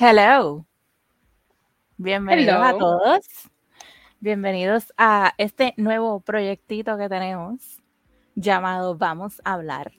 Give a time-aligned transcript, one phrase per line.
[0.00, 0.64] Hello.
[1.96, 3.26] Bienvenidos a todos.
[4.20, 7.82] Bienvenidos a este nuevo proyectito que tenemos
[8.36, 9.90] llamado Vamos a hablar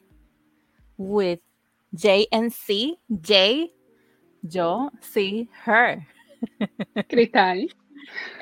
[0.96, 1.42] with
[1.92, 2.98] JNC.
[3.10, 3.74] J,
[4.42, 6.08] yo, sí, her.
[7.10, 7.68] Cristal.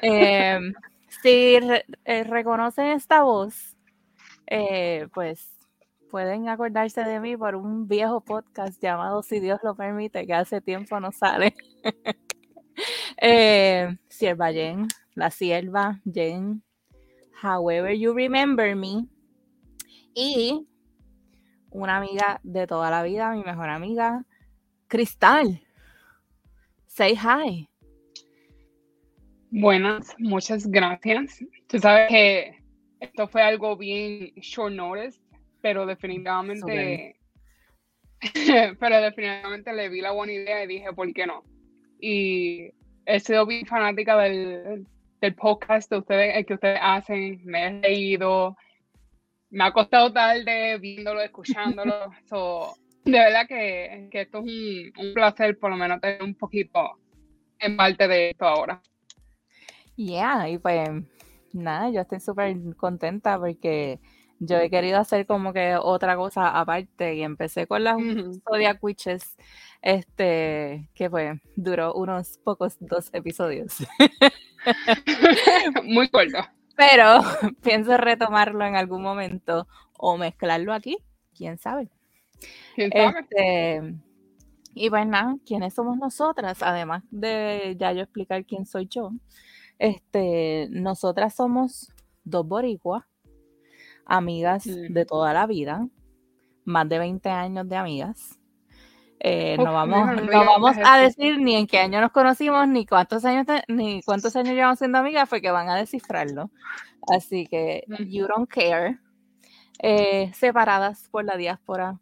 [0.03, 0.76] Em,
[1.23, 1.55] si
[2.05, 3.76] eh, reconocen esta voz,
[4.45, 5.56] eh, pues
[6.09, 10.61] pueden acordarse de mí por un viejo podcast llamado Si Dios lo permite, que hace
[10.61, 11.53] tiempo no sale.
[13.21, 16.63] eh, sierva Jen, la sierva Jen,
[17.43, 19.05] however you remember me.
[20.14, 20.67] Y
[21.69, 24.25] una amiga de toda la vida, mi mejor amiga,
[24.88, 25.61] Cristal.
[26.88, 27.69] Say hi.
[29.52, 31.39] Buenas, muchas gracias.
[31.67, 32.58] Tú sabes que
[32.99, 35.19] esto fue algo bien short notice
[35.61, 37.16] pero definitivamente,
[38.80, 41.44] pero definitivamente le vi la buena idea y dije, ¿por qué no?
[41.99, 42.72] Y
[43.05, 44.86] he sido bien fanática del,
[45.22, 48.55] del podcast de ustedes, el que ustedes hacen, me he reído,
[49.49, 52.11] me ha costado tarde viéndolo, escuchándolo,
[53.05, 56.99] de verdad que, que esto es un, un, placer por lo menos tener un poquito
[57.59, 58.81] en parte de esto ahora.
[59.95, 60.89] Yeah, y pues
[61.53, 63.99] nada, yo estoy súper contenta porque
[64.39, 67.97] yo he querido hacer como que otra cosa aparte y empecé con las
[68.43, 69.38] Zodiac Witches,
[69.81, 73.77] este, que fue, duró unos pocos dos episodios.
[75.83, 76.39] Muy corto.
[76.75, 77.21] Pero
[77.63, 80.97] pienso retomarlo en algún momento o mezclarlo aquí,
[81.35, 81.89] quién sabe.
[82.75, 83.19] ¿Quién sabe?
[83.19, 83.95] Este,
[84.76, 86.61] y pues nada, ¿quiénes somos nosotras?
[86.61, 89.11] Además de ya yo explicar quién soy yo,
[89.80, 91.92] este, nosotras somos
[92.23, 93.05] dos boricuas
[94.08, 95.88] amigas de toda la vida,
[96.66, 98.40] más de 20 años de amigas.
[99.20, 103.26] Eh, no vamos, no, vamos a decir ni en qué año nos conocimos, ni cuántos
[103.26, 106.52] años, ni cuántos años llevamos siendo amigas, porque van a descifrarlo.
[107.12, 109.00] Así que, you don't care.
[109.80, 112.00] Eh, separadas por la diáspora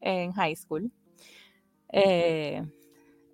[0.00, 0.90] en high school.
[1.90, 2.62] Eh,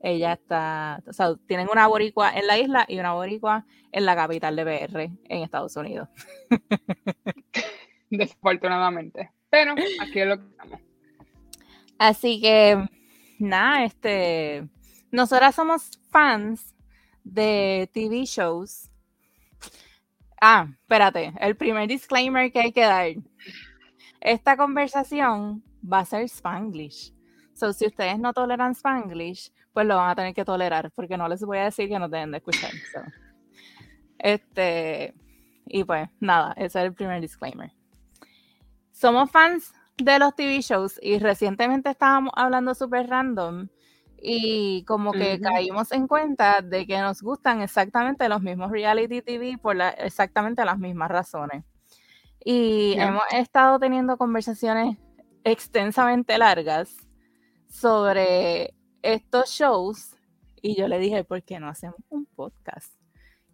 [0.00, 4.14] ella está, o sea, tienen una boricua en la isla y una boricua en la
[4.14, 6.08] capital de BR, en Estados Unidos.
[8.10, 9.30] desafortunadamente.
[9.50, 10.80] Pero aquí es lo que estamos.
[11.98, 12.88] Así que,
[13.38, 14.68] nada, este,
[15.10, 16.74] nosotras somos fans
[17.24, 18.90] de TV shows.
[20.40, 23.08] Ah, espérate, el primer disclaimer que hay que dar.
[24.20, 27.12] Esta conversación va a ser Spanglish.
[27.54, 31.28] So, si ustedes no toleran Spanglish, pues lo van a tener que tolerar, porque no
[31.28, 32.70] les voy a decir que no deben de escuchar.
[34.18, 35.14] Este,
[35.66, 37.77] y pues nada, ese es el primer disclaimer
[38.98, 43.68] somos fans de los TV shows y recientemente estábamos hablando súper random
[44.20, 49.56] y como que caímos en cuenta de que nos gustan exactamente los mismos reality TV
[49.56, 51.64] por exactamente las mismas razones.
[52.44, 54.96] Y hemos estado teniendo conversaciones
[55.44, 56.96] extensamente largas
[57.68, 60.16] sobre estos shows
[60.60, 62.92] y yo le dije, ¿por qué no hacemos un podcast?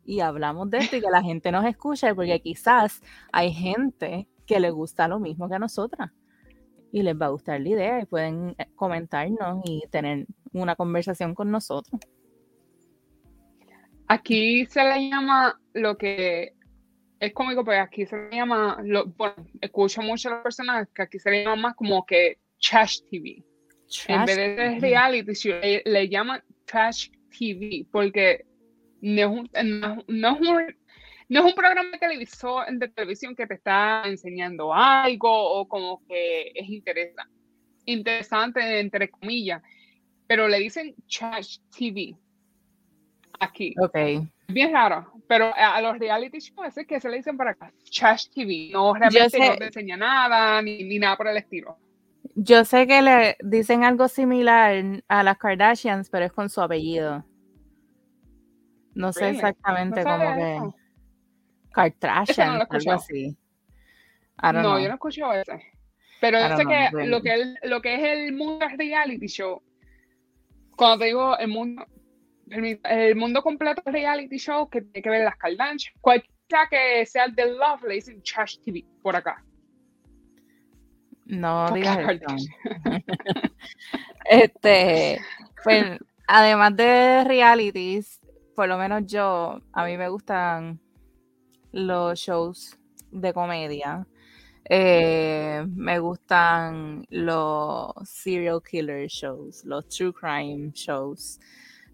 [0.07, 4.61] Y hablamos de esto y que la gente nos escuche porque quizás hay gente que
[4.61, 6.11] les gusta lo mismo que a nosotras
[6.95, 11.35] y les va a gustar la idea y pueden eh, comentarnos y tener una conversación
[11.35, 12.01] con nosotros.
[14.07, 16.55] Aquí se le llama lo que
[17.19, 21.03] es cómico, pero aquí se le llama, lo, bueno, escucho mucho a las personas que
[21.03, 23.45] aquí se le llama más como que trash TV.
[24.07, 28.47] en vez de reality, le, le llaman trash TV porque
[29.01, 29.51] no un,
[30.07, 30.77] no es un
[31.29, 36.03] no es un programa de, televisor, de televisión que te está enseñando algo o como
[36.07, 37.33] que es interesante,
[37.87, 39.63] interesante entre comillas,
[40.27, 42.17] pero le dicen trash TV
[43.41, 43.75] aquí.
[43.81, 43.97] Ok.
[44.49, 48.29] Bien raro, pero a, los reality shows es que se le dicen para acá, trash
[48.29, 51.79] TV, no realmente no te enseña nada ni, ni nada por el estilo.
[52.35, 57.25] Yo sé que le dicen algo similar a las Kardashians, pero es con su apellido.
[58.95, 60.84] No sé exactamente cómo que.
[61.75, 63.37] Kardashian, no algo así.
[64.43, 65.61] No, yo no escucho ese.
[66.21, 69.61] Pero yo sé que lo, que lo que es el mundo reality show,
[70.77, 71.85] cuando te digo el mundo,
[72.49, 77.47] el, mundo completo reality show que tiene que ver las Kardashian, cualquiera que sea de
[77.53, 79.45] Love le dicen Trash TV por acá.
[81.27, 82.37] No digas eso.
[84.27, 85.21] este,
[85.63, 88.21] pues, además de realities,
[88.55, 90.81] por lo menos yo, a mí me gustan
[91.75, 92.79] los shows
[93.11, 94.07] de comedia.
[94.67, 101.39] Eh, me gustan los serial killer shows, los true crime shows.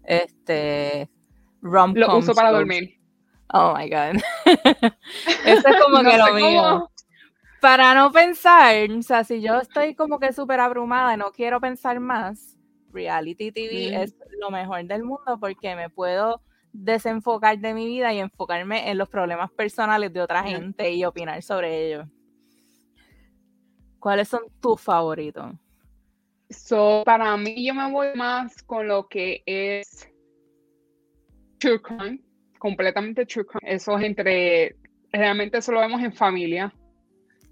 [0.03, 1.09] Este,
[1.61, 2.97] rom Lo uso para dormir.
[3.53, 4.21] Oh my God.
[5.45, 6.89] Eso es como que lo mío.
[7.59, 11.59] Para no pensar, o sea, si yo estoy como que súper abrumada y no quiero
[11.59, 12.57] pensar más,
[12.91, 16.41] reality TV es lo mejor del mundo porque me puedo
[16.73, 21.41] desenfocar de mi vida y enfocarme en los problemas personales de otra gente y opinar
[21.43, 22.07] sobre ellos.
[23.99, 25.53] ¿Cuáles son tus favoritos?
[26.49, 30.09] So, para mí yo me voy más con lo que es
[31.59, 32.19] true crime,
[32.59, 33.73] completamente true crime.
[33.73, 34.75] Eso es entre,
[35.11, 36.73] realmente eso lo vemos en familia.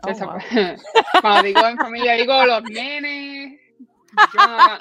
[0.02, 0.12] Oh,
[1.22, 3.59] cuando digo en familia, digo los nenes,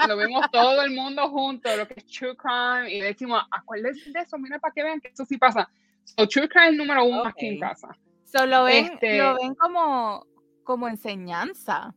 [0.09, 4.21] lo vemos todo el mundo junto, lo que es true crime, y decimos, acuérdense de
[4.21, 5.69] eso, mira para que vean que eso sí pasa.
[6.05, 7.97] So, true crime número uno aquí en casa.
[8.25, 10.27] So, lo ven, este lo ven como,
[10.65, 11.95] como enseñanza.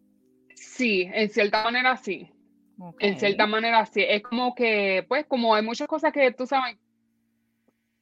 [0.56, 2.32] Sí, en cierta manera sí.
[3.00, 4.04] En cierta manera sí.
[4.08, 6.78] Es como que, pues, como hay muchas cosas que tú sabes,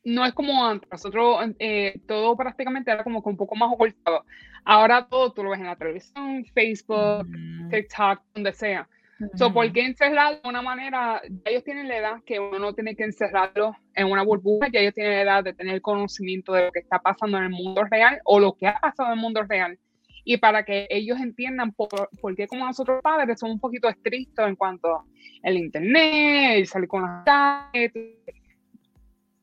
[0.04, 0.90] no es como antes.
[0.92, 4.26] Nosotros eh, todo prácticamente era como que un poco más ocultado.
[4.64, 7.28] Ahora todo tú lo ves en la televisión, Facebook,
[7.70, 8.88] TikTok, donde sea.
[9.36, 11.22] So, ¿Por qué encerrarlo de una manera?
[11.28, 14.80] Ya ellos tienen la edad que uno no tiene que encerrarlo en una burbuja, ya
[14.80, 17.84] ellos tienen la edad de tener conocimiento de lo que está pasando en el mundo
[17.90, 19.78] real o lo que ha pasado en el mundo real.
[20.24, 21.90] Y para que ellos entiendan por,
[22.36, 25.04] qué como nosotros padres somos un poquito estrictos en cuanto
[25.44, 27.72] al internet, el salir con las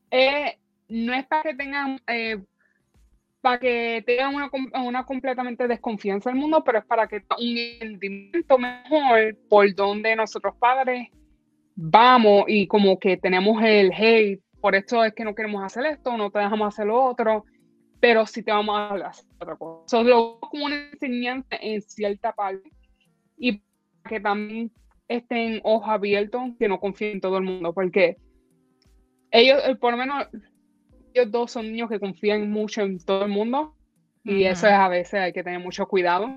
[0.09, 0.57] eh,
[0.87, 2.37] no es para que tengan eh,
[3.47, 4.49] para que tengan una,
[4.83, 10.53] una, completamente desconfianza del mundo, pero es para que un entendimiento mejor por donde nosotros
[10.59, 11.07] padres
[11.73, 16.17] vamos y como que tenemos el hate, por esto es que no queremos hacer esto,
[16.17, 17.45] no te dejamos hacer lo otro,
[18.01, 20.01] pero sí te vamos a hacer otra cosa.
[20.01, 22.69] Eso como una enseñanza en cierta parte
[23.37, 23.61] y
[24.09, 24.73] que también
[25.07, 28.17] estén ojos abiertos, que no confíen en todo el mundo, porque
[29.31, 30.27] ellos, eh, por lo menos,
[31.13, 33.75] ellos dos son niños que confían mucho en todo el mundo
[34.23, 36.35] y eso es a veces hay que tener mucho cuidado.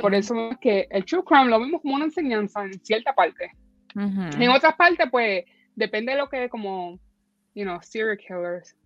[0.00, 3.52] por eso es que el true crime lo vemos como una enseñanza en cierta parte.
[3.94, 6.98] En otras partes, pues, depende de lo que, como,
[7.54, 8.76] you know, serial killers.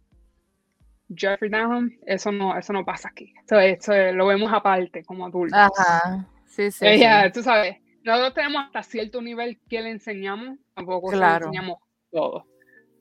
[1.12, 3.35] Jeffrey Dahmer, eso no, eso no pasa aquí.
[3.49, 5.59] Eso, lo vemos aparte, como adultos.
[5.59, 6.87] Ajá, sí, sí.
[6.87, 11.79] Ella, tú sabes, nosotros tenemos hasta cierto nivel que le enseñamos, tampoco le enseñamos
[12.12, 12.47] todo.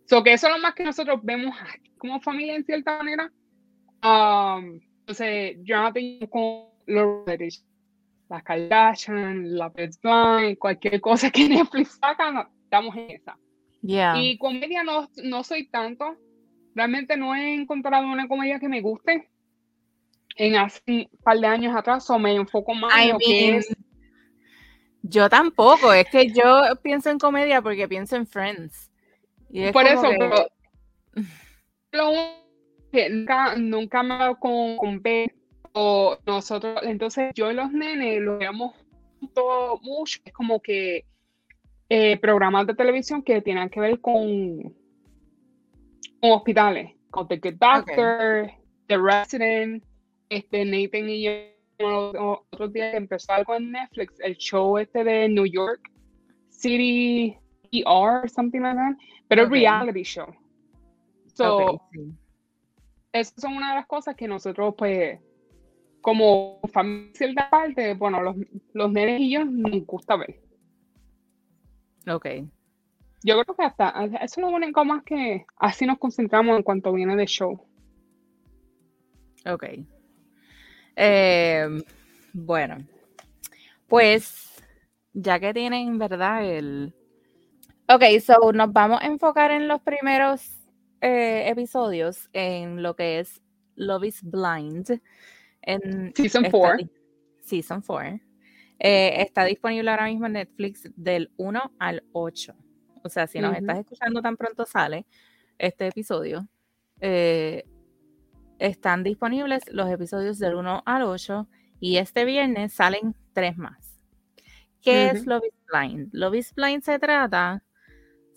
[0.09, 1.55] So que eso es lo más que nosotros vemos
[1.99, 3.31] como familia en cierta manera.
[4.01, 7.25] Um, entonces, yo no tengo con los
[8.27, 13.37] las Kardashian, la Blind, cualquier cosa que Netflix saca, estamos en esa.
[13.83, 16.15] Y comedia no, no soy tanto.
[16.73, 19.29] Realmente no he encontrado una comedia que me guste.
[20.35, 23.75] En hace un par de años atrás, o me enfoco más en lo que es.
[25.03, 28.88] Yo tampoco, es que yo pienso en comedia porque pienso en Friends.
[29.73, 30.47] Por eso, pero
[32.91, 35.01] que nunca, nunca me ha con, con
[35.73, 38.75] o nosotros, entonces yo y los nenes lo veamos
[39.81, 41.05] mucho, es como que
[41.89, 44.63] eh, programas de televisión que tienen que ver con,
[46.19, 48.51] con hospitales, con The Good Doctor,
[48.87, 49.83] The Resident,
[50.29, 51.31] este Nathan y yo
[51.81, 55.89] otro día empezó algo en Netflix, el show este de New York
[56.49, 57.37] City
[57.71, 58.95] ER, something like that
[59.29, 60.35] pero reality show.
[61.35, 61.79] So,
[63.13, 65.19] esas son una de las cosas que nosotros, pues,
[66.01, 68.35] como familia cierta parte, bueno, los,
[68.73, 70.41] los nenes y yo nos gusta ver.
[72.09, 72.25] Ok.
[73.23, 77.15] Yo creo que hasta eso lo único más que así nos concentramos en cuanto viene
[77.15, 77.61] de show.
[79.45, 79.65] Ok.
[80.95, 81.83] Em,
[82.33, 82.77] bueno,
[83.87, 84.63] pues
[85.13, 86.45] ya que tienen, ¿verdad?
[86.45, 86.93] El,
[87.91, 90.59] Ok, so nos vamos a enfocar en los primeros
[91.01, 93.41] eh, episodios en lo que es
[93.75, 95.01] Love is Blind.
[95.63, 96.87] En season 4.
[97.41, 98.19] Season 4.
[98.77, 102.53] Eh, está disponible ahora mismo en Netflix del 1 al 8.
[103.01, 105.07] O sea, si nos estás escuchando tan pronto sale
[105.57, 106.47] este episodio.
[107.01, 107.63] Eh,
[108.59, 113.97] están disponibles los episodios del 1 al 8 y este viernes salen tres más.
[114.79, 116.09] ¿Qué es Love is Blind?
[116.13, 117.63] Love is Blind se trata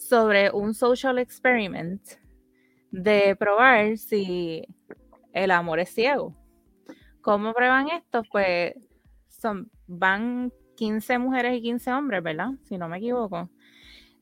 [0.09, 2.03] sobre un social experiment
[2.91, 4.63] de probar si
[5.33, 6.37] el amor es ciego.
[7.21, 8.23] ¿Cómo prueban esto?
[8.31, 8.75] Pues
[9.29, 12.51] son, van 15 mujeres y 15 hombres, ¿verdad?
[12.65, 13.49] Si no me equivoco.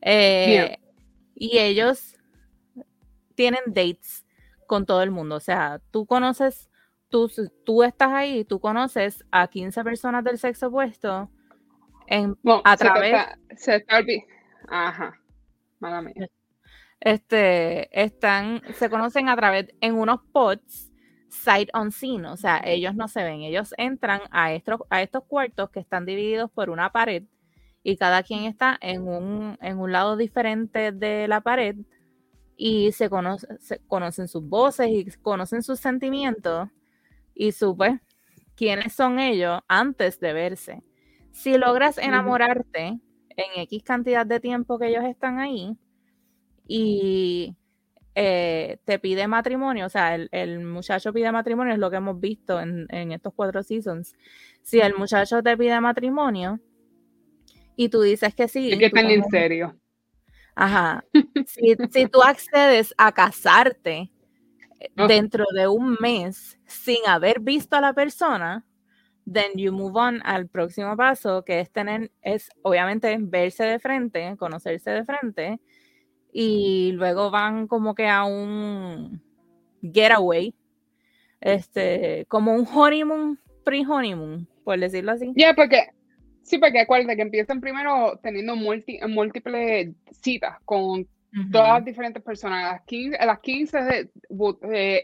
[0.01, 0.77] Eh,
[1.35, 2.15] y ellos
[3.35, 4.25] tienen dates
[4.67, 5.35] con todo el mundo.
[5.35, 6.69] O sea, tú conoces,
[7.09, 7.29] tú,
[7.65, 11.29] tú estás ahí, tú conoces a 15 personas del sexo opuesto
[12.07, 13.15] en, a través...
[14.69, 15.20] Ajá
[16.99, 20.91] este, están, se conocen a través, en unos pods,
[21.29, 25.69] sight unseen, o sea, ellos no se ven, ellos entran a estos, a estos cuartos
[25.69, 27.23] que están divididos por una pared
[27.83, 31.75] y cada quien está en un, en un lado diferente de la pared
[32.55, 36.69] y se, conocen sus voces y conocen sus sentimientos
[37.33, 37.99] y supe
[38.55, 40.83] quiénes son ellos antes de verse.
[41.31, 42.99] Si logras enamorarte
[43.37, 45.75] en X cantidad de tiempo que ellos están ahí
[46.67, 47.55] y
[48.13, 52.59] eh, te pide matrimonio, o sea, el, muchacho pide matrimonio, es lo que hemos visto
[52.59, 54.13] en, estos cuatro seasons.
[54.61, 56.59] Si el muchacho te pide matrimonio
[57.75, 58.71] y tú dices que sí.
[58.71, 59.77] Es que están en serio.
[60.55, 61.03] Ajá.
[61.47, 64.11] Si, si, tú accedes a casarte
[65.07, 68.65] dentro de un mes sin haber visto a la persona,
[69.25, 74.35] then you move on al próximo paso, que es tener, es obviamente verse de frente,
[74.37, 75.59] conocerse de frente,
[76.31, 79.21] y luego van como que a un
[79.81, 80.53] getaway,
[81.39, 85.33] este, como un honeymoon, pre-honeymoon, por decirlo así.
[85.35, 85.89] Ya, porque,
[86.41, 91.07] sí, porque acuérdate que empiezan primero teniendo múltiples citas con
[91.51, 92.65] todas las diferentes personas.
[92.65, 94.09] A las 15, a las 15 eh,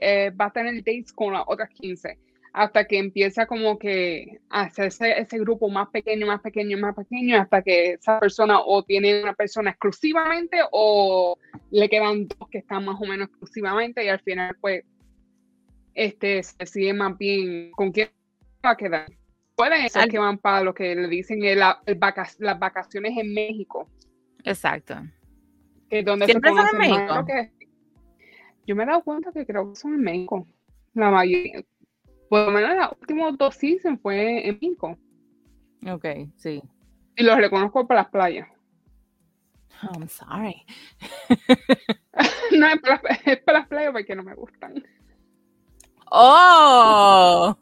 [0.01, 2.17] eh, va a tener dates con las otras 15
[2.57, 7.39] hasta que empieza como que a hacerse ese grupo más pequeño, más pequeño, más pequeño,
[7.39, 11.37] hasta que esa persona o tiene una persona exclusivamente o
[11.69, 14.83] le quedan dos que están más o menos exclusivamente y al final pues
[15.93, 18.09] este, se decide más bien con quién
[18.65, 19.05] va a quedar.
[19.55, 23.87] Pueden ser que van para lo que le dicen las vacaciones en México.
[24.43, 24.95] Exacto.
[25.91, 27.25] Que donde ¿Siempre son en México?
[28.65, 30.47] yo me he dado cuenta que creo que son en México.
[30.95, 31.63] La mayoría,
[32.29, 34.97] por lo menos los últimos dos seasons fue en México.
[35.89, 36.05] Ok,
[36.35, 36.61] sí.
[37.15, 38.47] Y los reconozco para las playas.
[39.83, 40.65] Oh, I'm sorry.
[42.51, 44.83] no, es para, es para, las playas porque no me gustan.
[46.09, 47.55] Oh!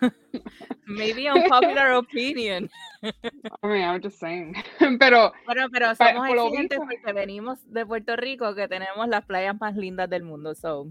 [0.86, 2.70] Maybe unpopular opinion.
[3.02, 4.54] I mean, I'm just saying.
[4.98, 9.76] Pero, bueno, pero somos exigentes porque venimos de Puerto Rico que tenemos las playas más
[9.76, 10.54] lindas del mundo.
[10.54, 10.88] So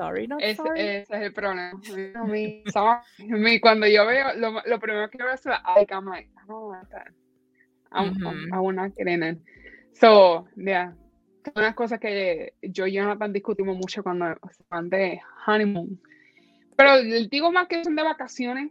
[0.00, 0.80] sorry, not es, sorry.
[0.80, 1.72] Ese es el problema.
[2.72, 3.60] sorry.
[3.60, 6.68] Cuando yo veo, lo, lo, primero que veo es la like, I'm like, I don't
[6.68, 7.08] want that.
[7.92, 8.54] I'm, mm -hmm.
[8.54, 9.38] I'm, not getting it.
[9.92, 10.94] So, yeah.
[11.54, 16.00] Unas cosas que yo y Jonathan discutimos mucho cuando se van de honeymoon.
[16.76, 18.70] Pero digo más que son de vacaciones.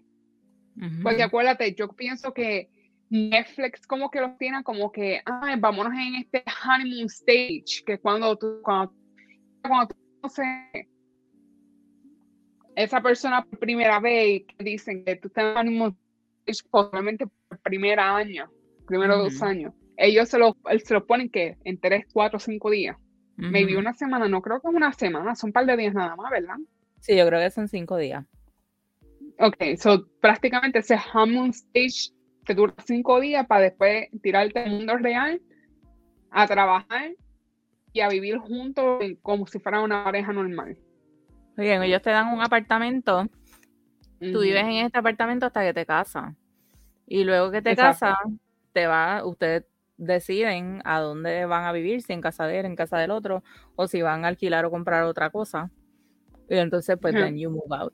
[0.75, 1.03] Mm -hmm.
[1.03, 2.69] Porque acuérdate, yo pienso que
[3.09, 8.35] Netflix como que los tiene como que, ay, vámonos en este honeymoon stage, que cuando
[8.37, 8.93] tú, cuando,
[9.61, 10.43] cuando tú no sé,
[12.83, 15.95] esa persona por primera vez que dicen que tú estás en
[16.71, 18.49] posiblemente por primer año,
[18.87, 22.97] primero dos años, ellos se lo, se lo ponen que en tres, cuatro, cinco días.
[23.35, 26.15] Maybe una semana, no creo que es una semana, son un par de días nada
[26.15, 26.55] más, ¿verdad?
[26.99, 28.25] Sí, yo creo que son cinco días.
[29.39, 32.13] Ok, so prácticamente ese honeymoon stage
[32.45, 35.41] te dura cinco días para después tirarte al mundo real,
[36.31, 37.13] a trabajar
[37.93, 40.77] y a vivir juntos como si fuera una pareja normal.
[41.59, 43.27] Bien, ellos te dan un apartamento,
[44.19, 46.33] tú vives en este apartamento hasta que te casas.
[47.05, 48.17] Y luego que te casas,
[48.71, 49.65] te va, ustedes
[49.97, 53.43] deciden a dónde van a vivir, si en casa de él, en casa del otro,
[53.75, 55.69] o si van a alquilar o comprar otra cosa.
[56.49, 57.93] Y entonces, pues, then you move out.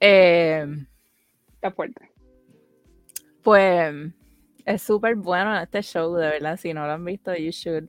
[0.00, 0.66] Eh,
[1.54, 2.10] Está fuerte.
[3.42, 3.94] Pues
[4.64, 6.56] es súper bueno este show, de verdad.
[6.56, 7.88] Si no lo han visto, you should.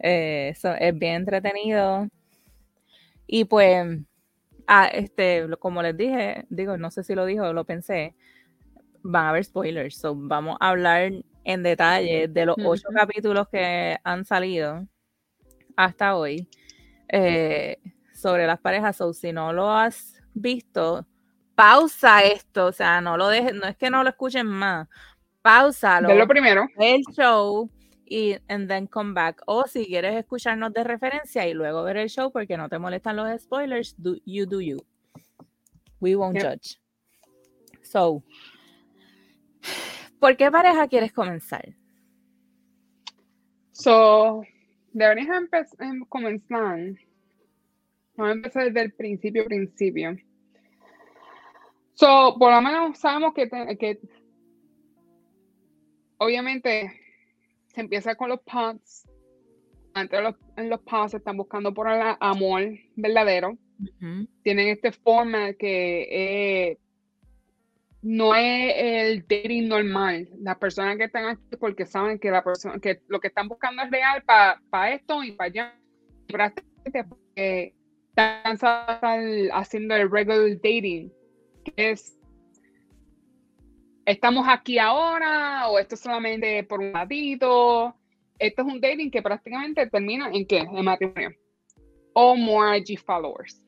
[0.00, 2.08] Eh, es bien entretenido.
[3.26, 3.86] Y pues,
[4.66, 8.14] ah, este, como les dije, digo, no sé si lo dijo, lo pensé,
[9.02, 9.96] van a haber spoilers.
[9.96, 11.12] So vamos a hablar
[11.44, 14.86] en detalle de los ocho capítulos que han salido
[15.76, 16.48] hasta hoy
[17.08, 17.78] eh,
[18.14, 18.96] sobre las parejas.
[18.96, 21.06] So, si no lo has visto,
[21.54, 22.66] pausa esto.
[22.66, 24.88] O sea, no lo dejes, no es que no lo escuchen más.
[25.42, 26.08] Pausalo.
[26.08, 26.66] De lo primero.
[26.76, 27.70] El show
[28.06, 29.42] y and then come back.
[29.46, 33.16] O si quieres escucharnos de referencia y luego ver el show porque no te molestan
[33.16, 34.78] los spoilers, do, you do you.
[36.00, 36.80] We won't judge.
[37.82, 38.22] So,
[40.20, 41.74] ¿por qué pareja quieres comenzar?
[43.72, 44.42] So,
[44.92, 46.78] deberías empezar, em, comenzar.
[48.16, 50.16] Vamos a empezar desde el principio, principio.
[51.94, 53.48] So, por lo menos sabemos que,
[53.78, 54.00] que
[56.18, 57.05] obviamente
[57.76, 59.06] se empieza con los pods.
[59.92, 62.62] Antes los, en los pods están buscando por el amor
[62.96, 63.58] verdadero.
[64.42, 66.78] Tienen este forma que
[68.00, 70.26] no es el dating normal.
[70.40, 73.82] Las personas que están aquí porque saben que la persona que lo que están buscando
[73.82, 75.78] es real para esto y para allá.
[76.26, 77.74] Porque
[78.08, 78.58] están
[79.52, 81.12] haciendo el regular dating,
[81.62, 82.15] que es
[84.06, 87.94] estamos aquí ahora o esto es solamente por un ratito.
[88.38, 90.58] Esto es un dating que prácticamente termina en qué?
[90.58, 91.30] En matrimonio.
[92.14, 93.62] O more IG followers.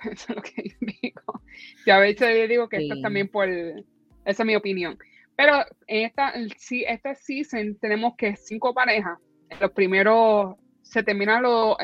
[0.10, 1.42] Eso es lo que yo digo.
[1.84, 3.84] Ya a veces yo digo que esto es también por, esa
[4.24, 4.98] es mi opinión.
[5.34, 9.18] Pero en esta, sí, este season tenemos que cinco parejas.
[9.60, 11.76] Los primeros, se terminan los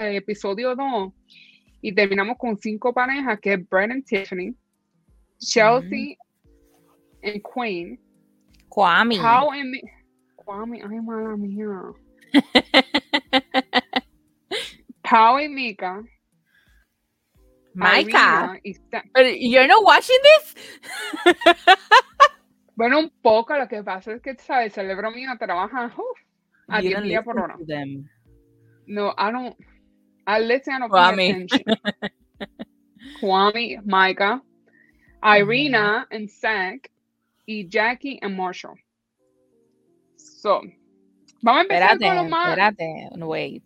[0.00, 1.12] episodios 2
[1.80, 4.54] y terminamos con cinco parejas que es Brent y Tiffany,
[5.38, 6.16] Chelsea
[7.22, 7.98] y Queen,
[8.68, 9.18] Kwame.
[9.18, 9.82] Pau y
[10.36, 11.94] Kwame, ay mala mía.
[15.02, 16.02] Pau y Mika,
[17.74, 18.58] Maika.
[19.38, 20.54] you're not watching this?
[22.76, 23.56] bueno, un poco.
[23.56, 24.66] Lo que pasa es que, ¿sabes?
[24.66, 26.18] El cerebro mío trabaja uf,
[26.68, 27.56] a 10 días por hora.
[28.86, 29.56] No, I don't.
[30.26, 31.64] I listen, I don't pay attention.
[33.20, 34.40] Kwame, Micah,
[35.22, 36.90] Irina, and Zach,
[37.46, 38.76] y Jackie and Marshall.
[40.16, 40.60] So,
[41.42, 42.48] vamos a empezar espérate, con lo más.
[42.50, 43.64] Espérate, wait.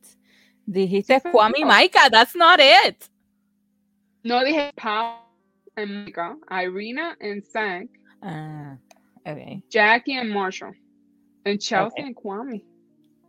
[0.66, 3.08] Dijiste Kwame y Micah, that's not it.
[4.24, 5.20] No dije Pau
[5.76, 7.86] and Micah, Irina and Zach.
[8.22, 8.76] Ah,
[9.24, 9.62] okay.
[9.70, 10.72] Jackie and Marshall.
[11.44, 12.02] And Chelsea Okay.
[12.02, 12.62] and Kwame.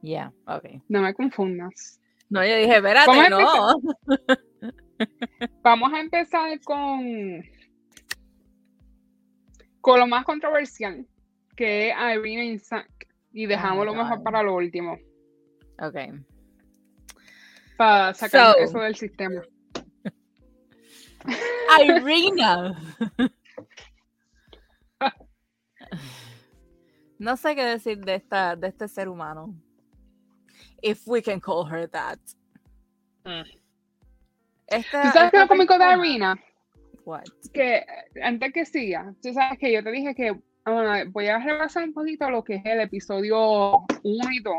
[0.02, 0.82] Yeah, okay.
[0.90, 2.00] No me confundas.
[2.30, 3.82] No, yo dije, espérate, Vamos a no.
[5.64, 7.44] Vamos a empezar con,
[9.82, 11.06] con lo más controversial,
[11.56, 12.90] que es Irina y Zach.
[13.34, 14.98] Y dejamos lo mejor para lo último,
[15.80, 16.12] Okay.
[17.78, 19.42] para sacar So- eso del sistema.
[21.84, 22.80] Irina.
[27.20, 29.56] No sé qué decir de esta, de este ser humano.
[30.84, 32.20] If we can call her that.
[34.68, 36.40] Esta- ¿Tú sabes qué es lo cómico de Irina?
[37.08, 37.24] What?
[37.54, 37.86] Que
[38.22, 41.94] antes que siga, tú sabes que yo te dije que ah, voy a repasar un
[41.94, 44.56] poquito lo que es el episodio 1 y 2.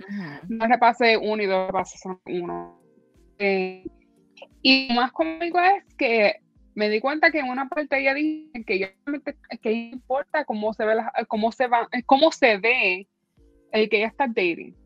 [0.00, 0.54] Ujú.
[0.54, 2.78] no repasé uno y dos, repasé solo uno.
[3.38, 3.84] Eh,
[4.62, 6.36] y lo más cómico es que
[6.74, 10.84] me di cuenta que en una parte ella dice que solamente- que importa cómo se
[10.84, 13.08] ve la- cómo se va, cómo se ve
[13.72, 14.76] el que ella está dating.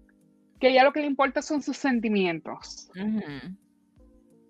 [0.60, 2.88] Que ella lo que le importa son sus sentimientos.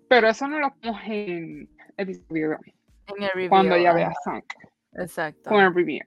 [0.07, 2.57] Pero eso no lo vemos en episodio
[3.07, 3.49] En el review.
[3.49, 4.45] cuando ella ve a ajá, Frank
[4.93, 5.49] Exacto.
[5.49, 6.01] con el review.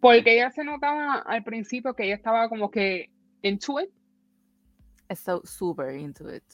[0.00, 3.10] Porque ella se notaba al principio que ella estaba como que
[3.42, 3.90] into it,
[5.14, 6.44] so super into it.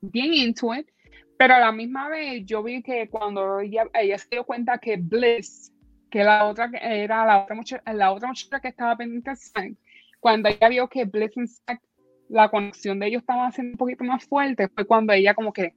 [0.00, 0.86] bien into it,
[1.38, 4.96] pero a la misma vez yo vi que cuando ella, ella se dio cuenta que
[4.96, 5.72] Bliss,
[6.10, 9.36] que la otra que era la otra muchacha, la otra muchacha que estaba pendiente de
[9.36, 9.74] Zack,
[10.20, 11.82] cuando ella vio que Bliss y Zack,
[12.28, 15.74] la conexión de ellos estaba haciendo un poquito más fuerte, fue cuando ella como que,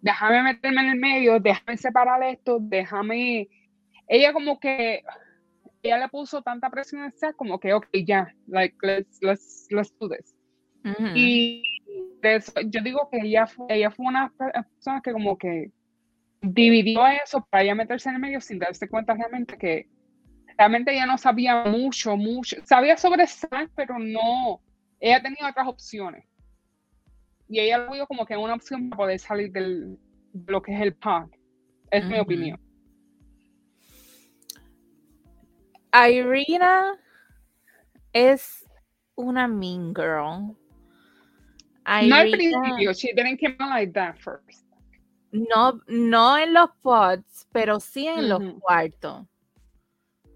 [0.00, 3.48] déjame meterme en el medio, déjame separar esto, déjame,
[4.08, 5.02] ella como que,
[5.82, 9.92] ella le puso tanta presión a Zack como que, ok, ya, like, let's, let's, let's
[9.98, 10.34] do this.
[10.84, 11.06] Ujú.
[11.14, 11.62] Y
[12.22, 15.70] eso, yo digo que ella fue, ella fue una pe- persona que como que
[16.42, 19.88] dividió eso para ella meterse en el medio sin darse cuenta realmente que
[20.56, 22.56] realmente ella no sabía mucho, mucho.
[22.64, 24.60] Sabía sobre Zack, pero no,
[24.98, 26.24] ella tenía otras opciones.
[27.50, 29.98] Y ella lo vio como que una opción para poder salir del,
[30.32, 31.34] de lo que es el punk.
[31.90, 32.60] Es mi opinión.
[35.92, 36.96] Irina
[38.12, 38.64] es
[39.16, 40.56] una mean girl.
[42.06, 44.64] No al principio, she didn't come out like that first.
[45.32, 49.26] no, no en los pods, pero sí en los cuartos.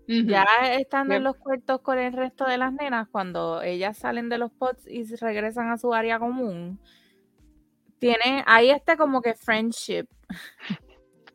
[0.09, 4.39] Ya estando en los cuartos con el resto de las nenas, cuando ellas salen de
[4.39, 6.81] los pods y regresan a su área común,
[7.99, 10.07] tiene ahí este como que friendship.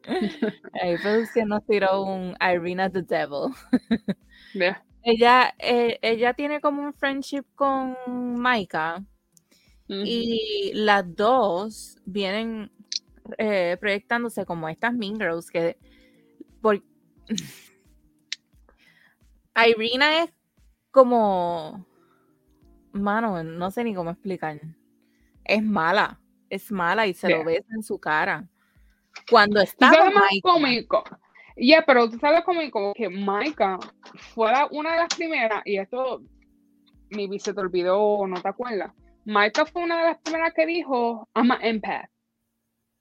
[0.81, 3.53] Ahí producción nos tiró un Irina the Devil.
[4.53, 4.83] Yeah.
[5.03, 7.95] Ella, eh, ella tiene como un friendship con
[8.39, 9.03] Maika
[9.87, 12.71] y las dos vienen
[13.37, 15.77] eh, proyectándose como estas Mean Girls que
[16.61, 16.83] por...
[19.67, 20.33] Irina es
[20.91, 21.85] como
[22.91, 24.59] mano, no sé ni cómo explicar.
[25.43, 26.18] Es mala,
[26.49, 27.37] es mala y se Yeah.
[27.39, 28.47] lo ves en su cara.
[29.29, 29.91] Cuando ¿Tú está
[30.41, 31.03] cómico?
[31.57, 33.77] Ya, pero tú sabes cómico que Maika
[34.33, 36.21] fuera una de las primeras, y esto
[37.09, 38.93] maybe se te olvidó o no te acuerdas.
[39.25, 42.09] Maika fue una de las primeras que dijo, I'm an empath.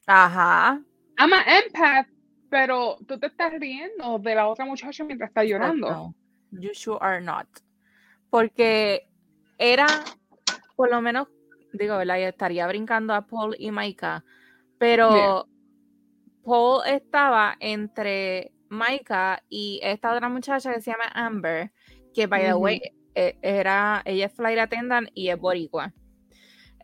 [0.07, 0.83] ajá,
[1.19, 2.07] I'm an empath
[2.51, 5.91] pero tú te estás riendo de la otra muchacha mientras está llorando.
[5.91, 6.15] No,
[6.51, 7.47] you sure are not.
[8.31, 9.07] Porque
[9.59, 9.87] era,
[10.75, 11.29] por lo menos,
[11.79, 12.21] digo, ¿verdad?
[12.21, 14.25] estaría brincando a Paul y Maika,
[14.79, 15.49] pero
[16.45, 21.73] Paul estaba entre Maika y esta otra muchacha que se llama Amber,
[22.15, 22.81] que by the way,
[23.15, 25.93] e, era, ella es flight attendant y es boricua.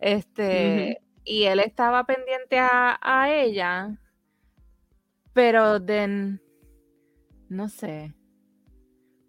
[0.01, 3.99] Este, y él estaba pendiente a, a ella,
[5.33, 6.39] pero de,
[7.49, 8.15] no sé,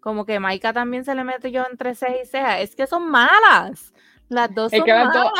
[0.06, 2.60] como que Maika también se le mete yo entre ceja y ceja.
[2.60, 3.92] Es que son malas.
[4.28, 5.32] Las dos son malas.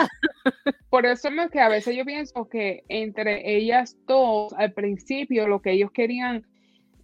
[0.91, 5.61] Por eso es que a veces yo pienso que entre ellas dos, al principio, lo
[5.61, 6.47] que ellos querían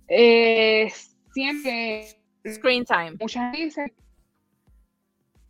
[0.08, 0.90] eh,
[1.32, 2.06] siempre.
[2.46, 3.12] Screen time.
[3.20, 3.90] Muchas veces.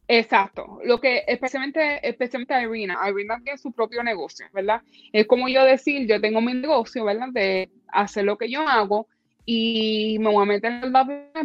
[0.08, 0.80] Exacto.
[0.84, 2.98] Lo que, especialmente, especialmente Irina.
[3.08, 4.82] Irina tiene su propio negocio, ¿verdad?
[5.12, 7.28] Es como yo decir, yo tengo mi negocio, ¿verdad?
[7.32, 9.06] De hacer lo que yo hago
[9.44, 10.92] y me voy a meter en el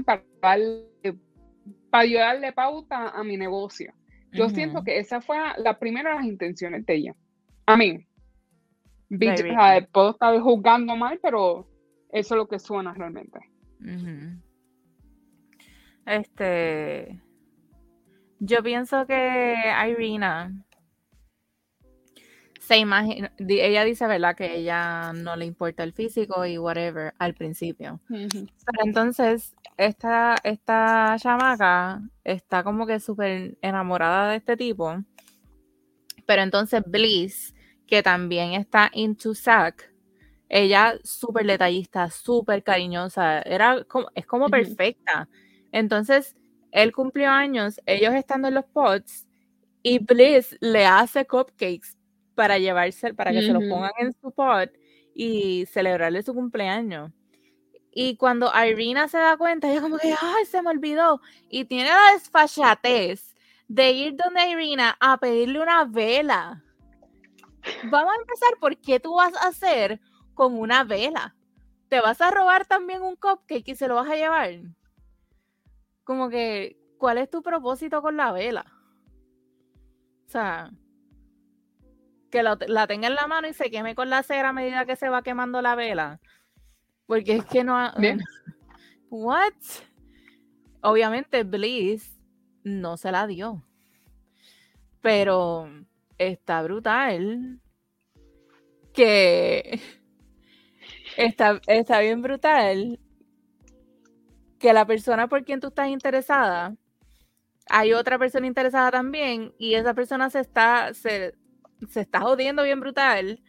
[0.04, 0.62] para, para
[1.92, 3.94] ayudarle pauta a mi negocio.
[4.32, 7.16] Yo siento que esa fue la primera de las intenciones de ella.
[7.66, 8.06] A mí,
[9.92, 11.68] puedo estar juzgando mal, pero
[12.12, 13.40] eso es lo que suena realmente.
[16.06, 17.22] Este.
[18.40, 19.56] Yo pienso que
[19.90, 20.54] Irina
[22.68, 24.36] se imagina, ella dice, ¿verdad?
[24.36, 28.02] Que ella no le importa el físico y whatever al principio.
[28.10, 35.02] Pero entonces, esta, esta chamaca está como que súper enamorada de este tipo.
[36.26, 37.56] Pero entonces Bliss,
[37.88, 39.94] que también está into Zack,
[40.50, 45.30] ella súper detallista, súper cariñosa, era como, es como perfecta.
[45.72, 46.36] Entonces,
[46.74, 49.26] él cumplió años, ellos estando en los pods,
[49.84, 51.97] y Bliss le hace cupcakes
[52.38, 54.70] para llevarse, para que se los pongan en su pod
[55.16, 57.12] y celebrarle su cumpleaños.
[57.92, 61.20] Y cuando Irina se da cuenta, ella como que, ay, se me olvidó.
[61.50, 63.36] Y tiene la desfachatez
[63.68, 66.64] de ir donde Irina a pedirle una vela.
[67.86, 70.00] Vamos a empezar por qué tú vas a hacer
[70.36, 71.36] con una vela.
[71.90, 74.60] ¿Te vas a robar también un cupcake y se lo vas a llevar?
[76.04, 78.64] Como que, ¿cuál es tu propósito con la vela?
[80.28, 80.70] O sea,
[82.38, 84.96] que la tenga en la mano y se queme con la cera a medida que
[84.96, 86.20] se va quemando la vela.
[87.06, 87.92] Porque es que no...
[89.10, 89.54] What?
[90.82, 92.20] Obviamente Bliss
[92.64, 93.64] no se la dio.
[95.02, 95.70] Pero
[96.18, 97.60] está brutal
[98.94, 99.80] que
[101.18, 103.00] está, está bien brutal
[104.60, 106.76] que la persona por quien tú estás interesada,
[107.70, 111.36] hay otra persona interesada también y esa persona se está, se,
[111.96, 113.42] está jodiendo bien brutal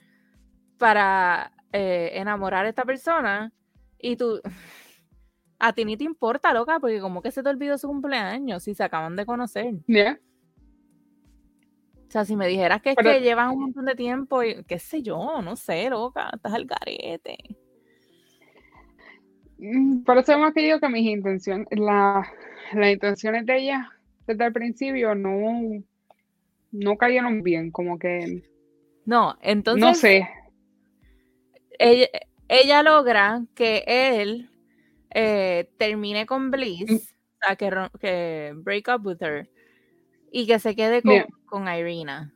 [0.79, 3.53] para eh, enamorar a esta persona
[3.99, 4.41] y tú,
[5.59, 8.75] a ti ni te importa, loca, porque como que se te olvidó su cumpleaños si
[8.75, 9.75] se acaban de conocer.
[12.09, 14.79] O sea, si me dijeras que es que llevan un montón de tiempo, y, qué
[14.79, 17.37] sé yo, no sé, loca, estás al garete.
[19.59, 22.27] Mm, por eso hemos querido que mis intenciones, la,
[22.73, 23.91] las intenciones de ella
[24.27, 25.83] desde el principio no,
[26.71, 28.43] no cayeron bien, como que...
[29.05, 29.81] No, entonces...
[29.81, 30.29] No sé.
[31.79, 34.51] Ella, logra que él
[35.11, 36.97] eh, termine con Bliss, mm.
[36.97, 39.49] o sea, que, que break up with her
[40.33, 41.03] y que se quede
[41.47, 42.35] con, Irina.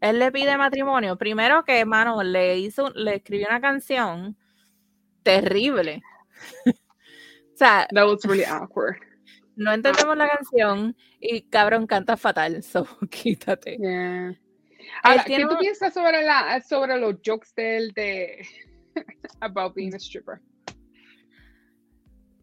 [0.00, 1.16] Él le pide matrimonio.
[1.16, 4.36] Primero que, mano, le hizo, le escribió una canción
[5.22, 6.02] terrible.
[6.66, 8.96] o sea, that was really awkward.
[9.56, 13.78] No entendemos la canción y cabrón canta fatal, so quítate.
[15.02, 18.46] Ahora, ¿qué tú piensas sobre, la, sobre los jokes de él de
[19.40, 20.40] about being a stripper?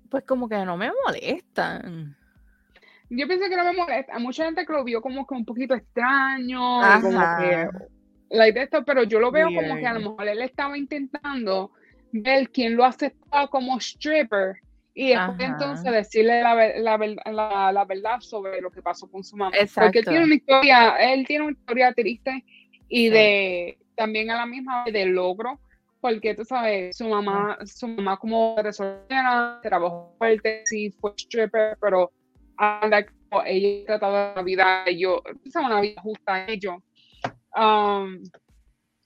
[0.09, 2.15] Pues como que no me molestan
[3.13, 4.17] yo pensé que no me molesta.
[4.19, 7.67] Mucha gente que lo vio como que un poquito extraño, como que
[8.29, 11.71] like esto, pero yo lo veo como que a lo mejor él estaba intentando
[12.13, 14.61] ver quién lo aceptaba como stripper
[14.93, 19.55] y después entonces decirle la, la, la, verdad sobre lo que pasó con su mamá.
[19.73, 22.43] Porque él tiene una historia, él tiene una historia triste
[22.89, 25.59] y de también a la misma vez de logro,
[26.01, 32.11] porque tú sabes, su mamá, su mamá como resolviera, trabajó fuerte, sí fue stripper, pero
[32.57, 33.05] anda
[33.45, 35.21] ella tratado la vida yo
[35.55, 36.75] una vida justa a ellos.
[37.55, 38.21] Um,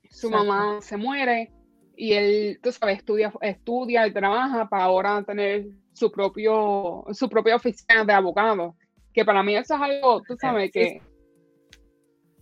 [0.10, 1.52] su mamá se muere
[1.98, 7.56] y él tú sabes estudia estudia y trabaja para ahora tener su propio su propia
[7.56, 8.76] oficina de abogado
[9.14, 11.02] que para mí eso es algo tú sabes que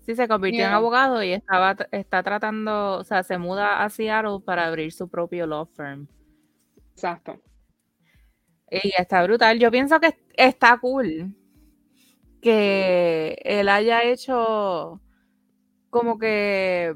[0.06, 4.40] Sí, se convirtió en abogado y estaba está tratando, o sea, se muda a Seattle
[4.46, 6.08] para abrir su propio law firm.
[6.92, 7.40] Exacto.
[8.70, 9.60] Y está brutal.
[9.60, 11.34] Yo pienso que está cool
[12.42, 15.00] que él haya hecho
[15.90, 16.94] como que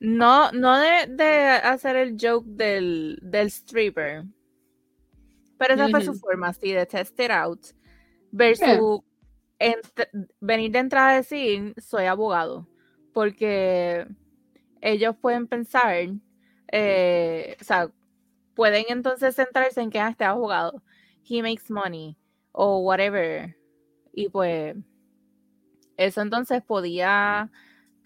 [0.00, 1.28] no, no de,
[1.62, 4.24] hacer el joke del, del stripper,
[5.58, 7.66] pero esa fue su forma, así, de test it out,
[8.30, 9.02] versus
[10.40, 12.68] venir de entrada a decir, soy abogado,
[13.12, 14.06] porque
[14.82, 16.08] ellos pueden pensar,
[16.70, 17.90] eh, o sea,
[18.54, 20.82] pueden entonces centrarse en que ah, este abogado,
[21.28, 22.16] he makes money,
[22.52, 23.56] o whatever,
[24.12, 24.76] y pues
[25.96, 27.50] eso entonces podía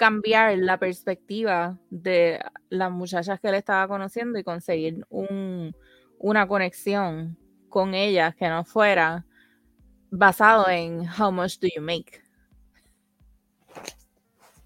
[0.00, 5.76] cambiar la perspectiva de las muchachas que él estaba conociendo y conseguir un,
[6.18, 7.36] una conexión
[7.68, 9.26] con ellas que no fuera
[10.10, 12.22] basado en how much do you make.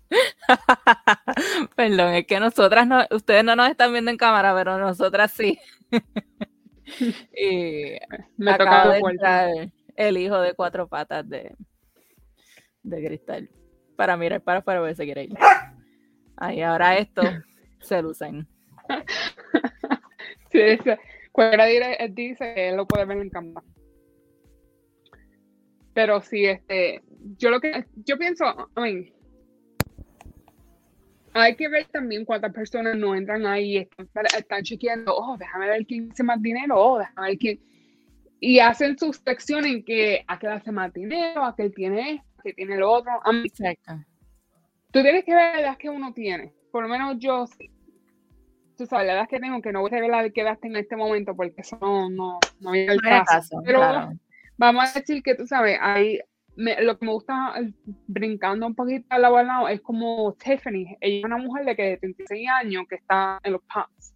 [1.74, 5.58] Perdón, es que nosotras no, ustedes no nos están viendo en cámara, pero nosotras sí.
[7.36, 7.98] y
[8.36, 9.50] me acaba de entrar
[9.96, 11.56] el hijo de cuatro patas de,
[12.84, 13.50] de cristal
[13.96, 15.38] para mirar para afuera ver si quiere ir.
[16.37, 17.22] Ahí ahora esto
[17.80, 18.46] se lucen.
[20.50, 20.61] Sí,
[21.33, 21.66] cualquiera
[22.09, 23.66] dice que él lo puede ver en cámara.
[25.92, 27.02] Pero sí, este,
[27.38, 28.44] yo lo que, yo pienso,
[28.76, 29.12] I
[31.35, 35.85] hay que ver también cuántas personas no entran ahí, están, están chequeando, oh, déjame ver
[35.85, 37.61] quién hace más dinero, oh, déjame ver quién,
[38.38, 42.74] y hacen su sección en que aquel hace más dinero, aquel tiene esto, que tiene
[42.74, 43.12] el otro.
[43.44, 43.94] Exacto.
[44.92, 46.52] Tú tienes que ver la edad que uno tiene.
[46.70, 47.46] Por lo menos yo,
[48.76, 50.76] tú sabes, la edad que tengo, que no voy a ver la que edad en
[50.76, 53.61] este momento, porque eso no, no, no el caso.
[53.64, 53.80] Pero
[54.57, 56.20] vamos a decir que tú sabes, hay,
[56.57, 57.54] lo que me gusta
[58.07, 60.96] brincando un poquito al lado al lado es como Tiffany.
[61.00, 64.14] Ella es una mujer de que 36 años que está en los pubs.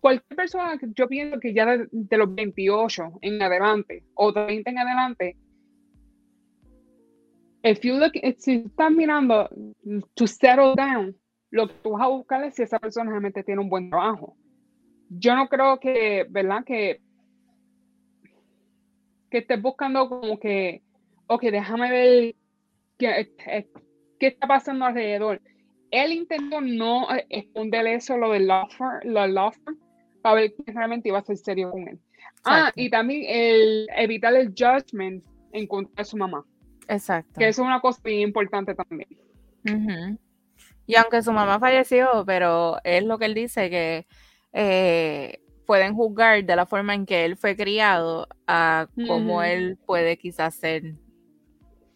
[0.00, 4.70] cualquier persona que yo pienso que ya de, de, los 28 en adelante o 30
[4.70, 5.36] en adelante
[7.62, 9.48] if you look, si estás mirando
[10.14, 11.16] to settle down,
[11.50, 14.36] lo que tú vas a buscar es si esa persona realmente tiene un buen trabajo.
[15.08, 16.64] Yo no creo que, ¿verdad?
[16.64, 17.00] Que,
[19.30, 20.82] que estés buscando como que,
[21.26, 22.34] ok, déjame ver
[22.98, 23.68] qué, eh,
[24.18, 25.40] qué está pasando alrededor.
[25.90, 29.52] Él intentó no esconder eso, lo del law firm, lo
[30.22, 31.98] para ver que realmente iba a ser serio con él.
[32.44, 35.22] Ah, y también el evitar el judgment
[35.52, 36.44] en contra de su mamá.
[36.88, 37.38] Exacto.
[37.38, 39.08] Que eso es una cosa muy importante también.
[40.86, 44.06] Y aunque su mamá falleció, pero es lo que él dice que
[44.52, 50.18] eh, pueden juzgar de la forma en que él fue criado a cómo él puede
[50.18, 50.94] quizás ser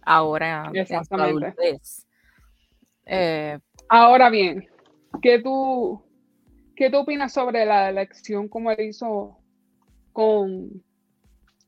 [0.02, 1.54] ahora Exactamente.
[3.04, 4.68] Eh, ahora bien,
[5.20, 6.02] ¿qué tú,
[6.74, 9.36] ¿qué tú opinas sobre la elección como él hizo
[10.12, 10.82] con,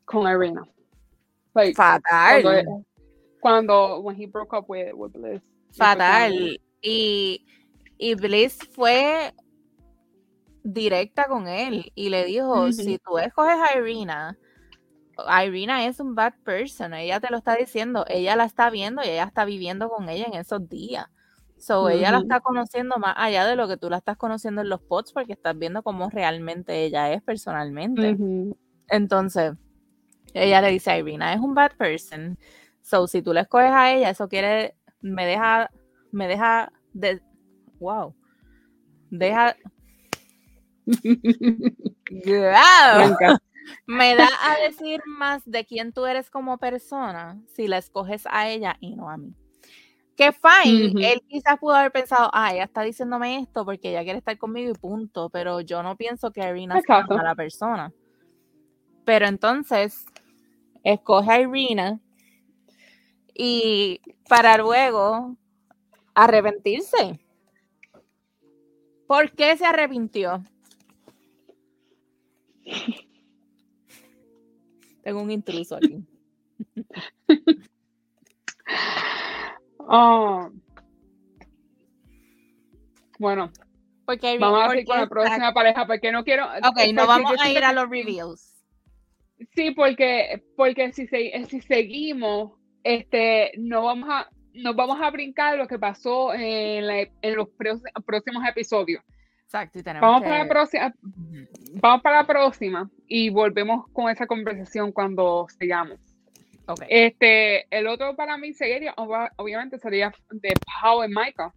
[0.04, 0.62] con Irina?
[1.74, 2.84] Fatal
[3.40, 5.42] cuando when he broke up with, Bliss.
[5.72, 6.58] Fatal.
[6.80, 7.44] Y,
[7.98, 9.32] y Bliss fue
[10.62, 14.38] directa con él y le dijo, si tú escoges a Irina,
[15.44, 19.08] Irina es un bad person, ella te lo está diciendo, ella la está viendo y
[19.08, 21.06] ella está viviendo con ella en esos días.
[21.56, 24.68] So, ella la está conociendo más allá de lo que tú la estás conociendo en
[24.68, 28.16] los pods porque estás viendo cómo realmente ella es personalmente.
[28.88, 29.54] Entonces,
[30.34, 32.38] ella le dice a Irina, es un bad person.
[32.88, 35.70] So, si tú le escoges a ella, eso quiere, me deja,
[36.10, 37.20] me deja de,
[37.78, 38.14] wow,
[39.10, 39.54] deja,
[43.86, 48.48] me da a decir más de quién tú eres como persona si la escoges a
[48.48, 49.34] ella y no a mí.
[50.16, 54.20] Que fine, él quizás pudo haber pensado, ah, ella está diciéndome esto porque ella quiere
[54.20, 57.92] estar conmigo y punto, pero yo no pienso que Irina sea una mala persona.
[59.04, 60.06] Pero entonces,
[60.82, 62.00] escoge a Irina
[63.38, 65.36] y para luego
[66.12, 67.18] arrepentirse.
[69.06, 70.44] ¿Por qué se arrepintió?
[75.02, 76.04] Tengo un intruso aquí.
[79.90, 80.50] Oh.
[83.18, 83.50] Bueno,
[84.04, 86.44] porque vamos a ir con la próxima pareja porque no quiero.
[86.44, 88.54] Ok, no vamos a ir a los reviews.
[89.54, 92.57] Sí, porque, porque si, si seguimos,
[92.88, 96.86] este, no vamos a, nos vamos a brincar lo que pasó en,
[97.36, 97.48] los
[98.06, 99.02] próximos episodios.
[99.44, 100.94] Exacto, vamos, para la próxima,
[101.74, 105.98] vamos para la próxima y volvemos con esa conversación cuando sigamos.
[106.88, 111.50] Este, el otro para mí sería, obviamente, sería de y Michael.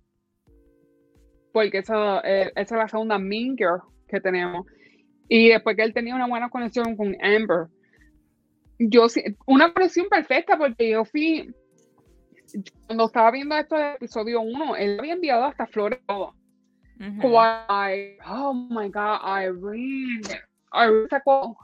[1.54, 4.66] porque eso, eh, esa es la segunda Mean Girl que tenemos.
[5.30, 7.68] Y después que él tenía una buena conexión con Amber,
[8.90, 9.08] yo
[9.46, 11.54] una conexión perfecta porque yo fui,
[12.88, 16.36] cuando estaba viendo esto de episodio 1, él había enviado hasta flores todo.
[18.28, 20.22] oh my God, Irene,
[20.74, 21.58] Irene sacó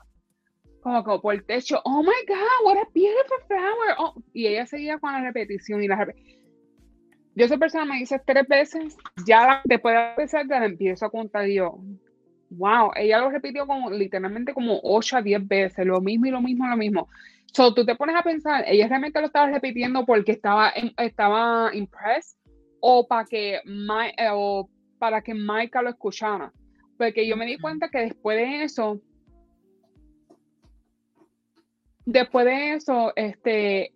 [0.81, 3.95] como, como por el techo, oh my God, what a beautiful flower.
[3.97, 6.37] Oh, y ella seguía con la repetición y la repetición.
[7.35, 11.11] Yo esa persona me dice tres veces, ya después de empezar, ya la empiezo a
[11.11, 11.79] contar yo,
[12.49, 16.41] wow, ella lo repitió como literalmente como 8 a 10 veces, lo mismo y lo
[16.41, 17.09] mismo y lo mismo.
[17.53, 22.37] So, tú te pones a pensar, ella realmente lo estaba repitiendo porque estaba, estaba impressed
[22.79, 26.51] o para que, eh, o para que Maika lo escuchara.
[26.97, 29.01] Porque yo me di cuenta que después de eso,
[32.05, 33.93] después de eso, este,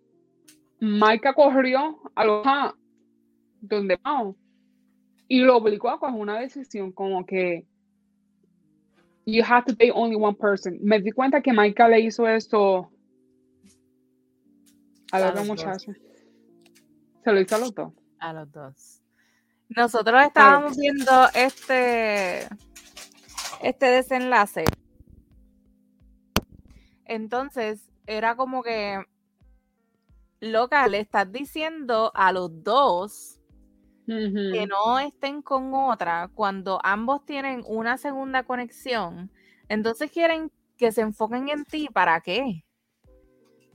[0.80, 2.46] Maika corrió a los
[3.60, 4.36] donde vamos
[5.28, 7.64] y lo obligó a coger una decisión como que
[9.24, 10.78] you have to date only one person.
[10.82, 12.90] Me di cuenta que Maika le hizo esto
[15.12, 15.92] a la otra muchacha.
[17.24, 17.92] Se lo hizo a los dos.
[18.18, 19.00] A los dos.
[19.68, 22.48] Nosotros estábamos viendo este
[23.62, 24.64] este desenlace.
[27.04, 29.04] Entonces, era como que
[30.40, 33.41] loca, le estás diciendo a los dos
[34.06, 39.30] que no estén con otra cuando ambos tienen una segunda conexión.
[39.68, 42.64] Entonces quieren que se enfoquen en ti, ¿para qué?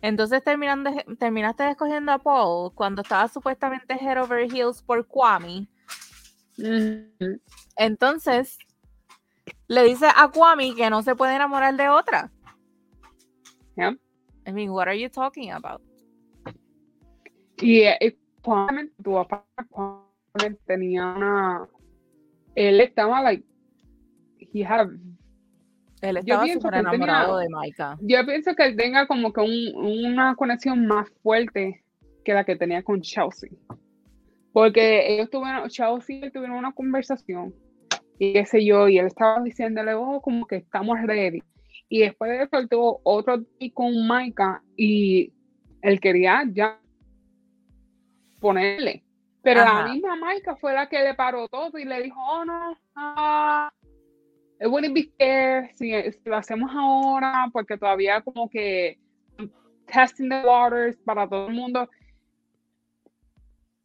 [0.01, 5.67] Entonces terminaste escogiendo a Paul cuando estaba supuestamente head over heels por Kwame.
[7.75, 8.57] Entonces
[9.67, 12.31] le dice a Kwame que no se puede enamorar de otra.
[14.45, 15.81] I mean, what are you talking about?
[17.59, 18.17] Y, y
[20.31, 21.67] Papá, tenía una.
[22.55, 23.45] Él estaba, like,
[24.53, 24.89] he had.
[26.01, 27.97] Él estaba súper enamorado de Maika.
[28.01, 31.83] Yo pienso que él tenga como que un, una conexión más fuerte
[32.23, 33.49] que la que tenía con Chelsea.
[34.53, 37.53] Porque ellos tuvieron, Chelsea tuvieron una conversación
[38.19, 41.41] y qué sé yo, y él estaba diciéndole, oh, como que estamos ready.
[41.89, 45.31] Y después de eso, él tuvo otro con Maika y
[45.81, 46.79] él quería ya
[48.39, 49.03] ponerle.
[49.47, 52.77] Pero la misma Maika fue la que le paró todo y le dijo, oh no,
[52.97, 53.71] ah,
[54.59, 55.93] it wouldn't be fair si,
[56.25, 58.99] lo hacemos ahora, porque todavía como que
[59.85, 61.89] testing the waters para todo el mundo.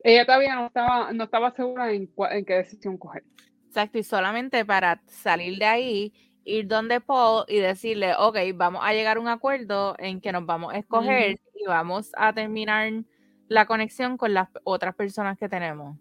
[0.02, 2.08] Ella todavía no estaba, no estaba segura en,
[2.44, 3.22] qué decisión coger.
[3.68, 8.94] Exacto, y solamente para salir de ahí, ir donde Paul y decirle, ok, vamos a
[8.94, 13.04] llegar a un acuerdo en que nos vamos a escoger y vamos a terminar
[13.52, 15.96] la conexión con las otras personas que tenemos.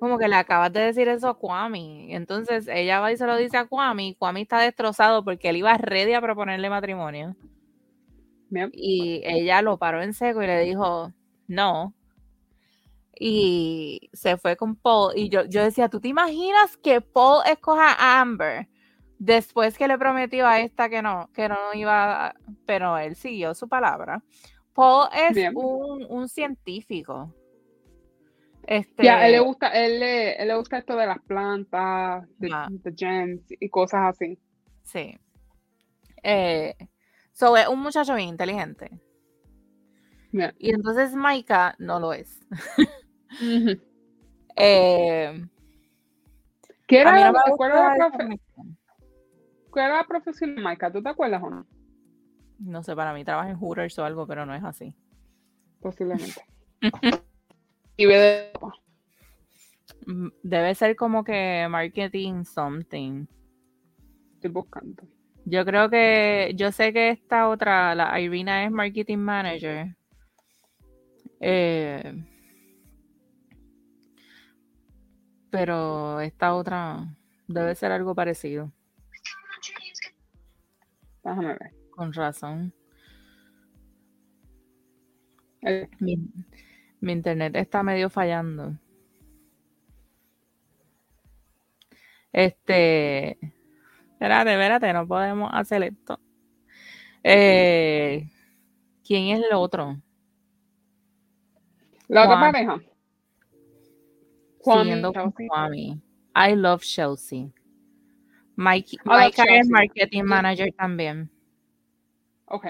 [0.00, 2.14] Como que le acabas de decir eso a Kwame.
[2.14, 4.16] Entonces ella va y se lo dice a Kwame.
[4.18, 7.36] Kwame está destrozado porque él iba ready a proponerle matrimonio.
[8.72, 11.12] Y ella lo paró en seco y le dijo,
[11.46, 11.94] no.
[13.20, 15.12] Y se fue con Paul.
[15.16, 18.68] Y yo, yo decía, ¿tú te imaginas que Paul escoja a Amber?
[19.18, 22.34] Después que le prometió a esta que no, que no iba,
[22.66, 24.22] pero él siguió su palabra.
[24.78, 27.34] Paul es un, científico.
[28.62, 32.48] Este, ya, él le gusta, él le, gusta esto de las plantas, de,
[32.96, 34.38] gems y cosas así.
[34.84, 35.18] Sí.
[36.22, 36.76] Eh,
[37.32, 38.88] so es un muchacho bien inteligente.
[40.30, 42.38] Y entonces Maika no lo es.
[44.60, 45.46] Eh,
[46.88, 47.32] ¿Qué era, la,
[49.70, 50.90] ¿Cuál profesión de Maika?
[50.90, 51.66] ¿Tú te acuerdas o no?
[52.58, 54.94] No sé, para mí trabaja en Hooters o algo, pero no es así.
[55.80, 56.42] Posiblemente.
[57.96, 58.52] y ve
[60.06, 63.26] mm, Debe ser como que marketing something.
[64.34, 65.04] Estoy buscando.
[65.44, 69.96] Yo creo que, yo sé que esta otra, la Irina es marketing manager.
[71.40, 72.24] Eh,
[75.50, 78.72] pero esta otra debe ser algo parecido.
[81.24, 81.77] Déjame ver.
[81.98, 82.72] Con razón.
[85.98, 86.16] Mi,
[87.00, 88.78] internet está medio fallando.
[92.32, 93.32] Este.
[94.12, 96.20] Espérate, espérate, no podemos hacer esto.
[97.24, 98.30] Eh,
[99.04, 100.00] ¿Quién es el otro?
[102.06, 102.80] La otra pareja.
[104.62, 105.34] Siguiendo con
[105.74, 107.48] I love Chelsea.
[108.54, 111.28] Mike, Mike es marketing manager también.
[112.50, 112.66] Ok.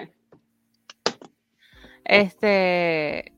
[2.05, 3.33] Este,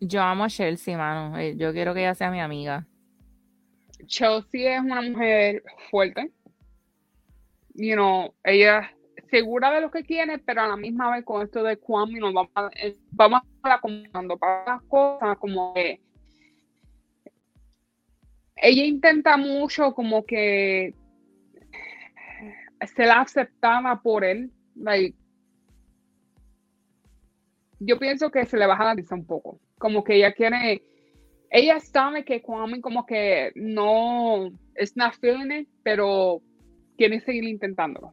[0.00, 1.38] yo amo a Chelsea, mano.
[1.38, 2.86] Eh, yo quiero que ella sea mi amiga.
[4.06, 6.32] Chelsea es una mujer fuerte.
[7.74, 8.90] You know, ella
[9.30, 12.34] segura de lo que quiere, pero a la misma vez con esto de Kwame nos
[12.34, 13.80] vamos a, eh, vamos a
[14.38, 16.00] para las cosas como que
[18.56, 20.94] ella intenta mucho como que
[22.94, 24.50] se la aceptaba por él.
[27.80, 29.58] Yo pienso que se le baja la risa un poco.
[29.78, 30.82] Como que ella quiere,
[31.50, 36.40] ella sabe que Kwame como que no es not feeling pero
[36.96, 38.12] quiere seguir intentándolo.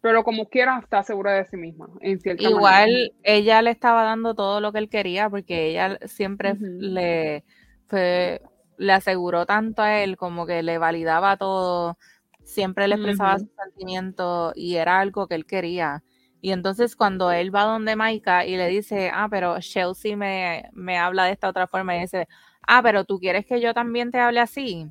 [0.00, 1.88] Pero como quiera, está segura de sí misma.
[2.00, 7.44] Igual ella le estaba dando todo lo que él quería porque ella siempre le,
[7.90, 11.98] le aseguró tanto a él como que le validaba todo,
[12.42, 16.02] siempre le expresaba sus sentimientos y era algo que él quería.
[16.44, 20.98] Y entonces cuando él va donde Maika y le dice, ah, pero Chelsea me, me
[20.98, 22.26] habla de esta otra forma y dice,
[22.66, 24.90] ah, pero tú quieres que yo también te hable así.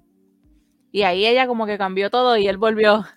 [0.93, 3.05] Y ahí ella como que cambió todo y él volvió.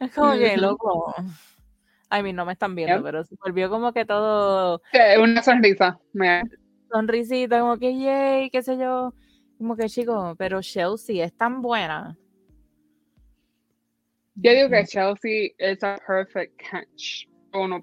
[0.00, 1.14] Es como que loco.
[2.08, 4.80] Ay, mí no me están viendo, pero se volvió como que todo.
[5.22, 6.00] Una sonrisa.
[6.90, 9.12] Sonrisita, como que yay, qué sé yo.
[9.58, 12.16] Como que chico, pero Chelsea es tan buena.
[14.36, 17.26] Yo digo que Chelsea es a perfect catch.
[17.52, 17.80] O no.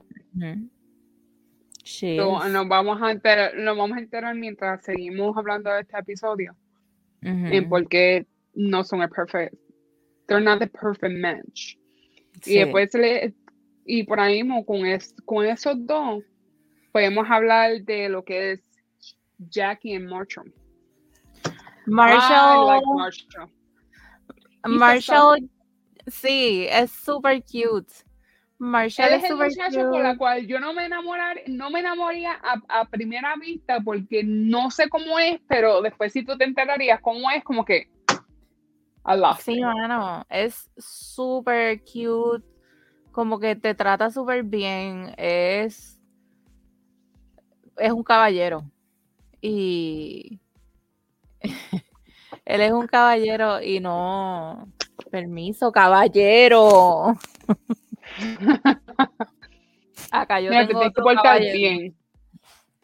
[2.49, 6.55] nos vamos a enterar, nos vamos a enterar mientras seguimos hablando de este episodio.
[7.21, 9.53] En por qué no son el perfect.
[10.27, 11.75] They're not the perfect match.
[12.45, 13.33] Y después le,
[13.85, 16.23] y por ahí mismo con, es, con esos dos
[16.91, 18.61] podemos hablar de lo que es
[19.37, 20.53] Jackie y Marshall.
[21.85, 22.81] Marshall.
[22.95, 23.49] Marshall.
[24.65, 25.49] Marshall,
[26.07, 27.93] sí, es super cute.
[28.59, 32.79] Marshall es, el muchacho con la cual yo no me enamorar, no me enamoraría a,
[32.79, 37.29] a, primera vista porque no sé cómo es, pero después si tú te enterarías cómo
[37.29, 37.91] es, como que
[39.39, 42.45] Sí, mano, es súper cute,
[43.11, 46.01] como que te trata súper bien, es,
[47.77, 48.69] es un caballero.
[49.39, 50.41] Y
[52.45, 54.67] él es un caballero y no,
[55.07, 57.15] permiso, caballero.
[60.11, 61.03] Acá yo tengo otro
[61.39, 61.95] bien.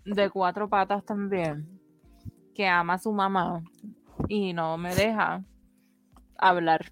[0.05, 1.79] de cuatro patas también,
[2.53, 3.63] que ama a su mamá
[4.27, 5.43] y no me deja
[6.37, 6.91] hablar.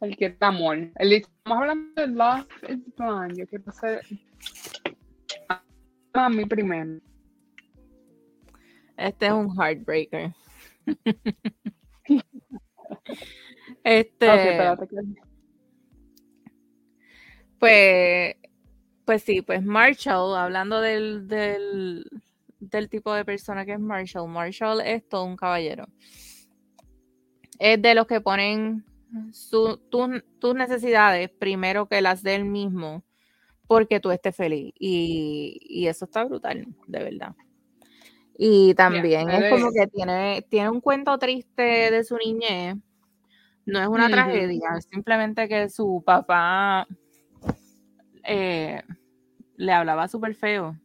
[0.00, 0.76] El que está amor.
[0.96, 3.36] El, estamos hablando de Love is Blind.
[3.36, 4.00] Yo quiero hacer
[6.12, 7.00] a mí primero.
[8.96, 10.32] Este es un heartbreaker.
[13.84, 14.26] este.
[17.58, 18.36] pues,
[19.04, 22.06] pues sí, pues Marshall, hablando del, del,
[22.60, 25.86] del tipo de persona que es Marshall, Marshall es todo un caballero
[27.58, 28.84] es de los que ponen
[29.90, 33.04] tus necesidades primero que las del mismo
[33.66, 34.74] porque tú estés feliz.
[34.78, 37.34] Y, eso está brutal, de verdad.
[38.36, 42.76] Y también es como que tiene, tiene un cuento triste de su niñez.
[43.66, 46.86] No es una tragedia, es simplemente que su papá
[48.24, 48.82] eh,
[49.56, 50.76] le hablaba súper feo.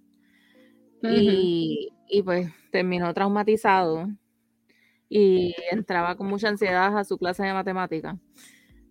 [1.01, 4.07] y, y pues terminó traumatizado
[5.09, 8.17] y entraba con mucha ansiedad a su clase de matemática.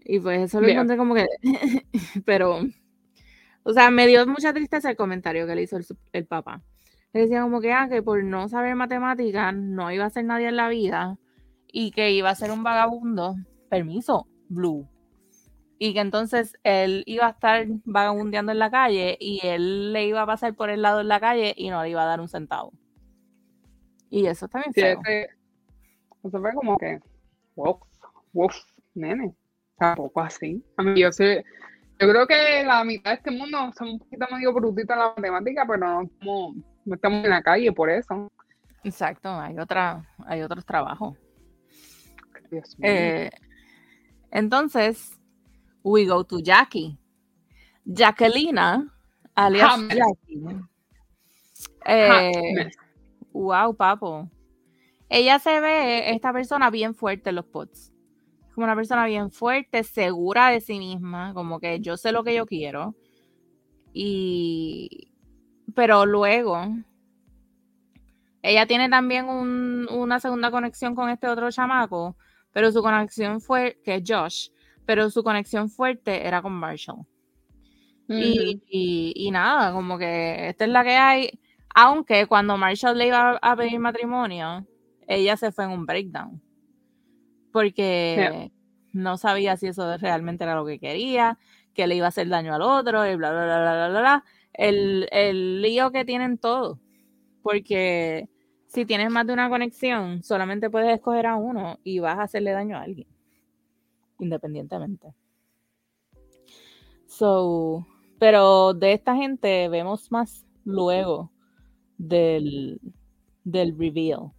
[0.05, 1.27] Y pues eso lo encontré como que,
[2.25, 2.61] pero,
[3.63, 5.79] o sea, me dio mucha tristeza el comentario que le hizo
[6.13, 6.63] el, papá.
[7.13, 10.49] Le decía como que, ah, que por no saber matemáticas no iba a ser nadie
[10.49, 11.19] en la vida
[11.67, 13.37] y que iba a ser un vagabundo.
[13.71, 14.89] Permiso, Blue.
[15.79, 20.23] Y que entonces él iba a estar vagabundeando en la calle y él le iba
[20.23, 22.29] a pasar por el lado de la calle y no le iba a dar un
[22.29, 22.73] centavo.
[24.11, 25.01] Y eso también feo.
[26.25, 26.99] Eso fue como que,
[27.55, 27.79] wow,
[28.33, 28.49] wow,
[28.95, 29.35] nene,
[29.79, 30.65] tampoco así.
[30.77, 31.45] A mí yo sé,
[32.01, 35.15] yo creo que la mitad de este mundo son un poquito medio brutitos en la
[35.17, 36.55] matemática, pero no, como,
[36.89, 38.31] no estamos en la calle por eso.
[38.85, 41.17] Exacto, hay otra, hay otros trabajos.
[42.83, 43.31] Eh,
[44.31, 45.19] entonces,
[45.83, 46.99] we go to Jackie.
[47.85, 48.95] Jacquelina,
[49.35, 50.43] alias Jackie.
[51.87, 52.71] Eh,
[53.33, 54.31] wow, papo
[55.09, 57.93] ella se ve, esta persona bien fuerte en los pods.
[58.55, 62.35] Como una persona bien fuerte, segura de sí misma, como que yo sé lo que
[62.35, 62.95] yo quiero.
[63.93, 65.08] Y.
[65.79, 66.75] Pero luego.
[68.43, 72.17] Ella tiene también una segunda conexión con este otro chamaco,
[72.53, 74.49] pero su conexión fue, que es Josh,
[74.85, 77.07] pero su conexión fuerte era con Marshall.
[78.09, 78.61] y,
[79.15, 81.39] y, nada, como que esta es la que hay.
[81.77, 84.67] Aunque cuando Marshall le iba a pedir matrimonio,
[85.07, 86.43] ella se fue en un breakdown.
[87.53, 88.51] Porque
[88.93, 91.39] no sabía si eso realmente era lo que quería,
[91.73, 94.25] que le iba a hacer daño al otro, y bla, bla, bla, bla, bla, bla.
[94.59, 96.79] El, el lío que tienen todos.
[97.43, 98.29] Porque
[98.67, 102.51] si tienes más de una conexión, solamente puedes escoger a uno y vas a hacerle
[102.51, 103.09] daño a alguien,
[104.19, 105.15] independientemente.
[107.07, 107.87] So,
[108.19, 111.33] pero de esta gente vemos más luego
[111.97, 112.79] del,
[113.45, 114.33] del reveal.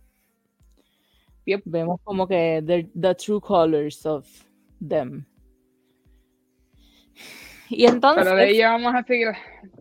[1.65, 2.63] Vemos como que
[2.95, 4.27] the, true colors of
[4.87, 5.25] them.
[7.69, 8.23] Y entonces.
[8.23, 9.29] Pero de ella vamos a seguir,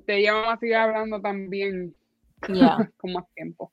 [0.07, 1.95] de ella vamos a seguir hablando también
[2.97, 3.70] con más tiempo.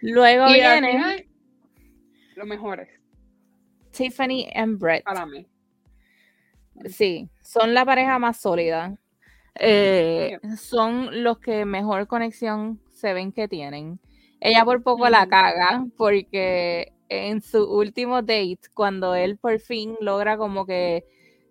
[0.00, 1.26] Luego vienen
[2.36, 2.88] los mejores.
[3.90, 5.04] Tiffany and Brett.
[5.04, 5.46] Para mí.
[6.86, 8.96] Sí, son la pareja más sólida.
[9.58, 13.98] Eh, son los que mejor conexión se ven que tienen.
[14.40, 20.36] Ella por poco la caga porque en su último date, cuando él por fin logra
[20.36, 21.04] como que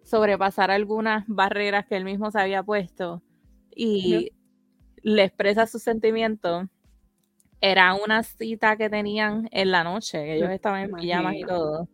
[0.07, 3.21] sobrepasar algunas barreras que él mismo se había puesto
[3.75, 4.31] y
[5.03, 6.67] le expresa sus sentimientos,
[7.59, 11.89] era una cita que tenían en la noche, ellos estaban en pijamas y todo.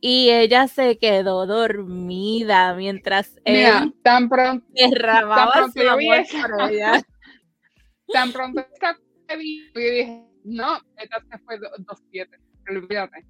[0.00, 7.02] Y ella se quedó dormida mientras él tan pronto, derramaba tan pronto su amor ella.
[8.12, 8.96] Tan pronto esta
[9.36, 12.28] y dije, no, esta se fue 2-7,
[12.70, 13.26] olvídate.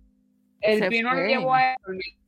[0.61, 2.26] El vino lo llevó a dormir.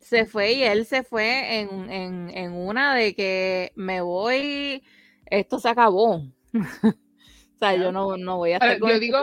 [0.00, 4.82] Se fue y él se fue en, en, en una de que me voy,
[5.26, 6.22] esto se acabó.
[7.54, 9.18] O sea, yo no, no voy a estar yo digo,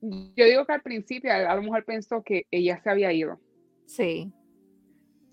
[0.00, 3.38] yo digo que al principio a lo mejor pensó que ella se había ido.
[3.84, 4.32] Sí.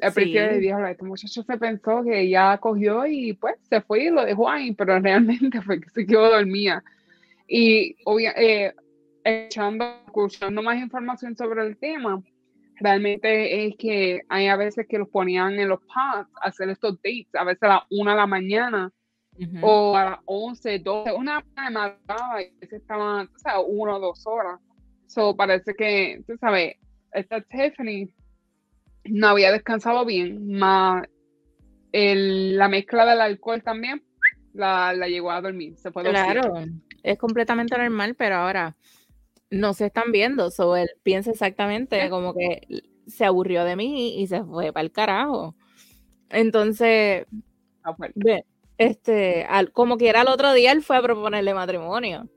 [0.02, 4.04] Al principio le dijo, este muchacho se pensó que ella cogió y pues se fue
[4.04, 6.84] y lo dejó ahí, pero realmente fue que se quedó dormida.
[7.48, 7.96] Y
[8.36, 8.74] eh,
[9.24, 12.22] echando, escuchando más información sobre el tema,
[12.82, 16.96] realmente es que hay a veces que los ponían en los pads a hacer estos
[16.98, 18.92] dates, a veces a las una de la mañana,
[19.62, 24.00] o a las 11, 12, una me mataba y se estaban, o sea, una o
[24.00, 24.60] dos horas.
[25.08, 26.76] So, parece que, tú sabes,
[27.14, 28.14] esta Tiffany
[29.06, 31.08] no había descansado bien, más
[31.94, 34.02] la mezcla del alcohol también
[34.54, 35.78] la, la llegó a dormir.
[35.78, 36.54] Se fue claro,
[37.04, 38.76] es completamente normal, pero ahora
[39.52, 40.50] no se están viendo.
[40.50, 42.62] So, él piensa exactamente como que
[43.06, 45.56] se aburrió de mí y se fue para el carajo.
[46.30, 47.28] Entonces,
[47.84, 47.96] ah,
[48.78, 52.28] este, al, como quiera el otro día, él fue a proponerle matrimonio.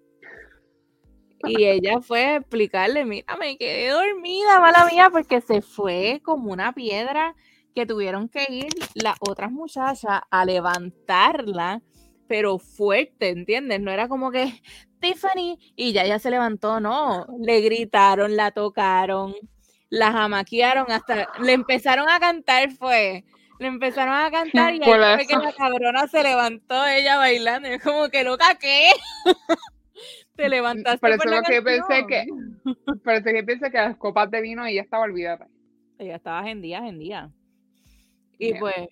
[1.47, 6.53] Y ella fue a explicarle, mira, me quedé dormida, mala mía, porque se fue como
[6.53, 7.35] una piedra
[7.75, 11.83] que tuvieron que ir las otras muchachas a levantarla,
[12.29, 13.81] pero fuerte, ¿entiendes?
[13.81, 14.63] No era como que
[15.05, 19.35] Tiffany y ya ya se levantó, no, le gritaron, la tocaron,
[19.91, 23.25] la jamaquearon, hasta le empezaron a cantar, fue
[23.59, 27.69] le empezaron a cantar y ahí fue que la cabrona se levantó ella bailando.
[27.69, 28.91] es como que loca, ¿qué?
[30.37, 30.99] Te levantaste.
[30.99, 32.27] Por eso que pensé que,
[33.05, 35.47] parece que pensé que las copas de vino ella estaba olvidada.
[35.99, 37.31] Ella estaba en día, en día.
[38.39, 38.89] Y pues,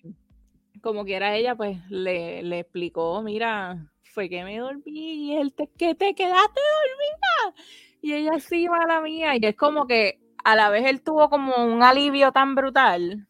[0.81, 5.67] como quiera ella, pues le, le, explicó, mira, fue que me dormí y él te,
[5.67, 7.63] que te quedaste dormida.
[8.01, 9.35] Y ella sí, mala mía.
[9.35, 13.27] Y es como que a la vez él tuvo como un alivio tan brutal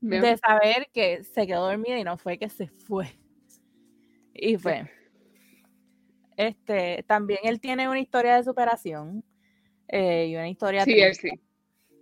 [0.00, 3.08] de saber que se quedó dormida y no fue que se fue.
[4.34, 4.90] Y fue.
[6.36, 9.24] Este, también él tiene una historia de superación
[9.88, 11.30] eh, y una historia sí, sí.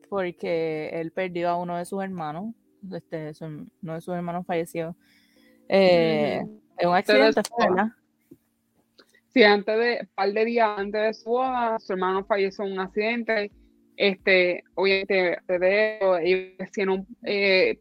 [0.09, 2.55] porque él perdió a uno de sus hermanos,
[2.93, 4.97] este, uno de sus hermanos falleció
[5.73, 6.43] eh,
[6.87, 7.89] un accidente, ¿verdad?
[9.33, 12.73] Sí, antes de, un par de días antes de su boda, su hermano falleció en
[12.73, 13.53] un accidente.
[13.97, 17.79] Este, obviamente, de ellos hicieron eh,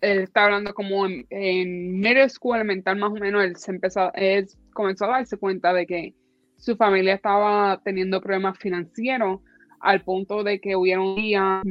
[0.00, 4.12] él está hablando como en, en middle school elemental más o menos, él, se empezó,
[4.14, 6.14] él comenzó a darse cuenta de que
[6.56, 9.40] su familia estaba teniendo problemas financieros
[9.80, 11.62] al punto de que hubieron días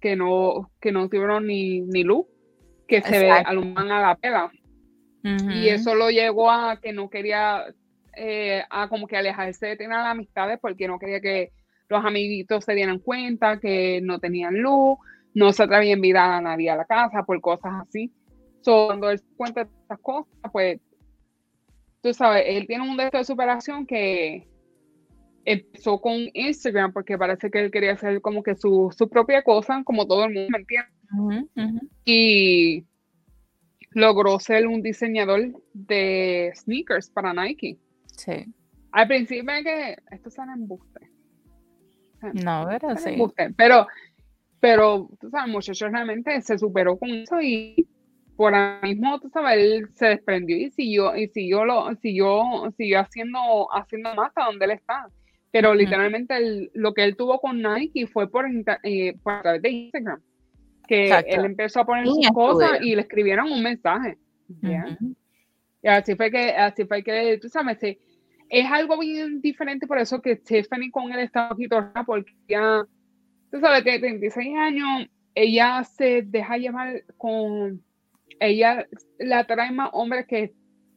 [0.00, 2.26] que no, que no tuvieron ni, ni luz,
[2.88, 4.16] que se alumbran a la
[5.22, 7.64] Y eso lo llevó a que no quería,
[8.16, 11.52] eh, a como que alejarse de tener amistades porque no quería que
[11.88, 14.98] los amiguitos se dieran cuenta que no tenían luz,
[15.34, 18.12] no se atrevía a invitar a nadie a la casa por cosas así.
[18.64, 20.80] cuando él cuenta estas cosas, pues,
[22.02, 24.48] tú sabes, él tiene un deseo de superación que
[25.44, 30.06] empezó con Instagram porque parece que él quería hacer como que su, propia cosa, como
[30.06, 31.48] todo el mundo, ¿me entiende?
[32.04, 32.84] Y
[33.94, 37.78] logró ser un diseñador de sneakers para Nike.
[38.06, 38.46] Sí.
[38.92, 41.10] Al principio es que esto sale embuste.
[42.44, 43.16] No, pero sí.
[43.56, 43.86] Pero,
[44.60, 47.88] pero, tú sabes, el muchacho realmente se superó con eso y
[48.36, 52.42] por ahora mismo, tú sabes, él se desprendió y siguió, y siguió, lo, siguió,
[52.76, 53.40] siguió haciendo,
[53.72, 55.06] haciendo más a donde él está.
[55.50, 58.46] Pero literalmente lo que él tuvo con Nike fue por,
[58.84, 60.22] eh, por a través de Instagram.
[60.92, 64.18] Que él empezó a poner sus cosas y le escribieron un mensaje.
[65.82, 70.20] Y así fue que, así fue que, tú sabes, es algo bien diferente, por eso
[70.20, 72.84] que Stephanie con él está un poquito porque ya,
[73.50, 77.82] tú sabes que 36 años, ella se deja llevar con,
[78.38, 78.86] ella
[79.18, 80.52] la trae más hombres que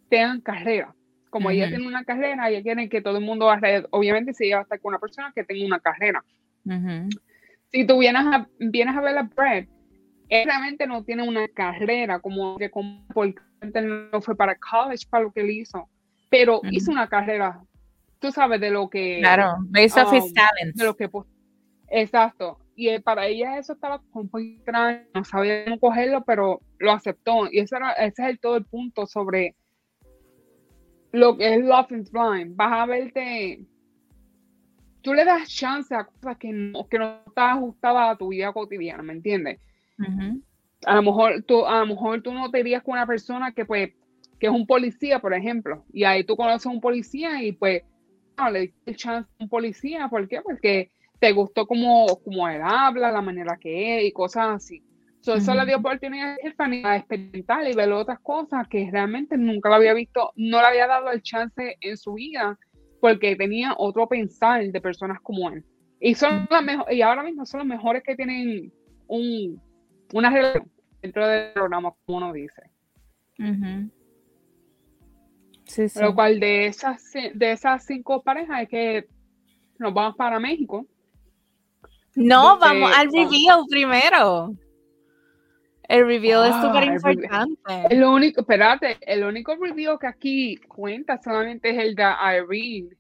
[0.10, 0.94] tengan carrera.
[1.30, 4.58] Como ella tiene una carrera, ella quiere que todo el mundo alrededor, obviamente si ella
[4.58, 6.24] va a estar con una persona que tenga una carrera.
[7.72, 9.66] Si tú vienes a, vienes a ver a Brad,
[10.30, 13.42] él realmente no tiene una carrera como que como, porque
[13.82, 15.90] no fue para college para lo que él hizo,
[16.30, 17.62] pero hizo una carrera,
[18.20, 19.20] tú sabes, de lo que...
[19.20, 21.10] Claro, based off his um, De lo que,
[21.90, 22.60] exacto.
[22.76, 27.48] Y para ella eso estaba un poco extraño, no sabía cómo cogerlo, pero lo aceptó.
[27.50, 29.56] Y ese, era, ese es el, todo el punto sobre
[31.12, 32.56] lo que es Love is Blind.
[32.56, 33.66] Vas a verte
[35.06, 38.52] tú le das chance a cosas que no, que no están ajustadas a tu vida
[38.52, 39.60] cotidiana, ¿me entiendes?
[40.86, 43.66] A lo mejor tú, a lo mejor tú no te irías con una persona que
[43.66, 43.92] pues,
[44.40, 47.84] que es un policía, por ejemplo, y ahí tú conoces a un policía y pues,
[48.38, 50.42] no, le diste chance a un policía, ¿por qué?
[50.42, 54.84] Porque te gustó como, como él habla, la manera que es y cosas así.
[55.34, 56.36] Eso le dio oportunidad
[56.84, 60.86] a experimentar y ver otras cosas que realmente nunca lo había visto, no le había
[60.86, 62.60] dado el chance en su vida
[63.02, 65.64] porque tenía otro pensar de personas como él.
[66.00, 68.72] Y son las y ahora mismo son los mejores que tienen
[69.08, 69.60] un,
[70.14, 72.64] una relación dentro del programa, como uno dice.
[75.66, 76.00] sí, sí.
[76.00, 79.08] Lo cual de esas, de esas cinco parejas es que
[79.78, 80.86] nos vamos para México.
[82.16, 84.56] No, vamos al reveal primero.
[85.88, 87.94] El review es súper ah, importante.
[87.94, 92.98] El único, espérate, el único review que aquí cuenta solamente es el de Irene.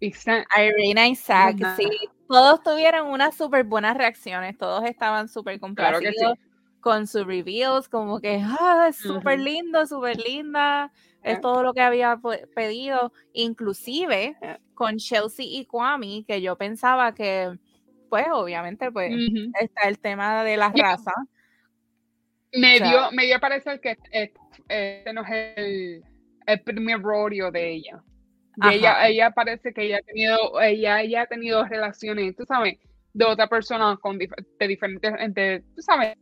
[0.00, 1.88] Irene Zach, sí,
[2.28, 6.38] todos tuvieron unas súper buenas reacciones, todos estaban súper complacidos
[6.80, 11.80] con sus reveals, como que ah, es súper lindo, súper linda, es todo lo que
[11.80, 12.20] había
[12.54, 14.36] pedido, inclusive
[14.74, 17.58] con Chelsea y Kwame, que yo pensaba que,
[18.08, 19.12] pues obviamente, pues
[19.60, 21.12] está el tema de la raza.
[22.52, 26.04] Me, dio, me dio parecer que este, no es el,
[26.46, 28.02] el primer rodeo de ella
[28.70, 32.78] ella, ella parece que ella ha tenido, ella, ella ha tenido relaciones, tú sabes,
[33.12, 36.16] de otra persona con de diferentes, de, tú sabes,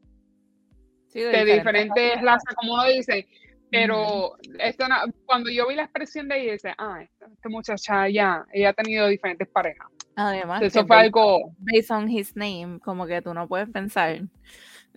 [1.12, 3.26] de, diferentes razas, como uno dice.
[3.70, 4.84] Pero esto
[5.24, 9.08] cuando yo vi la expresión de ella, dice, ah, esta, muchacha ya, ella ha tenido
[9.08, 9.88] diferentes parejas.
[10.14, 11.52] Además, eso fue algo.
[11.58, 14.20] Based on his name, como que tú no puedes pensar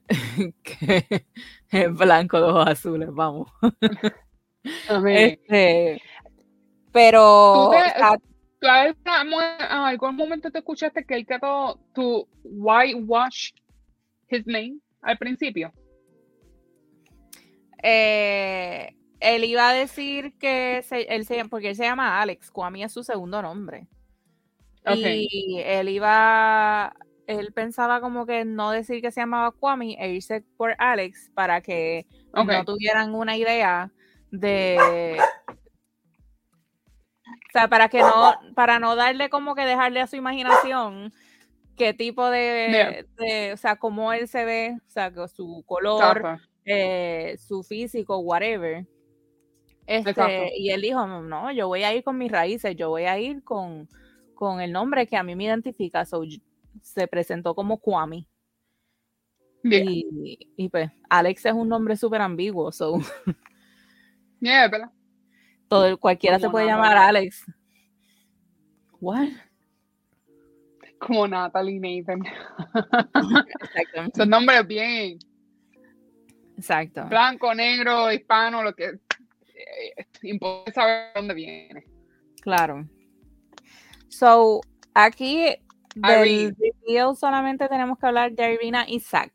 [0.64, 1.26] que
[1.72, 3.52] es blanco ojos azules, vamos.
[5.08, 6.02] este,
[6.92, 7.72] pero.
[7.72, 8.96] ¿Tú en
[9.72, 13.52] algún momento te escuchaste que él trató to whitewash
[14.28, 15.72] his name al principio?
[17.82, 22.92] Eh, él iba a decir que él se, porque él se llama Alex, Kwame es
[22.92, 23.88] su segundo nombre.
[24.86, 26.94] Y él iba,
[27.28, 31.62] él pensaba como que no decir que se llamaba Kwame e irse por Alex para
[31.62, 33.92] que no tuvieran una idea
[34.32, 35.18] de,
[37.50, 41.12] o sea, para que no, para no darle como que dejarle a su imaginación
[41.76, 47.64] qué tipo de, o sea, cómo él se ve, o sea, su color, eh, su
[47.64, 48.86] físico, whatever.
[49.88, 53.18] Este, y él dijo, no, yo voy a ir con mis raíces, yo voy a
[53.18, 53.90] ir con,
[54.36, 56.06] con el nombre que a mí me identifica.
[56.06, 58.28] se presentó como Kwame.
[59.64, 63.00] Y, y, pues, Alex es un nombre súper ambiguo, so.
[64.40, 64.92] Yeah, ¿verdad?
[65.70, 67.46] Todo, cualquiera se puede llamar Alex.
[69.00, 69.30] What?
[71.00, 72.24] Como Natalie Nathan.
[73.62, 74.12] Exacto.
[74.16, 75.20] Son nombres bien.
[76.58, 77.06] Exacto.
[77.06, 78.86] Blanco, negro, hispano, lo que.
[78.86, 81.84] Eh, imposible saber dónde viene.
[82.42, 82.86] Claro.
[84.10, 84.62] So,
[84.94, 85.56] aquí
[85.96, 86.56] del
[86.86, 89.32] video solamente tenemos que hablar de Irina y Zach.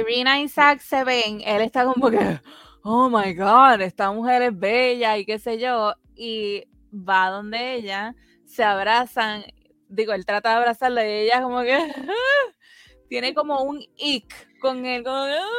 [0.00, 2.40] Irina y Zach se ven, él está como que,
[2.88, 8.14] oh my God, esta mujer es bella y qué sé yo, y va donde ella,
[8.44, 9.42] se abrazan,
[9.88, 11.76] digo, él trata de abrazarla y ella como que
[13.08, 15.04] tiene como un ick con él.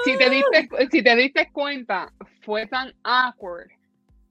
[0.06, 2.14] si, te diste, si te diste cuenta,
[2.44, 3.68] fue tan awkward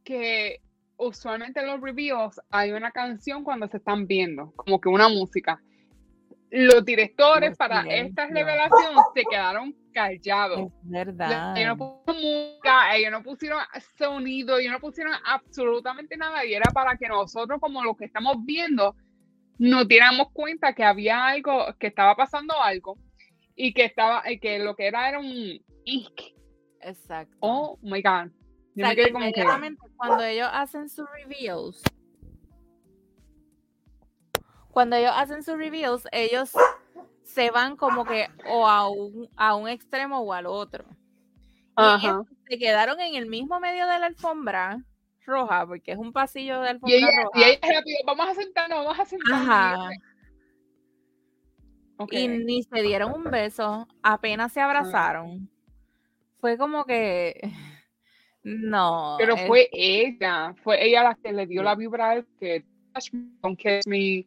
[0.02, 0.62] que
[0.96, 5.60] usualmente en los reviews hay una canción cuando se están viendo, como que una música.
[6.50, 10.60] Los directores para esta revelación se quedaron callados.
[10.60, 11.56] Es verdad.
[11.56, 13.58] Ellos no pusieron música, ellos no pusieron
[13.96, 18.36] sonido, ellos no pusieron absolutamente nada y era para que nosotros como los que estamos
[18.44, 18.94] viendo
[19.58, 22.98] nos diéramos cuenta que había algo, que estaba pasando algo
[23.54, 25.64] y que estaba, que lo que era era un
[26.82, 27.36] Exacto.
[27.40, 28.30] Oh my god.
[29.96, 31.82] cuando ellos hacen sus reviews,
[34.70, 36.52] cuando ellos hacen sus reviews, ellos
[37.26, 40.84] se van como que o a un, a un extremo o al otro.
[41.78, 42.06] Y
[42.48, 44.82] se quedaron en el mismo medio de la alfombra
[45.26, 47.38] roja, porque es un pasillo de alfombra roja.
[47.38, 49.48] Y ella rápido, vamos a sentarnos, vamos a sentarnos.
[49.48, 49.90] Ajá.
[52.10, 55.50] Y ni se dieron un beso, apenas se abrazaron.
[56.40, 57.52] Fue como que
[58.42, 59.16] no.
[59.18, 62.64] Pero fue ella, fue ella la que le dio la vibra que
[63.42, 64.26] don't kiss me,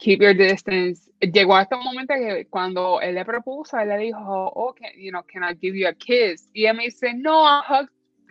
[0.00, 1.08] keep your distance.
[1.20, 5.10] Llegó hasta un momento que cuando él le propuso, él le dijo, oh, can, you
[5.10, 6.48] know, can I give you a kiss?
[6.54, 7.88] Y ella me dice, no, a hug.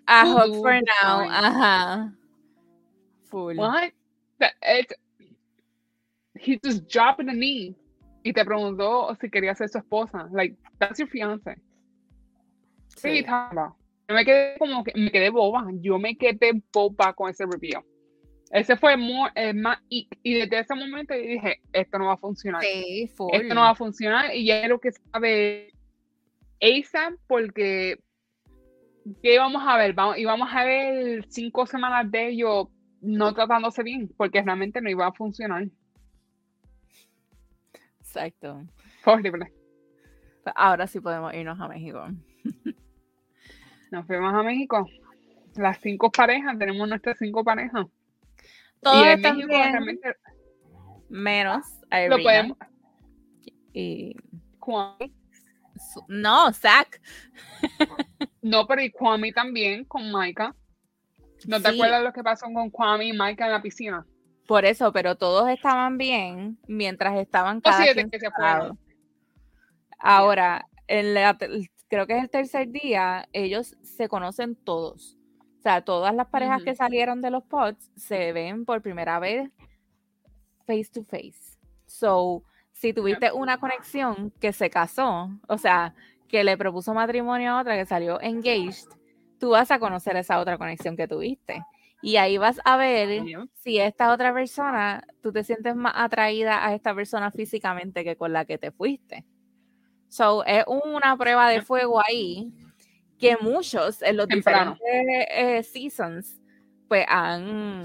[0.07, 1.29] A hug for now.
[1.29, 2.13] Ajá.
[3.29, 3.55] Full.
[3.55, 3.93] What?
[4.63, 4.93] It,
[6.39, 7.75] he just dropped the knee
[8.23, 10.27] y te preguntó si quería ser su esposa.
[10.31, 11.55] Like, that's your fiance.
[12.95, 15.67] Sí, Yo me quedé como que me quedé boba.
[15.79, 17.83] Yo me quedé boba con ese review.
[18.51, 19.79] Ese fue muy, más.
[19.89, 22.61] Y, desde ese momento dije: Esto no va a funcionar.
[22.63, 24.35] Sí, Esto no va a funcionar.
[24.35, 25.73] Y ya es lo que sabe
[26.61, 27.99] ASAP, porque.
[29.23, 29.93] ¿Qué íbamos a ver?
[29.93, 32.67] Vamos, íbamos a ver cinco semanas de ellos
[33.01, 35.67] no tratándose bien, porque realmente no iba a funcionar.
[37.99, 38.63] Exacto.
[39.05, 39.53] Horrible.
[40.55, 42.07] Ahora sí podemos irnos a México.
[43.91, 44.87] Nos fuimos a México.
[45.55, 47.85] Las cinco parejas, tenemos nuestras cinco parejas.
[48.81, 50.15] Todos y en México realmente.
[51.09, 52.17] Menos Irina.
[52.17, 52.57] Lo podemos.
[53.73, 54.15] Y.
[54.59, 55.13] Kwame.
[56.07, 57.01] No, Zach.
[58.41, 60.55] no, pero y Kwame también con Maika.
[61.47, 64.05] ¿No te acuerdas lo que pasó con Kwame y Maika en la piscina?
[64.47, 68.27] Por eso, pero todos estaban bien mientras estaban cada quien que se
[69.99, 71.37] Ahora, en la,
[71.87, 75.18] creo que es el tercer día, ellos se conocen todos.
[75.59, 79.51] O sea, todas las parejas que salieron de los pods se ven por primera vez
[80.65, 81.57] face to face.
[81.85, 85.93] So, si tuviste una conexión que se casó, o sea,
[86.29, 88.87] que le propuso matrimonio a otra que salió engaged,
[89.37, 91.61] tú vas a conocer esa otra conexión que tuviste.
[92.01, 96.73] Y ahí vas a ver si esta otra persona, tú te sientes más atraída a
[96.73, 99.25] esta persona físicamente que con la que te fuiste.
[100.07, 102.53] So, es una prueba de fuego ahí
[103.19, 106.39] que muchos en los diferentes eh, seasons
[106.87, 107.83] pues han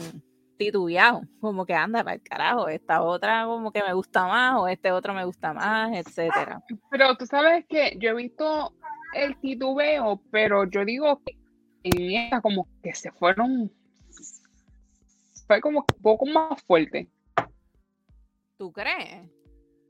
[0.56, 4.68] titubeado, como que anda para el carajo, esta otra como que me gusta más o
[4.68, 6.62] este otro me gusta más, etcétera.
[6.90, 8.72] Pero tú sabes que yo he visto
[9.14, 11.36] el titubeo, pero yo digo que
[11.82, 13.70] en esta como que se fueron,
[15.46, 17.08] fue como un poco más fuerte.
[18.56, 19.28] ¿Tú crees?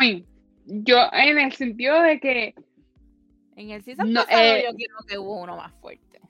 [0.01, 0.27] Sí
[0.67, 2.55] yo en el sentido de que
[3.57, 6.21] en el season no, pasado eh, yo quiero que hubo uno más fuerte.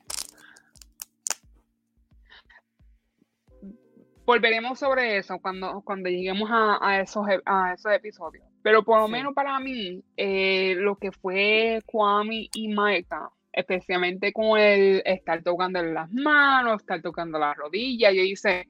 [4.27, 8.47] Volveremos sobre eso cuando, cuando lleguemos a, esos, a esos episodios.
[8.63, 14.59] Pero por lo menos para mí, eh, lo que fue Kwame y Maika, especialmente con
[14.59, 18.67] el estar tocando las manos, estar tocando las rodillas, yo hice,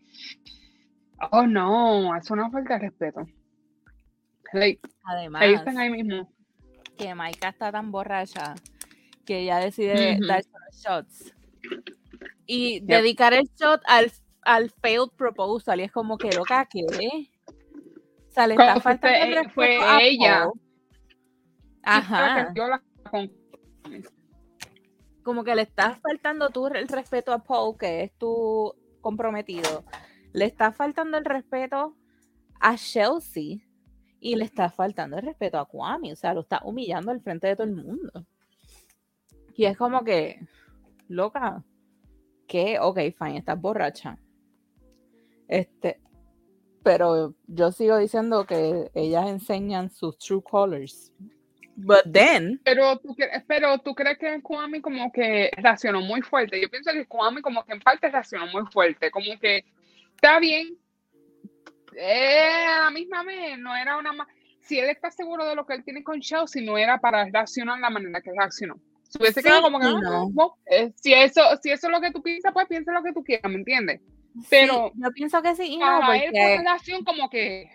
[1.31, 3.25] oh no, es una falta de respeto.
[5.05, 5.43] Además,
[5.77, 6.29] ahí mismo.
[6.97, 8.55] Que Maika está tan borracha
[9.25, 11.35] que ella decide darse los shots.
[12.47, 15.81] Y dedicar el shot al, al failed proposal.
[15.81, 16.85] Y es como que loca, ¿qué?
[16.85, 20.49] O sea, le está faltando fue, ella.
[21.83, 22.53] Ajá.
[25.23, 29.85] Como que le estás faltando tú el respeto a Paul, que es tu comprometido.
[30.33, 31.97] Le está faltando el respeto
[32.61, 33.59] a Chelsea,
[34.25, 37.47] y le está faltando el respeto a Kwame, o sea, lo está humillando al frente
[37.47, 38.11] de todo el mundo.
[39.55, 40.41] Y es como que,
[41.09, 41.63] loca,
[42.49, 44.19] que, ok, fine, estás borracha.
[45.47, 46.01] Este,
[46.83, 51.13] pero yo sigo diciendo que ellas enseñan sus true colors.
[51.77, 52.63] But then.
[52.65, 53.15] Pero tú,
[53.47, 56.59] pero tú crees que Kwame como que reaccionó muy fuerte.
[56.63, 59.11] Yo pienso que Kwame como que en parte reaccionó muy fuerte.
[59.11, 59.67] Como que
[60.15, 60.79] está bien,
[61.97, 64.13] eh, la misma vez, no era una
[64.61, 67.79] Si él está seguro de lo que él tiene con Chelsea, no era para reaccionar
[67.79, 68.77] la manera que reaccionó.
[69.09, 70.01] Si hubiese quedado como que, ah,
[70.33, 70.57] no.
[70.67, 73.23] Eh, si, eso, si eso es lo que tú piensas, pues piensa lo que tú
[73.23, 74.01] quieras, ¿me entiendes?
[74.51, 75.87] Pero yo pienso que sí y no.
[75.87, 77.71] Para él por relación como que.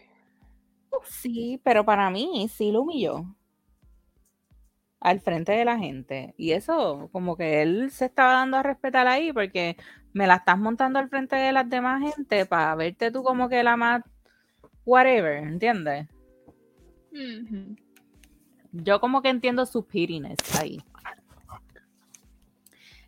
[1.05, 3.23] Sí, pero para mí sí lo humilló.
[4.99, 6.33] Al frente de la gente.
[6.35, 9.77] Y eso, como que él se estaba dando a respetar ahí porque
[10.13, 13.63] me la estás montando al frente de las demás gente para verte tú como que
[13.63, 14.03] la más
[14.85, 16.07] whatever, ¿entiendes?
[18.71, 20.81] Yo como que entiendo su pittiness ahí.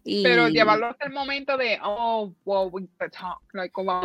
[0.03, 4.01] Pero llevarlo hasta el momento de, oh, wow, we talk, like, como,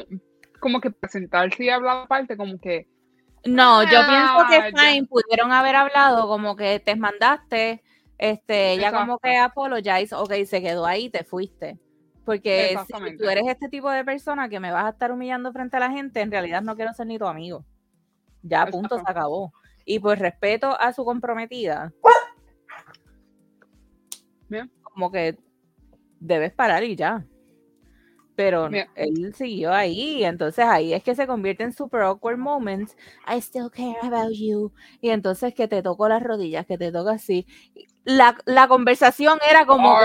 [0.61, 2.87] como que presentarse y hablar aparte, como que.
[3.45, 7.83] No, yo pienso que fine, pudieron haber hablado como que te mandaste,
[8.19, 11.79] este, ella como que apologize, ok, se quedó ahí, te fuiste.
[12.27, 15.77] Porque si tú eres este tipo de persona que me vas a estar humillando frente
[15.77, 17.65] a la gente, en realidad no quiero ser ni tu amigo.
[18.43, 19.53] Ya, punto, se acabó.
[19.85, 21.93] Y pues respeto a su comprometida.
[24.83, 25.39] Como que
[26.19, 27.25] debes parar y ya.
[28.35, 32.97] Pero él siguió ahí, entonces ahí es que se convierte en super awkward moments.
[33.27, 34.73] I still care about you.
[35.01, 37.47] Y entonces que te toco las rodillas, que te toca así.
[38.03, 39.97] La, la conversación era como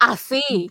[0.00, 0.68] así.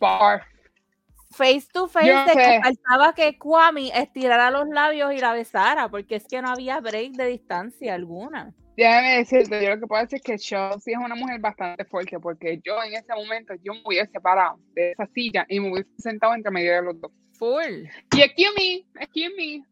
[1.32, 6.16] Face to face de que faltaba que Kwame estirara los labios y la besara, porque
[6.16, 8.54] es que no había break de distancia alguna.
[8.78, 11.86] Déjame decirte, yo lo que puedo decir es que yo sí es una mujer bastante
[11.86, 15.72] fuerte, porque yo en ese momento yo me hubiese parado de esa silla y me
[15.72, 17.12] hubiese sentado entre medio de los dos.
[17.34, 17.88] Full.
[18.16, 19.64] Y excuse me, excuse me,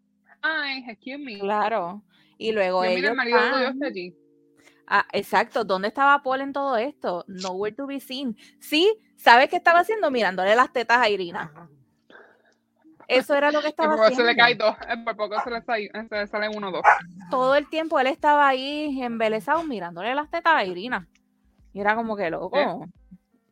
[0.42, 1.40] ay, excuse me.
[1.40, 2.04] Claro.
[2.38, 3.16] Y luego ellos.
[3.84, 4.16] allí.
[4.88, 5.64] Ah, exacto.
[5.64, 7.24] ¿Dónde estaba Paul en todo esto?
[7.28, 8.36] Nowhere to be seen.
[8.60, 8.92] Sí,
[9.22, 10.10] ¿sabes qué estaba haciendo?
[10.12, 11.52] Mirándole las tetas a Irina.
[13.08, 14.16] Eso era lo que estaba haciendo.
[14.16, 16.82] se le cae dos, por poco se le, sale, se sale uno dos.
[17.30, 21.08] Todo el tiempo él estaba ahí embelesado mirándole las tetas a Irina.
[21.74, 22.86] Y era como que, loco,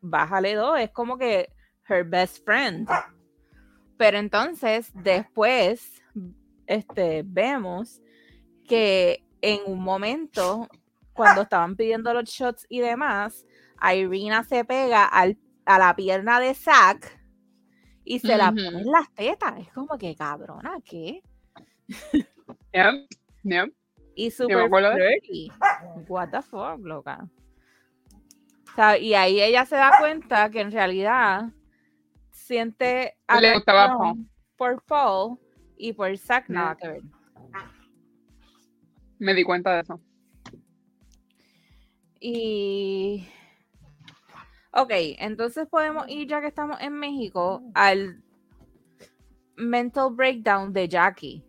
[0.01, 1.49] bájale dos, es como que
[1.87, 2.87] her best friend.
[3.97, 6.01] Pero entonces, después,
[6.67, 8.01] este, vemos
[8.65, 10.67] que en un momento,
[11.13, 13.45] cuando estaban pidiendo los shots y demás,
[13.93, 15.37] Irina se pega al,
[15.69, 17.15] a la pierna de Zack
[18.03, 19.59] y se la ponen las tetas.
[19.59, 21.21] Es como que cabrona, ¿qué?
[22.73, 23.05] Yeah,
[23.43, 23.67] yeah.
[24.15, 24.67] Y super.
[26.07, 27.29] What the fuck, loca.
[28.71, 31.51] O sea, y ahí ella se da cuenta que en realidad
[32.31, 35.37] siente atracción por Paul
[35.77, 37.01] y por Zack nada que ver.
[39.19, 40.01] Me di cuenta de eso.
[42.19, 43.27] Y
[44.71, 48.21] Ok, entonces podemos ir, ya que estamos en México, al
[49.55, 51.43] mental breakdown de Jackie.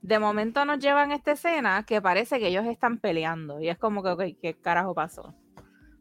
[0.00, 4.02] De momento nos llevan esta escena que parece que ellos están peleando y es como
[4.02, 5.34] que, ok, ¿qué carajo pasó?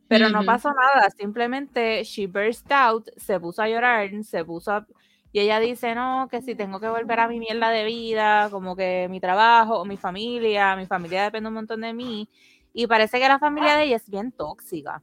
[0.08, 4.88] Pero no pasó nada, simplemente she burst out, se puso a llorar, se puso a...
[5.32, 8.76] Y ella dice, no, que si tengo que volver a mi mierda de vida, como
[8.76, 12.30] que mi trabajo, mi familia, mi familia depende un montón de mí.
[12.72, 15.02] Y parece que la familia de ella es bien tóxica.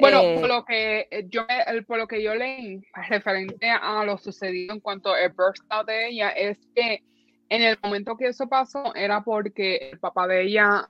[0.00, 1.46] Bueno, por eh, lo que eh, yo
[1.86, 6.08] por lo que yo leí referente a lo sucedido en cuanto al burst out de
[6.08, 7.02] ella es que
[7.48, 10.88] en el momento que eso pasó era porque el papá de ella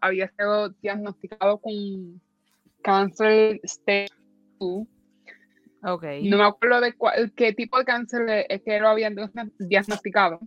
[0.00, 2.20] había sido diagnosticado con
[2.82, 4.08] cáncer stage
[4.58, 4.86] 2.
[5.82, 6.28] Okay.
[6.28, 6.94] No me acuerdo de
[7.36, 9.14] qué tipo de cáncer es que lo habían
[9.58, 10.40] diagnosticado.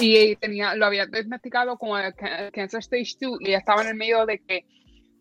[0.00, 1.96] Y tenía, lo había diagnosticado como
[2.52, 4.64] cáncer stage 2 y estaba en el medio de que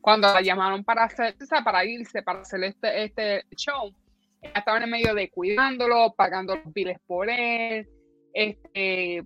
[0.01, 3.93] cuando la llamaron para hacer, para irse, para hacer este, este show,
[4.41, 7.87] estaba en el medio de cuidándolo, pagando los biles por él,
[8.33, 9.23] este,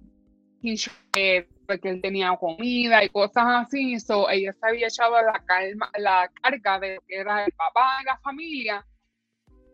[1.67, 5.15] porque él tenía comida y cosas así, so, ella se había echado
[5.97, 8.85] la, carga de que era el papá de la familia,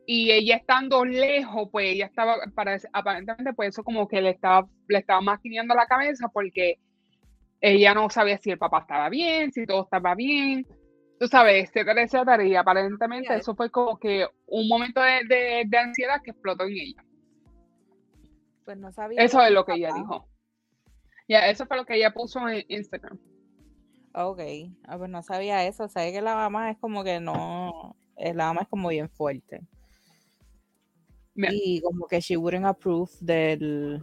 [0.05, 4.67] y ella estando lejos, pues ella estaba, para, aparentemente, pues eso como que le estaba,
[4.87, 6.79] le estaba maquinando la cabeza porque
[7.61, 10.65] ella no sabía si el papá estaba bien, si todo estaba bien,
[11.19, 16.31] tú sabes, etcétera, etcétera, y aparentemente eso fue como que un momento de, ansiedad que
[16.31, 17.05] explotó en ella.
[18.63, 19.21] Pues no sabía.
[19.21, 20.25] Eso es lo que ella dijo.
[21.27, 23.19] Ya, eso fue lo que ella puso en Instagram.
[24.13, 24.39] Ok,
[24.85, 25.83] ah, pues no sabía eso.
[25.83, 29.09] O sea, que la mamá es como que no, eh, la mamá es como bien
[29.09, 29.61] fuerte.
[31.35, 34.01] Y como que she wouldn't approve del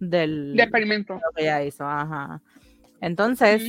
[0.00, 1.14] del, experimento.
[1.14, 2.40] Lo que ella hizo, ajá.
[3.00, 3.62] Entonces,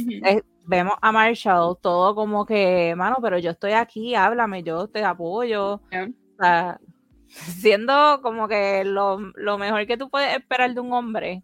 [0.66, 5.76] vemos a Marshall todo como que, mano, pero yo estoy aquí, háblame, yo te apoyo.
[5.76, 6.80] O sea,
[7.28, 9.18] siendo como que lo,
[9.58, 11.44] mejor que tú puedes esperar de un hombre.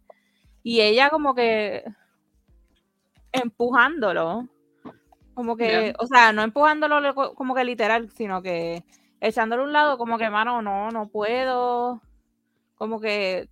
[0.63, 1.84] Y ella como que
[3.32, 4.47] empujándolo.
[5.34, 8.84] Como que, o sea, no empujándolo como que literal, sino que
[9.22, 12.01] echándole un lado como que, mano, no, no puedo.
[12.76, 13.49] Como que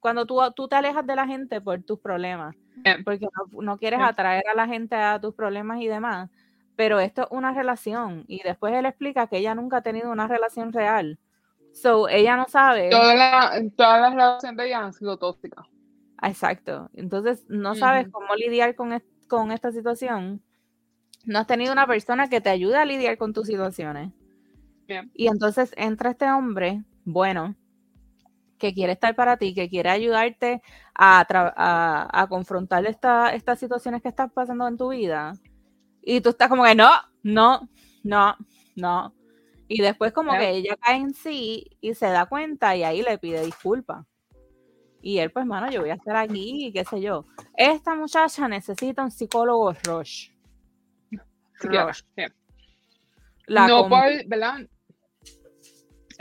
[0.00, 2.56] cuando tú, tú te alejas de la gente por tus problemas,
[3.04, 6.30] porque no, quieres atraer a la gente a tus problemas y demás,
[6.76, 10.26] pero esto es una relación y después él explica que ella nunca ha tenido una
[10.26, 11.18] relación real.
[11.72, 12.90] So, ella no sabe.
[12.90, 15.66] Todas las relaciones de ella han sido tóxicas.
[16.22, 16.90] Exacto.
[16.94, 20.42] Entonces, no sabes cómo lidiar con, con esta situación.
[21.24, 24.12] No has tenido una persona que te ayude a lidiar con tus situaciones.
[25.14, 27.54] Y entonces entra este hombre, bueno,
[28.60, 30.62] que quiere estar para ti, que quiere ayudarte
[30.94, 35.32] a, a, a confrontar estas situaciones que estás pasando en tu vida
[36.02, 36.90] y tú estás como que no,
[37.22, 37.68] no,
[38.02, 38.36] no,
[38.76, 39.14] no.
[39.68, 43.18] Y después como que ella cae en sí y se da cuenta y ahí le
[43.18, 44.04] pide disculpas.
[45.02, 47.24] Y él, pues, mano, yo voy a estar aquí y qué sé yo.
[47.56, 50.30] Esta muchacha necesita un psicólogo Rush.
[51.62, 52.02] Rush.
[53.48, 53.88] no,
[54.26, 54.66] ¿verdad?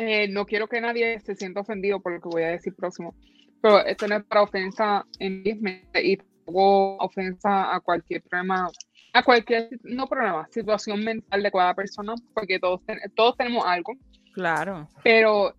[0.01, 3.13] Eh, no quiero que nadie se sienta ofendido por lo que voy a decir próximo.
[3.61, 8.69] Pero esto no es para ofensa en mí y tampoco ofensa a cualquier problema
[9.11, 12.79] a cualquier, no problema, situación mental de cada persona, porque todos,
[13.15, 13.97] todos tenemos algo.
[14.33, 14.87] Claro.
[15.03, 15.53] Pero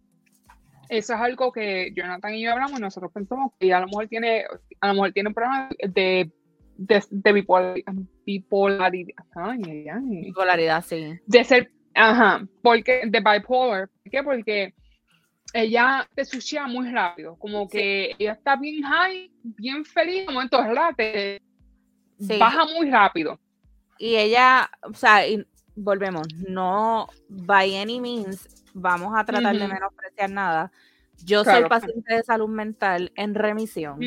[0.88, 4.09] eso es algo que Jonathan y yo hablamos y nosotros pensamos que a lo mejor
[4.09, 4.45] tiene,
[4.80, 6.32] a lo mejor tiene un problema de,
[6.76, 7.93] de, de bipolaridad.
[8.24, 9.12] Bipolaridad,
[10.84, 11.18] sí.
[11.26, 13.88] De ser, ajá, porque, de bipolar.
[13.88, 14.22] ¿Por qué?
[14.22, 14.74] Porque
[15.53, 20.64] ella te sucia muy rápido, como que ella está bien high, bien feliz, en momentos,
[20.64, 20.95] ¿verdad?
[22.38, 23.38] baja muy rápido.
[23.99, 25.22] Y ella, o sea,
[25.74, 30.72] volvemos, no by any means vamos a tratar de menospreciar nada.
[31.22, 34.01] Yo soy paciente de salud mental en remisión.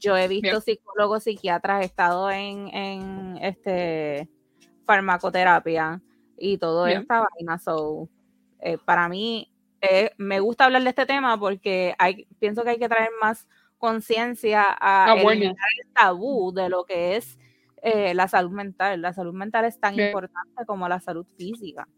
[0.00, 4.28] yo he visto psicólogos, psiquiatras, he estado en, en este
[4.84, 6.02] farmacoterapia
[6.44, 7.58] y todo esta vaina.
[7.58, 8.08] So,
[8.60, 12.78] eh, para mí, eh, me gusta hablar de este tema porque hay, pienso que hay
[12.78, 15.54] que traer más conciencia a ah, el
[15.94, 17.38] tabú de lo que es
[17.82, 19.00] eh, la salud mental.
[19.00, 21.88] La salud mental es tan importante como la salud física.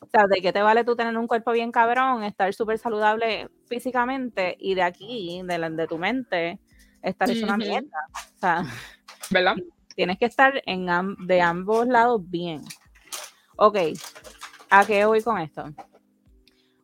[0.00, 3.48] O sea, ¿de qué te vale tú tener un cuerpo bien cabrón, estar súper saludable
[3.66, 6.60] físicamente y de aquí, de, la, de tu mente,
[7.02, 7.98] estar hecho una mierda?
[8.34, 8.64] O sea,
[9.30, 9.54] ¿verdad?
[9.94, 10.86] Tienes que estar en
[11.26, 12.62] de ambos lados bien.
[13.56, 13.78] Ok,
[14.70, 15.64] ¿a qué voy con esto?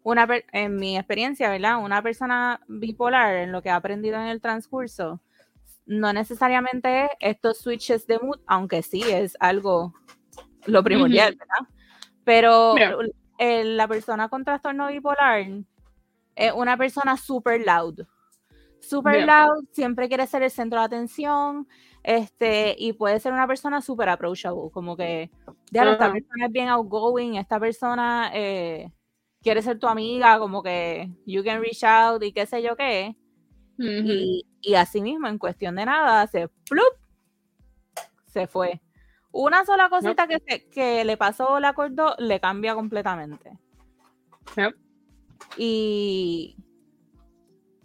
[0.02, 1.78] Una en mi experiencia, ¿verdad?
[1.82, 5.20] Una persona bipolar, en lo que ha aprendido en el transcurso,
[5.86, 9.94] no necesariamente estos switches de mood, aunque sí es algo
[10.66, 11.68] lo primordial, ¿verdad?
[12.24, 12.74] Pero
[13.38, 15.46] la persona con trastorno bipolar
[16.34, 18.00] es una persona super loud.
[18.80, 21.68] Super loud, siempre quiere ser el centro de atención,
[22.02, 25.30] este, y puede ser una persona super approachable, como que,
[25.70, 28.90] ya, esta persona es bien outgoing, esta persona eh,
[29.40, 33.16] quiere ser tu amiga, como que you can reach out y qué sé yo qué.
[33.78, 36.94] y, y así mismo, en cuestión de nada, se plup,
[38.26, 38.80] se fue.
[39.32, 43.58] Una sola cosita que, que le pasó, le acordó, le cambia completamente.
[45.56, 46.56] Y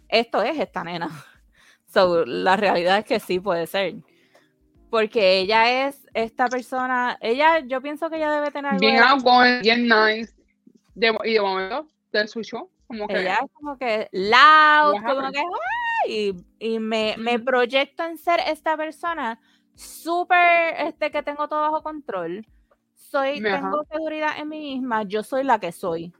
[0.08, 1.08] esto es esta nena.
[1.90, 3.94] So, la realidad es que sí puede ser.
[4.90, 9.86] Porque ella es esta persona, ella, yo pienso que ella debe tener Bien outgoing, bien
[9.86, 10.32] nice.
[10.94, 13.20] y de momento, de su show, como que.
[13.20, 15.42] Ella es como que loud, como que
[16.58, 19.38] y, me, proyecto en ser esta persona
[19.74, 22.46] súper, este, que tengo todo bajo control.
[22.94, 26.12] Soy, tengo seguridad en mí misma, yo soy la que soy.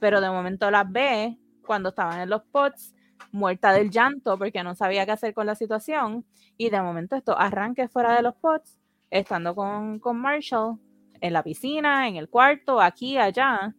[0.00, 2.94] Pero de momento las ve cuando estaban en los pots,
[3.32, 6.24] muerta del llanto porque no sabía qué hacer con la situación.
[6.56, 8.78] Y de momento esto arranque fuera de los pots,
[9.10, 10.78] estando con, con Marshall
[11.20, 13.74] en la piscina, en el cuarto, aquí, allá.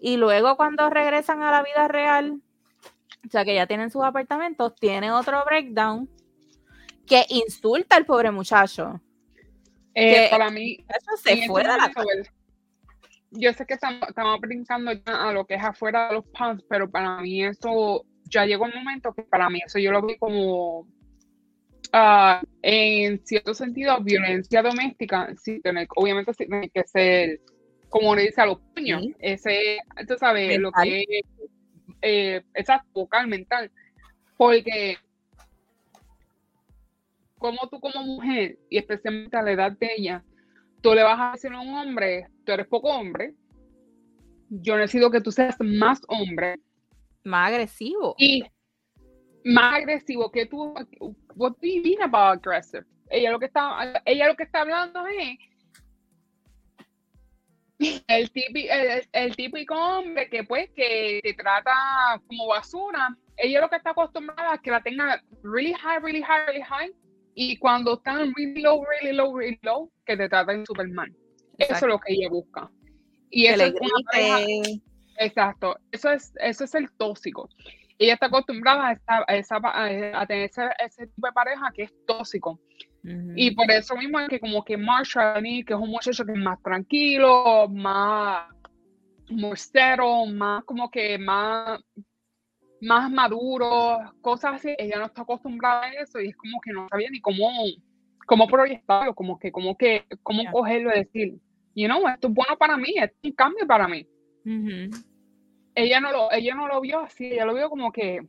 [0.00, 2.40] Y luego cuando regresan a la vida real,
[3.26, 6.08] o sea que ya tienen sus apartamentos, tiene otro breakdown
[7.06, 9.00] que insulta al pobre muchacho.
[9.94, 11.92] Eh, para mí, eso se fue de la
[13.30, 14.08] Yo sé que estamos,
[14.40, 18.46] brincando ya a lo que es afuera de los pants, pero para mí eso ya
[18.46, 20.86] llegó un momento que para mí eso yo lo vi como
[21.92, 25.60] ah, en cierto sentido violencia doméstica, sí,
[25.96, 27.40] obviamente tiene que ser
[27.90, 31.24] como le dice a los puños, ese, tú sabes, lo que es
[32.02, 33.70] eh, esa vocal mental,
[34.36, 34.96] porque
[37.36, 40.24] como tú como mujer, y especialmente a la edad de ella,
[40.80, 43.34] tú le vas a decir a un hombre, tú eres poco hombre,
[44.50, 46.60] yo necesito que tú seas más hombre.
[47.24, 48.14] Más agresivo.
[48.18, 48.44] Y
[49.44, 50.74] más agresivo que tú.
[51.36, 52.84] What do you mean about aggressive?
[53.10, 55.38] Ella lo que está, ella lo que está hablando es
[58.08, 58.68] El típico,
[59.12, 64.54] el, típico hombre que pues que te trata como basura, ella lo que está acostumbrada
[64.54, 66.92] es que la tenga really high, really high, really high,
[67.34, 71.16] y cuando están really low, really low, really low, que te traten Superman.
[71.56, 72.70] Eso es lo que ella busca.
[73.30, 74.40] Y eso es una
[75.20, 77.48] exacto, eso es, eso es el tóxico.
[77.98, 82.58] Ella está acostumbrada a, esa, a, tener ese, ese, tipo de pareja que es tóxico.
[83.02, 86.38] Y por eso mismo es que como que Marshall, que es un muchacho que es
[86.38, 88.46] más tranquilo, más
[89.30, 91.80] mustero, más como que más,
[92.80, 96.88] más maduro, cosas así, ella no está acostumbrada a eso y es como que no
[96.90, 97.48] sabía ni cómo,
[98.26, 101.38] cómo proyectarlo, como que, como que, cómo cogerlo y decir,
[101.74, 104.06] you know, esto es bueno para mí, esto es un cambio para mí.
[105.80, 108.20] Ella no lo, ella no lo vio así, ella lo vio como que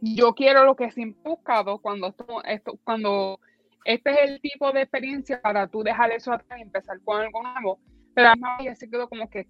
[0.00, 3.40] yo quiero lo que siempre he buscado cuando esto, esto, cuando
[3.84, 7.42] este es el tipo de experiencia para tú dejar eso atrás y empezar con algo
[7.42, 7.80] nuevo.
[8.14, 9.48] Pero además ya se quedó como que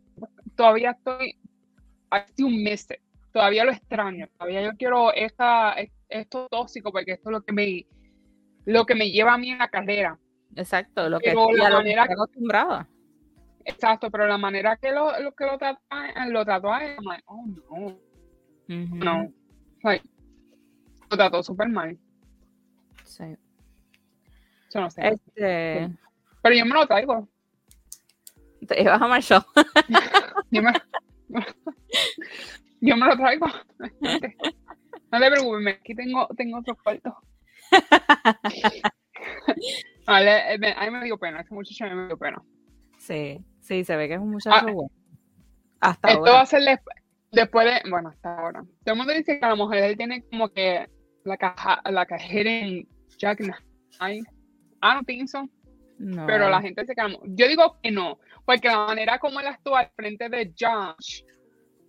[0.56, 1.36] todavía estoy,
[2.08, 2.88] así un mes,
[3.34, 5.76] todavía lo extraño, todavía yo quiero esta,
[6.08, 7.86] esto tóxico porque esto es lo que me,
[8.64, 10.18] lo que me lleva a mí en la carrera.
[10.56, 12.88] Exacto, lo que la manera que acostumbrada.
[13.64, 15.80] Exacto, pero la manera que lo, lo que lo trató,
[16.28, 16.44] lo
[16.80, 16.96] él,
[17.26, 17.46] oh
[18.68, 19.32] no, no,
[21.10, 21.98] lo trató súper mal.
[23.04, 23.36] Sí
[24.80, 25.08] no sé.
[25.08, 25.90] Este...
[26.42, 27.28] Pero yo me lo traigo.
[28.66, 29.42] Te ibas a show.
[30.50, 30.72] yo, me...
[32.80, 33.46] yo me lo traigo.
[35.10, 37.16] No te preocupes, aquí tengo, tengo otro cuarto.
[40.06, 42.42] vale, eh, a mí me dio pena, ese muchacho me dio pena.
[42.98, 44.90] Sí, sí, se ve que es un muchacho ah, bueno.
[45.80, 46.62] Hasta esto va a ser
[47.32, 48.64] después de, bueno, hasta ahora.
[48.84, 50.88] Todo el mundo dice que a la mujer él tiene como que
[51.24, 52.88] la caja, la cajera en
[53.18, 53.40] Jack
[54.00, 55.48] Ah, no pienso.
[55.98, 56.26] No.
[56.26, 57.20] Pero la gente se calmó.
[57.24, 61.22] Yo digo que no, porque la manera como él actuó al frente de Josh,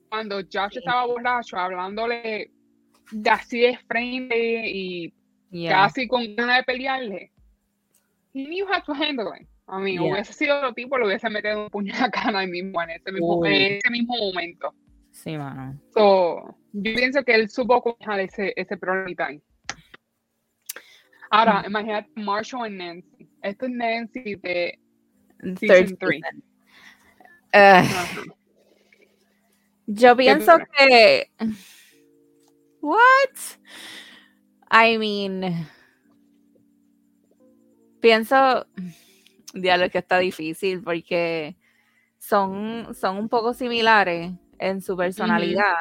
[0.10, 2.52] cuando Josh estaba borracho, hablándole
[3.12, 5.14] de así de frente y
[5.68, 7.32] casi con ganas de pelearle,
[8.34, 9.48] he knew how to handle it.
[9.68, 12.48] A mí, hubiese sido otro tipo, lo hubiese metido un puño en la cara ahí
[12.48, 14.74] mismo, en ese mismo, en ese mismo momento.
[15.12, 15.80] Sí, mano.
[15.94, 19.42] So, yo pienso que él supo coger ese, ese problema ahí.
[21.32, 23.30] Ahora, imagínate Marshall y Nancy.
[23.42, 24.80] Esto es Nancy de
[25.60, 26.22] season 3.
[27.54, 28.32] Uh,
[29.88, 31.32] yo pienso que.
[32.82, 33.60] What?
[34.72, 35.68] I mean.
[38.00, 38.68] Pienso.
[39.56, 41.56] Diablo, que está difícil porque
[42.18, 45.76] son, son un poco similares en su personalidad.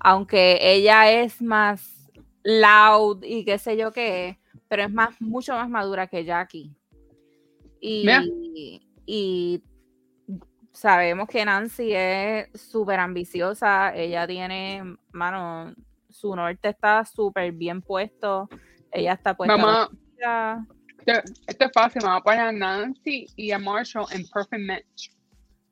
[0.00, 2.10] Aunque ella es más
[2.42, 6.74] loud y qué sé yo qué, pero es más, mucho más madura que Jackie.
[7.80, 9.62] Y, y
[10.72, 15.74] sabemos que Nancy es súper ambiciosa, ella tiene, mano,
[16.08, 18.48] su norte está súper bien puesto,
[18.90, 19.88] ella está puesta.
[21.06, 25.08] Mamá, esto es fácil, vamos a poner a Nancy y a Marshall en perfect match.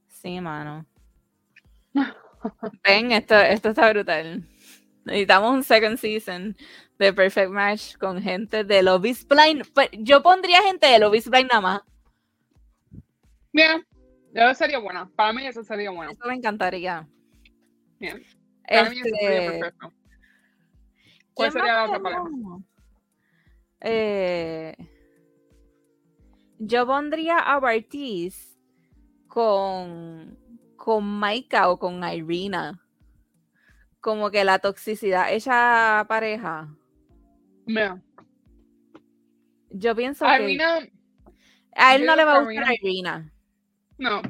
[0.09, 0.87] Sí, mano.
[2.85, 4.47] Ven, esto, esto está brutal.
[5.05, 6.57] Necesitamos un second season
[6.99, 9.67] de Perfect Match con gente de is Blind.
[9.75, 11.81] Pues, yo pondría gente de is Blind nada más.
[13.53, 13.85] Bien,
[14.33, 15.11] eso sería buena.
[15.17, 16.13] Para mí eso sería bueno.
[16.13, 17.07] Eso me encantaría.
[17.99, 18.23] Bien.
[18.69, 19.93] Para mí eso sería este, perfecto.
[21.35, 22.31] ¿Cuál sería la otra palabra?
[23.81, 24.77] Eh,
[26.65, 28.57] yo pondría a Bartiz
[29.27, 30.39] con,
[30.77, 32.81] con Maika o con Irina
[34.01, 36.69] como que la toxicidad esa pareja.
[39.71, 40.31] Yo pienso que
[41.75, 43.33] a él no le va a gustar a Irina.
[43.99, 44.21] No.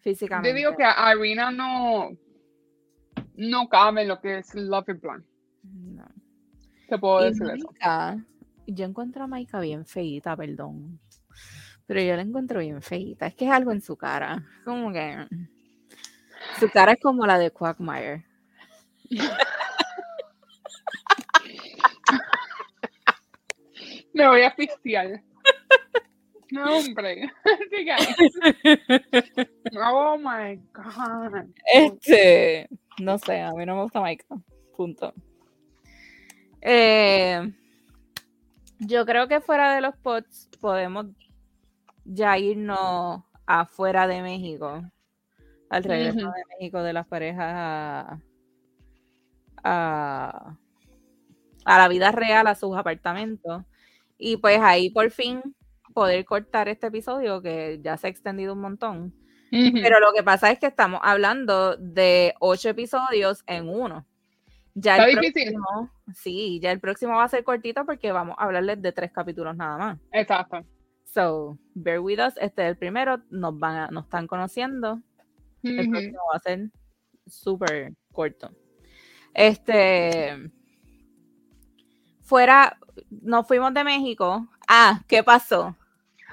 [0.00, 0.50] Físicamente.
[0.50, 2.10] Yo digo que a Irina no
[3.36, 5.26] no cabe en lo que es Love and Plan.
[5.62, 6.06] No.
[6.88, 7.72] Te puedo decir eso.
[8.66, 11.00] Yo encuentro a Maika bien feita, perdón.
[11.86, 13.26] Pero yo la encuentro bien feita.
[13.26, 14.42] Es que es algo en su cara.
[14.64, 15.26] Como que.
[16.58, 18.24] Su cara es como la de Quagmire.
[24.12, 25.22] Me voy a asfixiar.
[26.50, 27.32] No, hombre.
[29.76, 31.46] oh my God.
[31.72, 32.68] Este,
[33.00, 34.24] no sé, a mí no me gusta Mike.
[34.76, 35.12] Punto.
[36.60, 37.52] Eh,
[38.78, 41.06] yo creo que fuera de los pods podemos
[42.04, 44.82] ya irnos afuera de México.
[45.70, 48.18] Al regreso de México de las parejas a
[49.64, 50.56] a,
[51.66, 53.64] la vida real, a sus apartamentos.
[54.18, 55.42] Y pues ahí por fin
[55.92, 59.14] poder cortar este episodio que ya se ha extendido un montón.
[59.50, 64.04] Pero lo que pasa es que estamos hablando de ocho episodios en uno.
[64.74, 68.82] Ya el próximo, sí, ya el próximo va a ser cortito porque vamos a hablarles
[68.82, 69.98] de tres capítulos nada más.
[70.10, 70.64] Exacto.
[71.14, 72.34] So, bear with us.
[72.38, 73.22] Este es el primero.
[73.30, 75.00] Nos van a, nos están conociendo.
[75.62, 76.70] El próximo va a ser
[77.24, 78.50] súper corto.
[79.32, 80.50] Este.
[82.20, 82.76] Fuera,
[83.10, 84.48] nos fuimos de México.
[84.66, 85.76] Ah, ¿qué pasó?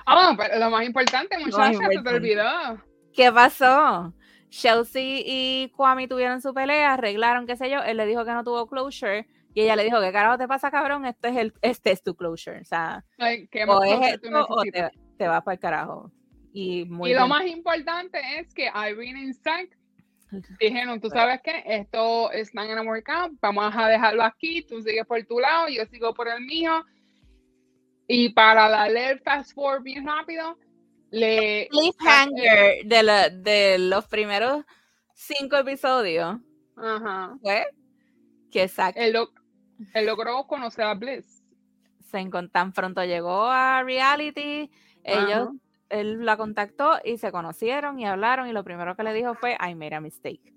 [0.07, 2.81] Ah, pero lo más importante, muchachos, se te olvidó.
[3.13, 4.11] ¿Qué pasó?
[4.49, 7.83] Chelsea y Kwame tuvieron su pelea, arreglaron, qué sé yo.
[7.83, 10.71] Él le dijo que no tuvo closure y ella le dijo, ¿qué carajo te pasa,
[10.71, 11.05] cabrón?
[11.05, 12.61] Este es, el, este es tu closure.
[12.61, 16.11] O sea, o es esto o te, te vas para el carajo.
[16.53, 19.77] Y, muy y lo más importante es que Irene y Zack
[20.59, 24.81] dijeron, tú sabes qué, esto es not gonna work out, vamos a dejarlo aquí, tú
[24.81, 26.85] sigues por tu lado, yo sigo por el mío.
[28.07, 30.57] Y para darle el fast forward bien rápido,
[31.09, 31.67] le...
[31.69, 34.63] Cliffhanger de, de los primeros
[35.13, 36.37] cinco episodios.
[36.77, 37.37] Ajá.
[37.41, 37.67] Fue
[38.49, 38.95] que Zack...
[39.93, 41.43] Él, logró conocer a Bliss.
[41.99, 44.69] Se tan pronto llegó a reality,
[45.03, 45.49] ellos,
[45.89, 49.53] él la contactó y se conocieron y hablaron y lo primero que le dijo fue,
[49.53, 50.53] I made a mistake.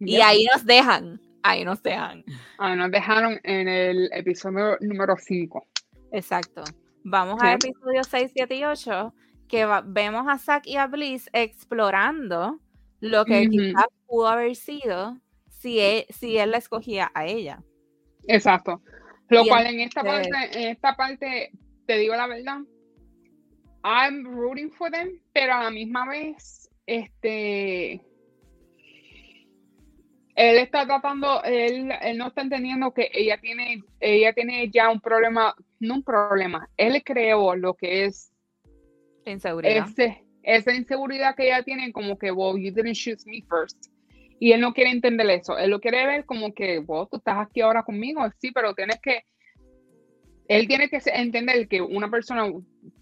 [0.00, 2.24] Y ahí nos dejan, ahí nos dejan.
[2.58, 5.66] Ahí nos dejaron en el episodio número 5.
[6.10, 6.64] Exacto.
[7.04, 9.14] Vamos a episodio 6, 7 y 8
[9.52, 12.58] que vemos a Zack y a Bliss explorando
[13.00, 15.18] lo que quizás pudo haber sido
[15.50, 17.62] si él, si él la escogía a ella.
[18.26, 18.82] Exacto.
[19.28, 21.52] Lo cual en esta parte, en esta parte,
[21.86, 22.58] te digo la verdad,
[23.84, 27.92] I'm rooting for them, pero a la misma vez, este,
[30.34, 35.00] él está tratando, él, él, no está entendiendo que ella tiene, ella tiene ya un
[35.00, 38.32] problema, no un problema, él creó lo que es
[39.24, 39.88] Inseguridad.
[40.42, 43.91] esa inseguridad que ella tiene, como que, wow, you didn't choose me first.
[44.42, 45.56] Y él no quiere entender eso.
[45.56, 48.28] Él lo quiere ver como que, wow, tú estás aquí ahora conmigo.
[48.38, 49.22] Sí, pero tienes que.
[50.48, 52.52] Él tiene que entender que una persona,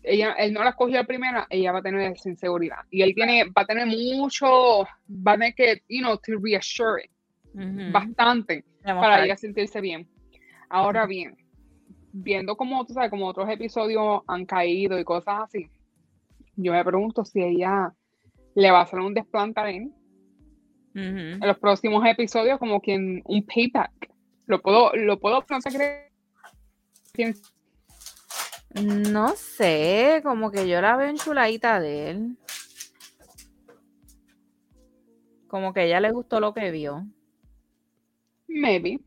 [0.03, 2.81] ella, él no la escogió primera, ella va a tener esa inseguridad.
[2.91, 7.03] Y él tiene, va a tener mucho, va a tener que, you know, to reassure
[7.03, 7.11] it,
[7.91, 10.07] bastante para ella sentirse bien.
[10.69, 11.39] Ahora bien,
[12.12, 15.71] viendo como, tú sabes, como otros episodios han caído y cosas así,
[16.57, 17.95] yo me pregunto si ella
[18.55, 19.91] le va a hacer un desplante a él
[20.95, 24.11] en los próximos episodios, como quien un payback.
[24.47, 27.43] Lo puedo, lo puedo, no te crees.
[28.75, 32.39] No sé, como que yo la veo enchuladita de él.
[35.49, 37.07] Como que a ella le gustó lo que vio.
[38.47, 39.01] Maybe.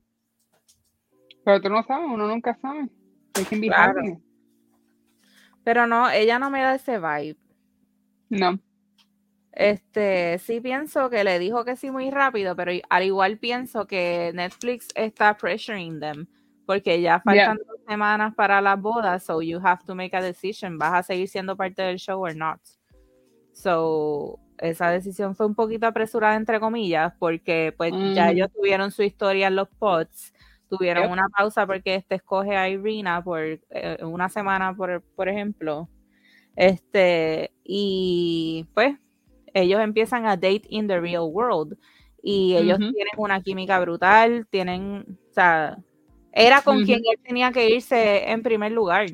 [1.45, 2.89] Pero tú no sabes, uno nunca sabe.
[5.64, 7.38] Pero no, ella no me da ese vibe.
[8.30, 8.60] No.
[9.55, 14.31] Este, sí pienso que le dijo que sí muy rápido, pero al igual pienso que
[14.34, 16.27] Netflix está pressuring them
[16.65, 20.77] porque ya faltan dos semanas para las bodas, so you have to make a decision.
[20.77, 22.59] ¿Vas a seguir siendo parte del show or not?
[23.51, 29.03] So, esa decisión fue un poquito apresurada, entre comillas, porque pues ya ellos tuvieron su
[29.03, 30.34] historia en los pods,
[30.69, 35.89] tuvieron una pausa porque este escoge a Irina por eh, una semana, por, por ejemplo.
[36.55, 38.97] Este, y pues
[39.53, 41.77] ellos empiezan a date in the real world
[42.21, 45.77] y ellos tienen una química brutal, tienen, o sea,
[46.31, 49.07] era con quien él tenía que irse en primer lugar.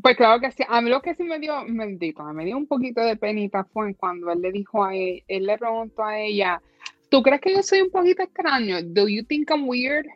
[0.00, 2.68] Pues claro que sí, a mí lo que sí me dio, bendito, me dio un
[2.68, 6.62] poquito de penita fue cuando él le dijo a él, él le preguntó a ella,
[7.10, 8.76] ¿tú crees que yo soy un poquito extraño?
[8.82, 10.06] Do you think I'm weird?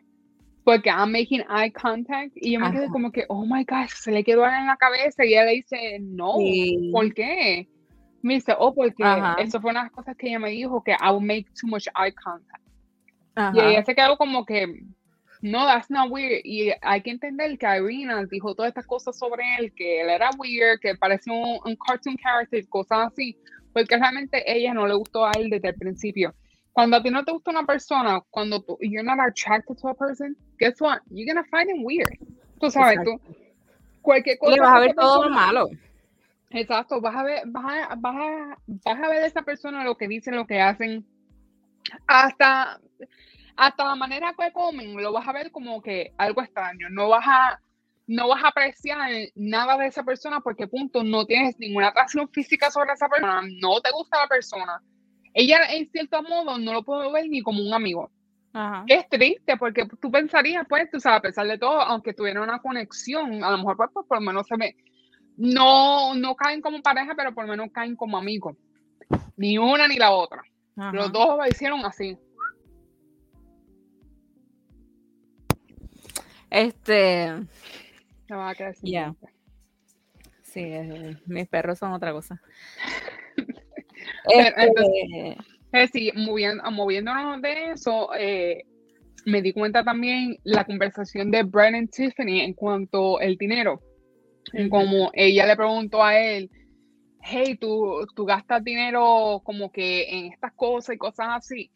[0.63, 4.11] porque I'm making eye contact y yo me quedé como que, oh my gosh, se
[4.11, 6.37] le quedó en la cabeza y ella le dice, no,
[6.91, 7.67] ¿por qué?
[8.23, 9.03] Me dice, oh, porque
[9.37, 11.67] eso fue una de las cosas que ella me dijo, que I will make too
[11.67, 12.63] much eye contact.
[13.53, 14.65] Y ella se quedó como que,
[15.41, 16.41] no, that's not weird.
[16.43, 20.31] Y hay que entender que Irina dijo todas estas cosas sobre él, que él era
[20.37, 23.37] weird, que parecía un, un cartoon character, cosas así,
[23.73, 26.33] porque realmente ella no le gustó a él desde el principio
[26.73, 29.93] cuando a ti no te gusta una persona, cuando tú, you're not attracted to a
[29.93, 30.99] person, guess what?
[31.11, 32.17] You're gonna find him weird.
[32.59, 33.19] Tú sabes, tú,
[34.01, 34.55] cualquier cosa.
[34.55, 35.69] Le vas a ver todo lo malo.
[36.53, 39.97] Exacto, vas a ver, vas a, vas a, vas a ver a esa persona lo
[39.97, 41.05] que dicen, lo que hacen,
[42.07, 42.79] hasta,
[43.55, 46.89] hasta la manera que comen, lo vas a ver como que algo extraño.
[46.91, 47.59] No vas a,
[48.07, 48.99] no vas a apreciar
[49.35, 53.81] nada de esa persona porque punto, no tienes ninguna atracción física sobre esa persona, no
[53.81, 54.81] te gusta la persona
[55.33, 58.11] ella en cierto modo no lo puedo ver ni como un amigo.
[58.85, 62.59] Es triste porque tú pensarías, pues, tú sabes, a pesar de todo, aunque tuviera una
[62.59, 64.75] conexión, a lo mejor pues, por lo menos se ve,
[65.37, 68.55] no, no caen como pareja, pero por lo menos caen como amigos.
[69.37, 70.43] Ni una ni la otra.
[70.75, 72.17] Los dos lo hicieron así.
[76.49, 77.31] Este.
[78.81, 79.15] Ya.
[80.41, 82.39] Sí, eh, mis perros son otra cosa.
[84.25, 85.37] este...
[85.73, 88.63] Eh, sí, moviéndonos de eso, eh,
[89.25, 93.81] me di cuenta también la conversación de Brennan Tiffany en cuanto al dinero.
[94.51, 96.49] En como ella le preguntó a él,
[97.21, 101.71] hey, tú, tú gastas dinero como que en estas cosas y cosas así.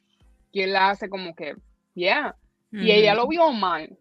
[0.52, 1.56] Y él hace como que,
[1.94, 2.36] yeah.
[2.72, 3.98] Y ella lo vio mal.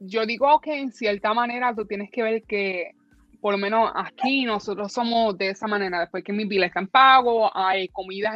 [0.00, 2.92] Yo digo que en cierta manera tú tienes que ver que,
[3.40, 6.00] por lo menos aquí, nosotros somos de esa manera.
[6.00, 8.32] Después que mis biles están pagos, hay comida,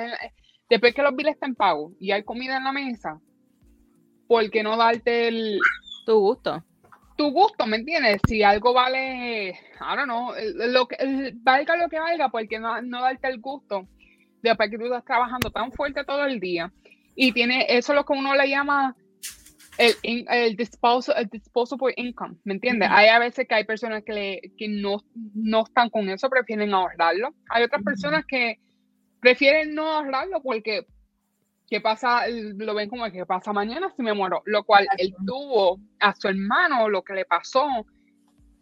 [0.68, 3.20] después que los biles están pagos y hay comida en la mesa,
[4.28, 5.58] ¿por qué no darte el...
[6.04, 6.64] Tu gusto
[7.22, 8.20] tu gusto, ¿me entiendes?
[8.26, 10.32] Si algo vale, I don't know,
[10.70, 10.96] lo que,
[11.36, 13.86] valga lo que valga, porque no, no darte el gusto
[14.42, 16.72] después que tú estás trabajando tan fuerte todo el día
[17.14, 18.96] y tiene eso es lo que uno le llama
[19.78, 22.88] el, el, disposable, income, ¿me entiendes?
[22.90, 25.04] Hay a veces que hay personas que, le, que no,
[25.34, 27.34] no están con eso, prefieren ahorrarlo.
[27.50, 28.58] Hay otras personas que
[29.20, 30.86] prefieren no ahorrarlo porque
[31.72, 32.28] ¿qué pasa?
[32.28, 34.42] Lo ven como que pasa mañana si me muero.
[34.44, 37.66] Lo cual él tuvo a su hermano, lo que le pasó,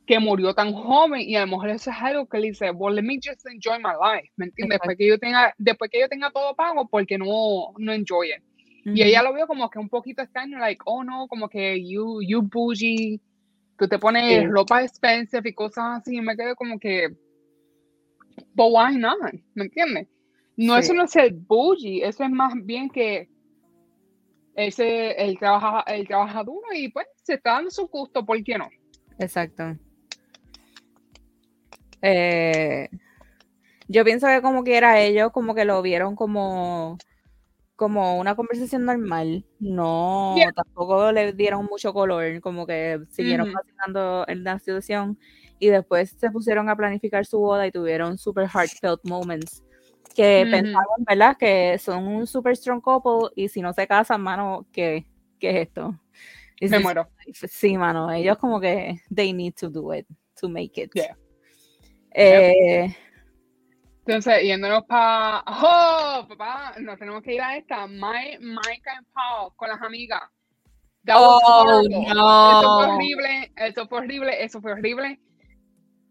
[0.07, 2.95] que murió tan joven y a lo mejor eso es algo que le dice, well,
[2.95, 4.79] let me just enjoy my life, ¿me entiendes?
[4.79, 8.45] Después que, yo tenga, después que yo tenga todo pago, porque no, no enjoy it.
[8.85, 12.23] Y ella lo vio como que un poquito extraño, like, oh no, como que you,
[12.23, 13.21] you bougie,
[13.77, 17.09] tú te pones ropa expensive y cosas así, y me quedé como que,
[18.55, 19.19] but why not?
[19.55, 20.07] ¿Me entiendes?
[20.63, 23.31] No, eso no es el bougie, eso es más bien que
[24.55, 28.59] ese, el, trabaja, el trabaja duro y pues se está dando su gusto, ¿por qué
[28.59, 28.69] no?
[29.19, 29.75] Exacto.
[32.03, 32.91] Eh,
[33.89, 36.99] yo pienso que como que era ellos, como que lo vieron como,
[37.75, 39.47] como una conversación normal.
[39.61, 45.19] No, tampoco le dieron mucho color, como que siguieron fascinando en la situación
[45.59, 49.63] y después se pusieron a planificar su boda y tuvieron super heartfelt moments
[50.21, 51.37] que pensaban, ¿verdad?
[51.39, 55.07] Que son un super strong couple y si no se casan, mano, ¿qué,
[55.39, 55.99] qué es esto?
[56.61, 57.09] Me muero.
[57.33, 60.07] Sí, mano, ellos como que they need to do it
[60.39, 60.91] to make it.
[60.95, 61.17] Yeah.
[62.13, 62.95] Eh,
[64.05, 65.43] Entonces, yéndonos para.
[65.47, 66.75] ¡Oh, papá!
[66.81, 67.87] Nos tenemos que ir a esta.
[67.87, 70.23] Mike, Mike and Paul con las amigas.
[71.15, 72.61] oh, no.
[72.61, 75.21] Eso fue horrible, eso fue horrible, eso fue horrible.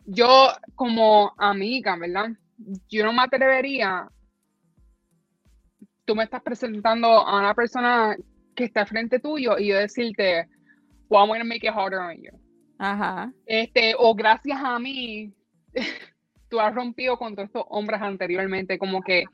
[0.05, 2.29] Yo, como amiga, ¿verdad?
[2.89, 4.07] Yo no me atrevería,
[6.05, 8.17] tú me estás presentando a una persona
[8.55, 10.47] que está frente tuyo y yo decirte,
[11.09, 12.31] well, I'm going to make it harder on you.
[12.77, 13.31] Ajá.
[13.45, 15.33] Este, o gracias a mí,
[16.49, 19.25] tú has rompido con todos estos hombres anteriormente, como que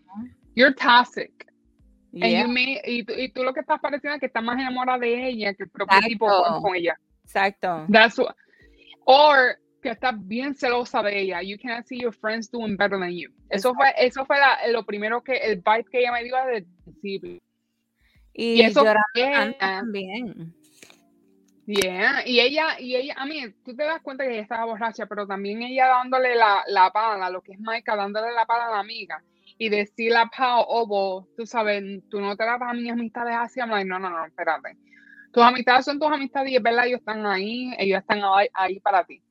[0.55, 1.31] you're toxic.
[2.11, 5.53] y, tú, y, tú, lo que estás pareciendo es que estás más enamorada de ella
[5.53, 6.27] que el propio tipo
[6.61, 6.97] con, ella.
[7.23, 7.85] Exacto.
[7.89, 8.35] That's what,
[9.05, 11.43] or que estás bien celosa de ella.
[11.43, 13.29] You cannot see your friends doing better than you.
[13.51, 14.37] Eso fue, eso fue
[14.71, 17.39] lo primero que, el vibe que ella me dio desde el principio.
[18.33, 20.55] Y, eso también.
[21.67, 22.23] Yeah.
[22.25, 25.27] Y ella, y ella, a mí, tú te das cuenta que ella estaba borracha, pero
[25.27, 28.79] también ella dándole la, la pala, lo que es Maika, dándole la pala a la
[28.79, 29.23] amiga.
[29.59, 33.59] Y decirle a Pau, oh, tú sabes, tú no te das a mis amistades así.
[33.59, 34.77] I'm like, no, no, no, espérate.
[35.31, 38.21] Tus amistades son tus amistades y es verdad, ellos están ahí, ellos están
[38.55, 39.21] ahí para ti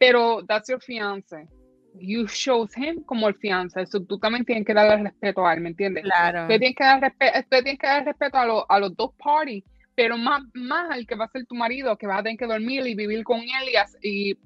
[0.00, 1.46] pero that's your fiance.
[1.94, 3.82] You chose him como el fiance.
[3.82, 6.04] Eso tú también tienes que darle respeto a él, ¿me entiendes?
[6.04, 6.42] Claro.
[6.42, 9.62] Usted tiene que dar, respeto, tienes que dar respeto a, a los dos parties,
[9.94, 12.46] pero más, más al que va a ser tu marido, que vas a tener que
[12.46, 14.38] dormir y vivir con él y,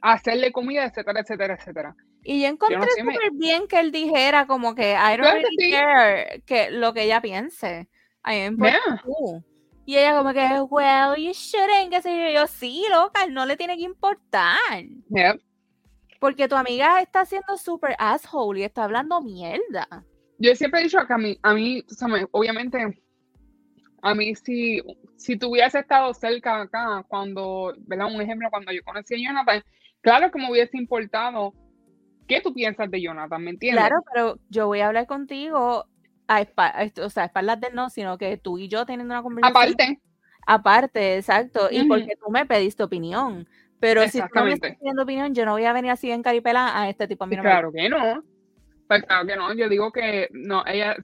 [0.00, 1.96] hacerle comida, etcétera, etcétera, etcétera.
[2.24, 6.70] Y yo encontré súper bien que él dijera como que I don't really care que
[6.72, 7.88] lo que ella piense.
[8.24, 8.58] I am
[9.04, 9.44] tú.
[9.86, 12.40] Y ella como que, well, you shouldn't, qué sé yo.
[12.40, 14.58] Yo, sí, loca, no le tiene que importar.
[16.18, 19.86] Porque tu amiga está siendo súper asshole y está hablando mierda.
[20.38, 21.84] Yo siempre he dicho que a mí, a mí
[22.32, 23.00] obviamente,
[24.02, 24.82] a mí si,
[25.16, 28.12] si tú hubieras estado cerca acá, cuando, ¿verdad?
[28.12, 29.62] Un ejemplo, cuando yo conocí a Jonathan,
[30.00, 31.54] claro que me hubiese importado
[32.26, 33.86] qué tú piensas de Jonathan, ¿me entiendes?
[33.86, 35.86] Claro, pero yo voy a hablar contigo
[36.28, 36.46] a
[37.02, 39.56] o sea, espaldas de no, sino que tú y yo teniendo una conversación.
[39.56, 40.00] Aparte.
[40.46, 41.68] Aparte, exacto.
[41.70, 43.48] Y porque tú me pediste opinión.
[43.80, 46.22] Pero si tú no me estás pidiendo opinión, yo no voy a venir así en
[46.22, 47.24] caripela a este tipo.
[47.24, 48.22] A mí no claro que no.
[48.88, 49.52] Pues claro que no.
[49.54, 50.96] Yo digo que no, ella.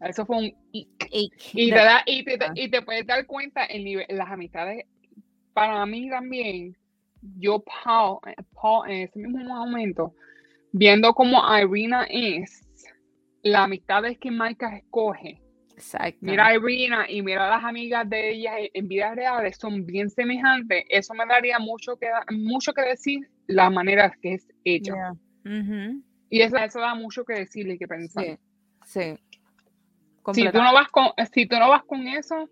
[0.00, 4.06] Eso fue un Y, te da, y, te, y te puedes dar cuenta el nivel,
[4.08, 4.84] las amistades.
[5.54, 6.76] Para mí también,
[7.38, 8.18] yo, Paul,
[8.52, 10.14] Paul en ese mismo momento,
[10.72, 12.65] viendo cómo Irina es,
[13.42, 15.40] la amistad es que Maika escoge.
[15.74, 16.18] Exacto.
[16.22, 20.08] Mira a Irina y mira a las amigas de ella en vida real, son bien
[20.08, 20.84] semejantes.
[20.88, 25.12] Eso me daría mucho que, mucho que decir la manera que es ella.
[26.28, 28.38] Y eso, eso, da mucho que decirle y que pensar.
[28.84, 29.18] Sí.
[30.32, 32.48] Si tú no vas con, si tú no vas con eso,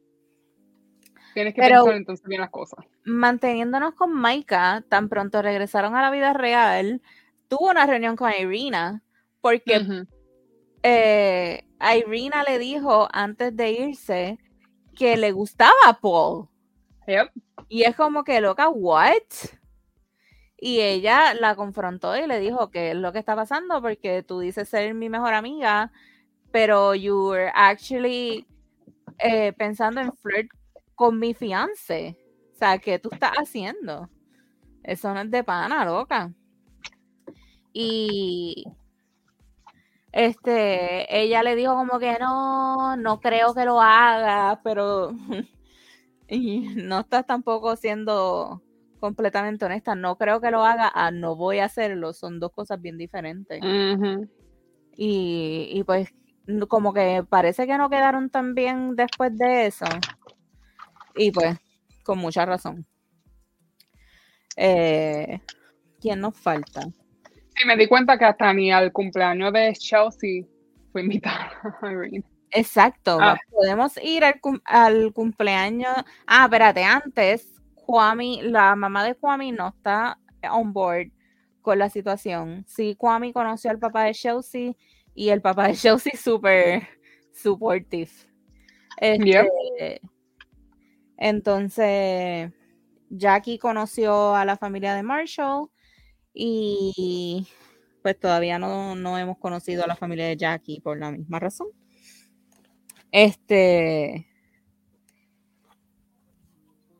[1.32, 2.84] tienes que pensar entonces bien las cosas.
[3.04, 7.02] Manteniéndonos con Maika, tan pronto regresaron a la vida real,
[7.48, 9.02] tuvo una reunión con Irina,
[9.40, 10.06] porque
[10.84, 11.64] eh,
[11.96, 14.38] Irina le dijo antes de irse
[14.94, 16.48] que le gustaba a Paul.
[17.68, 19.12] Y es como que, loca, ¿what?
[20.58, 24.40] Y ella la confrontó y le dijo que es lo que está pasando porque tú
[24.40, 25.90] dices ser mi mejor amiga,
[26.52, 28.46] pero you were actually
[29.18, 30.48] eh, pensando en flirt
[30.94, 32.16] con mi fiance.
[32.54, 34.08] O sea, ¿qué tú estás haciendo?
[34.82, 36.32] Eso no es de pana, loca.
[37.72, 38.64] Y
[40.14, 45.10] este, ella le dijo como que no, no creo que lo haga, pero
[46.28, 48.62] y no estás tampoco siendo
[49.00, 52.80] completamente honesta, no creo que lo haga, ah, no voy a hacerlo, son dos cosas
[52.80, 53.60] bien diferentes.
[54.96, 56.14] y, y, pues
[56.68, 59.86] como que parece que no quedaron tan bien después de eso.
[61.16, 61.58] Y pues,
[62.04, 62.86] con mucha razón.
[64.56, 65.40] Eh,
[66.00, 66.82] ¿Quién nos falta?
[67.56, 70.44] Sí, me di cuenta que hasta ni al cumpleaños de Chelsea
[70.92, 71.52] fue invitada
[72.50, 73.18] Exacto.
[73.20, 73.36] Ah.
[73.50, 75.92] Podemos ir al, al, cumpleaños.
[76.26, 80.18] Ah, espérate, antes, Kwame, la mamá de Kwame no está
[80.50, 81.08] on board
[81.62, 82.64] con la situación.
[82.68, 84.72] Sí, Kwame conoció al papá de Chelsea
[85.14, 86.86] y el papá de Chelsea súper
[87.32, 88.10] supportive.
[88.98, 90.00] Este,
[91.16, 92.52] entonces,
[93.10, 95.70] Jackie conoció a la familia de Marshall
[96.34, 97.46] y
[98.02, 101.68] pues todavía no, no hemos conocido a la familia de Jackie por la misma razón.
[103.10, 104.26] Este.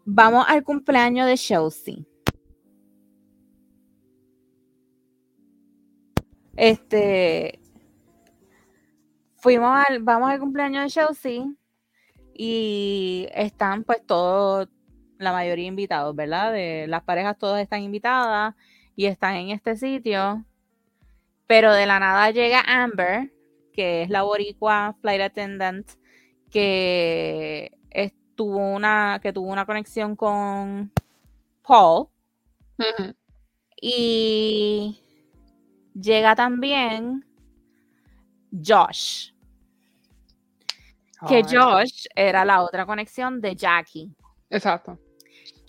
[0.06, 1.96] Vamos al cumpleaños de Chelsea.
[6.56, 7.58] Este,
[9.36, 11.44] fuimos al, vamos al cumpleaños de Chelsea
[12.32, 14.68] y están pues todos,
[15.18, 16.52] la mayoría invitados, ¿verdad?
[16.52, 18.54] De las parejas todas están invitadas
[18.96, 20.44] y están en este sitio.
[21.46, 23.32] Pero de la nada llega Amber,
[23.72, 25.90] que es la boricua flight attendant,
[26.50, 30.92] que estuvo una, que tuvo una conexión con
[31.66, 32.08] Paul.
[33.80, 35.00] Y
[35.94, 37.24] llega también
[38.64, 39.34] Josh
[41.26, 44.14] que Josh era la otra conexión de Jackie.
[44.50, 44.98] Exacto.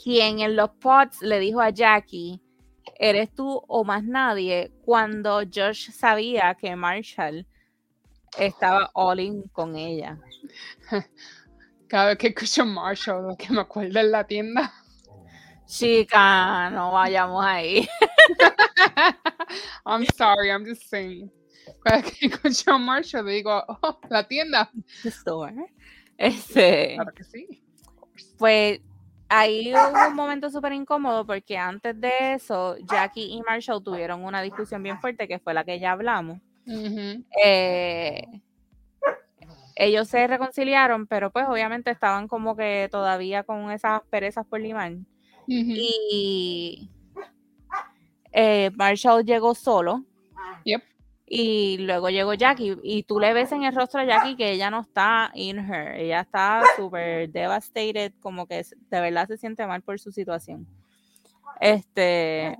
[0.01, 2.41] Quien en los pods le dijo a Jackie,
[2.95, 7.45] eres tú o más nadie, cuando Josh sabía que Marshall
[8.37, 10.19] estaba all in con ella.
[11.87, 14.73] Cada vez que escucho Marshall, lo que me acuerdo en la tienda.
[15.65, 17.87] Chica, no vayamos ahí.
[19.85, 21.31] I'm sorry, I'm just saying.
[21.83, 24.69] Cada que escucho Marshall digo, oh, la tienda.
[25.03, 25.53] The store.
[26.17, 27.63] Este, claro que sí.
[28.37, 28.79] Pues
[29.29, 34.41] ahí hubo un momento súper incómodo porque antes de eso, Jackie y Marshall tuvieron una
[34.41, 36.39] discusión bien fuerte que fue la que ya hablamos.
[37.43, 38.25] Eh,
[39.75, 44.93] ellos se reconciliaron, pero pues obviamente estaban como que todavía con esas perezas por limar.
[45.47, 46.89] Y
[48.31, 50.03] eh, Marshall llegó solo.
[50.63, 50.81] Yep.
[51.27, 54.69] Y luego llegó Jackie y tú le ves en el rostro a Jackie que ella
[54.69, 59.81] no está in her, ella está súper devastated, como que de verdad se siente mal
[59.81, 60.67] por su situación.
[61.59, 62.55] Este,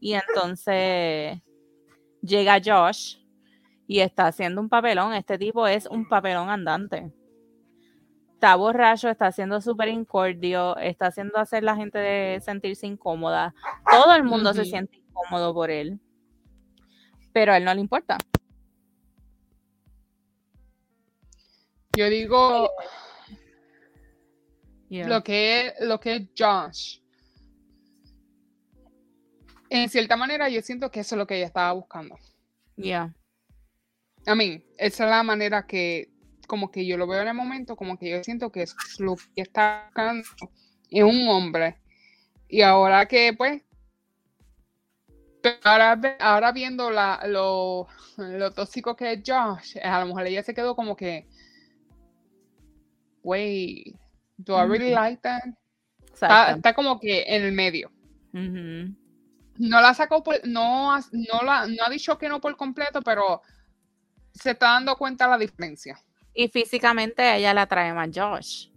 [0.00, 1.38] y entonces
[2.22, 3.18] llega Josh
[3.86, 7.12] y está haciendo un papelón, este tipo es un papelón andante.
[8.32, 13.52] Está borracho, está haciendo súper incordio, está haciendo hacer la gente sentirse incómoda.
[13.90, 16.00] Todo el mundo se siente incómodo por él
[17.38, 18.18] pero a él no le importa.
[21.96, 22.68] Yo digo
[24.90, 26.98] lo que es lo que es Josh.
[29.70, 32.16] En cierta manera, yo siento que eso es lo que ella estaba buscando.
[32.76, 33.14] Ya.
[34.26, 36.10] A mí, esa es la manera que,
[36.48, 39.14] como que yo lo veo en el momento, como que yo siento que es lo
[39.14, 40.26] que está buscando
[40.90, 41.76] es un hombre.
[42.48, 43.62] Y ahora que, pues,
[45.64, 47.86] ahora, ahora viendo la, lo,
[48.16, 51.26] lo tóxico que es Josh, a lo mejor ella se quedó como que,
[53.22, 53.94] wait,
[54.36, 55.42] do I really like that?
[56.12, 57.90] Está, como que en el medio.
[58.32, 63.42] no la sacó por, no, no, la, no ha dicho que no por completo, pero
[64.32, 65.98] se está dando cuenta la diferencia.
[66.34, 68.68] Y físicamente ella la trae más Josh.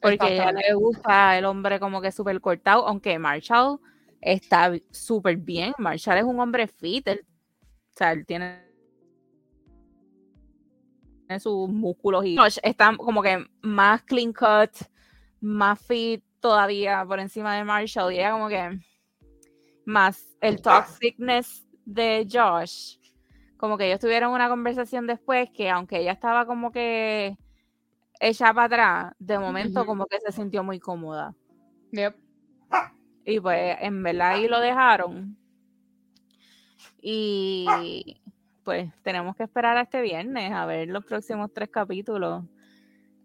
[0.00, 3.80] Porque a ella le gusta el hombre como que súper cortado, aunque Marshall
[4.20, 5.72] está súper bien.
[5.78, 7.14] Marshall es un hombre fit, o
[7.96, 8.66] sea, él tiene
[11.38, 14.70] sus músculos y Josh está como que más clean cut,
[15.40, 18.78] más fit todavía por encima de Marshall y ella como que
[19.84, 22.96] más el toxicness de Josh
[23.58, 27.36] como que ellos tuvieron una conversación después que aunque ella estaba como que
[28.20, 31.34] ella para atrás, de momento como que se sintió muy cómoda.
[31.92, 32.27] Yep.
[33.28, 35.36] Y pues en verdad ahí lo dejaron.
[37.02, 38.16] Y
[38.64, 42.42] pues tenemos que esperar a este viernes a ver los próximos tres capítulos.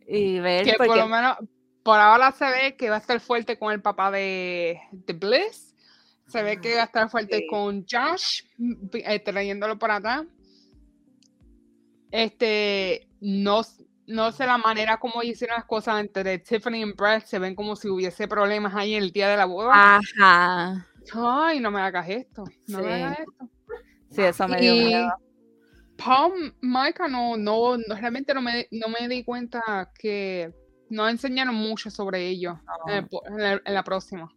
[0.06, 0.66] Y ver.
[0.66, 1.38] Que por lo menos,
[1.84, 5.74] por ahora se ve que va a estar fuerte con el papá de, de Bliss.
[6.28, 8.42] Se ve que va a estar fuerte con Josh,
[8.92, 10.26] eh, trayéndolo por atrás.
[12.12, 13.62] Este, no,
[14.08, 17.76] no sé la manera como hicieron las cosas entre Tiffany y Brett, se ven como
[17.76, 19.72] si hubiese problemas ahí en el día de la boda.
[19.74, 20.88] Ajá.
[21.14, 23.50] Ay, no me hagas esto, no me hagas esto.
[24.10, 25.12] Sí, eso me dio miedo.
[25.98, 30.54] Paul, Micah, no, no, realmente no me, no me di cuenta que
[30.90, 32.56] no enseñaron mucho sobre ellos
[32.88, 34.30] en, la, próxima.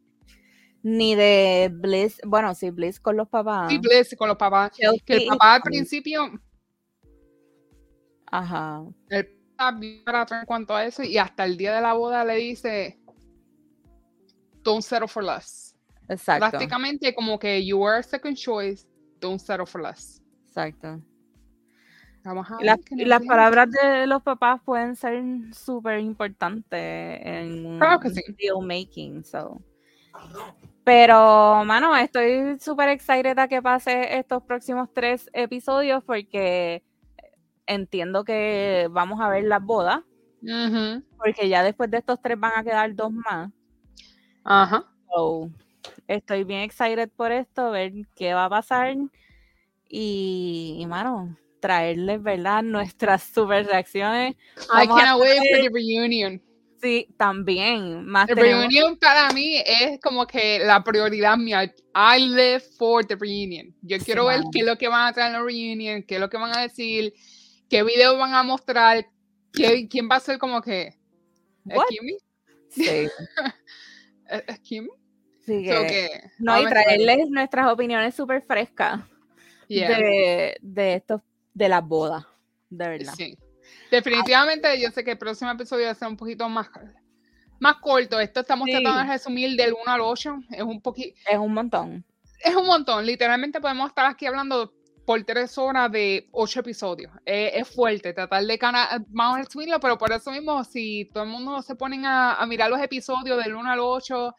[0.82, 3.70] Ni de Bliss, bueno, sí, Bliss con los papás.
[3.70, 4.72] Sí, Bliss con los papás.
[5.04, 6.30] que el papá al principio
[8.30, 8.84] Ajá.
[9.58, 12.98] Él en cuanto a eso y hasta el día de la boda le dice
[14.62, 15.74] don't settle for less.
[16.08, 16.50] Exacto.
[16.50, 18.86] Prácticamente como que you are second choice,
[19.20, 20.20] don't settle for less.
[20.46, 21.00] Exacto.
[22.90, 25.22] y las palabras de los papás pueden ser
[25.52, 28.22] súper importantes en claro que sí.
[28.38, 29.24] deal making.
[29.24, 29.60] So.
[30.84, 36.82] Pero, mano, estoy súper excited a que pase estos próximos tres episodios porque
[37.66, 40.00] entiendo que vamos a ver las bodas.
[41.16, 43.50] Porque ya después de estos tres van a quedar dos más.
[44.44, 44.84] Ajá.
[46.06, 48.96] estoy bien excited por esto, ver qué va a pasar.
[49.88, 52.62] Y, mano, traerles, ¿verdad?
[52.62, 54.36] Nuestras super reacciones.
[54.72, 56.42] I can't wait for the reunion.
[56.80, 58.04] Sí, también.
[58.04, 61.72] Más the reunion para mí es como que la prioridad mía.
[61.94, 63.74] I live for the reunion.
[63.82, 66.20] Yo quiero ver qué es lo que van a traer en la reunion, qué es
[66.20, 67.14] lo que van a decir
[67.68, 69.06] qué video van a mostrar,
[69.52, 70.94] quién va a ser como que...
[71.68, 72.16] ¿Es Kimi?
[72.68, 73.08] Sí.
[74.46, 74.90] ¿Es Kimi?
[75.44, 79.00] Sí, que, no, y traerles nuestras opiniones súper frescas
[79.68, 81.20] de, de estos,
[81.54, 82.24] de las bodas,
[82.68, 83.14] de verdad.
[83.16, 83.38] Sí.
[83.90, 86.68] Definitivamente, yo sé que el próximo episodio va a ser un poquito más,
[87.60, 88.18] más corto.
[88.18, 90.38] Esto estamos tratando de resumir del 1 al 8.
[90.50, 91.16] Es un poquito.
[91.30, 92.04] Es un montón.
[92.40, 93.06] Es un montón.
[93.06, 94.72] Literalmente podemos estar aquí hablando
[95.06, 97.12] por tres horas de ocho episodios.
[97.24, 98.58] es fuerte tratar de
[99.08, 102.68] vamos a subirlo, pero por eso mismo, si todo el mundo se ponen a, mirar
[102.68, 104.34] los episodios del 1 al 8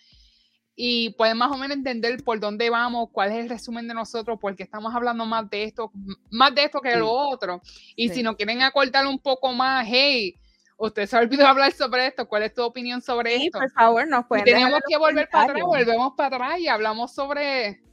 [0.75, 4.37] y pueden más o menos entender por dónde vamos, cuál es el resumen de nosotros,
[4.41, 5.89] porque estamos hablando más de esto,
[6.29, 7.61] más de esto que lo otro.
[7.95, 10.35] Y si no quieren acortar un poco más, hey,
[10.75, 13.57] usted se ha olvidado hablar sobre esto, ¿cuál es tu opinión sobre esto?
[13.57, 14.43] Por favor, nos pueden.
[14.43, 17.87] tenemos que volver para atrás, volvemos para atrás y hablamos sobre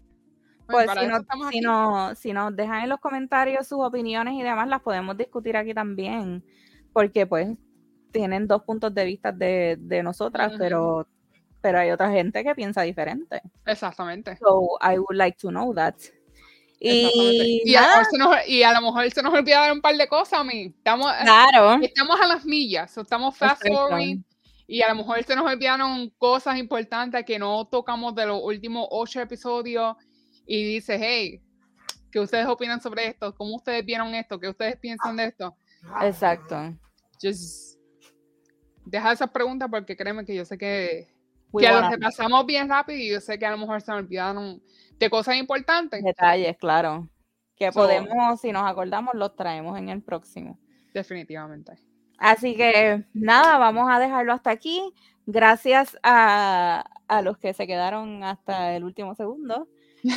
[0.67, 4.69] pues si, no, si, no, si nos dejan en los comentarios sus opiniones y demás,
[4.69, 6.45] las podemos discutir aquí también,
[6.93, 7.49] porque pues
[8.13, 11.07] tienen dos puntos de vista de, de nosotras, pero,
[11.61, 13.43] pero hay otra gente que piensa diferente.
[13.67, 14.37] Exactamente.
[14.37, 15.97] So I would like to know that.
[16.81, 18.03] Y, y, a
[18.47, 20.75] y, a lo mejor se nos olvida dar un par de cosas a mí.
[20.77, 21.79] Estamos, claro.
[21.83, 24.23] estamos a las millas, estamos fast forwarding
[24.67, 28.87] y a lo mejor se nos olvidaron cosas importantes que no tocamos de los últimos
[28.91, 29.97] ocho episodios
[30.47, 31.43] y dice, hey,
[32.11, 33.35] ¿qué ustedes opinan sobre esto?
[33.35, 34.39] ¿Cómo ustedes vieron esto?
[34.39, 35.57] ¿Qué ustedes piensan de esto?
[36.03, 36.75] Exacto.
[37.23, 37.75] Just
[38.85, 41.09] deja esas preguntas porque créeme que yo sé que,
[41.59, 43.99] que a los pasamos bien rápido y yo sé que a lo mejor se me
[43.99, 44.63] olvidaron
[44.99, 46.03] de cosas importantes.
[46.03, 47.09] Detalles, claro.
[47.57, 50.59] Que podemos, si nos acordamos, los traemos en el próximo.
[50.93, 51.75] Definitivamente.
[52.19, 54.93] Así que nada, vamos a dejarlo hasta aquí.
[55.27, 59.69] Gracias a, a los que se quedaron hasta el último segundo.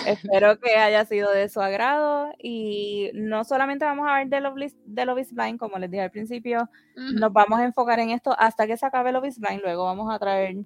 [0.06, 4.74] Espero que haya sido de su agrado y no solamente vamos a ver de Love,
[4.86, 8.36] de Love is Blind, como les dije al principio, nos vamos a enfocar en esto
[8.38, 10.58] hasta que se acabe Love is Blind, luego vamos a traer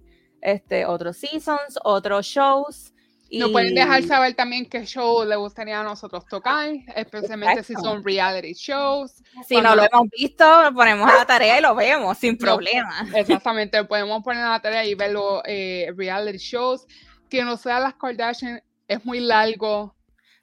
[0.42, 2.94] este, otros seasons, otros shows.
[3.30, 3.40] Y...
[3.40, 8.04] Nos pueden dejar saber también qué show le gustaría a nosotros tocar, especialmente si son
[8.04, 9.24] reality shows.
[9.48, 13.08] Si no lo hemos visto, lo ponemos a la tarea y lo vemos sin problema.
[13.16, 16.86] Exactamente, podemos poner a la tarea y ver los eh, reality shows
[17.30, 18.62] que no sean las Kardashian
[18.92, 19.96] es muy largo.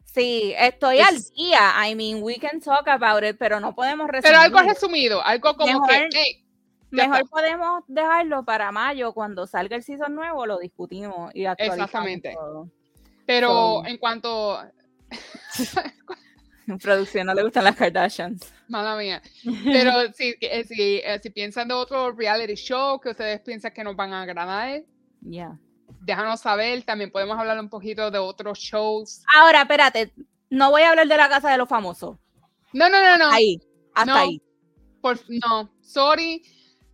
[0.04, 1.86] Sí, estoy al día.
[1.86, 4.22] I mean, we can talk about it, pero no podemos resumir.
[4.22, 6.44] Pero algo resumido, algo como que.
[6.90, 12.34] mejor podemos dejarlo para mayo, cuando salga el season nuevo, lo discutimos y Exactamente.
[13.26, 14.58] Pero en cuanto.
[16.66, 18.52] en producción no le gustan las Kardashians.
[18.68, 19.22] Mala mía.
[19.64, 20.34] Pero si,
[20.66, 24.22] si, eh, si, piensan de otro reality show que ustedes piensan que nos van a
[24.22, 24.82] agradar,
[25.20, 25.58] ya
[26.00, 26.82] déjanos saber.
[26.84, 29.22] También podemos hablar un poquito de otros shows.
[29.34, 30.12] Ahora, espérate,
[30.50, 32.16] no voy a hablar de la casa de los famosos.
[32.72, 33.30] No, no, no, no.
[33.30, 33.60] Ahí,
[33.94, 34.42] hasta ahí.
[35.00, 36.42] Por, no, sorry.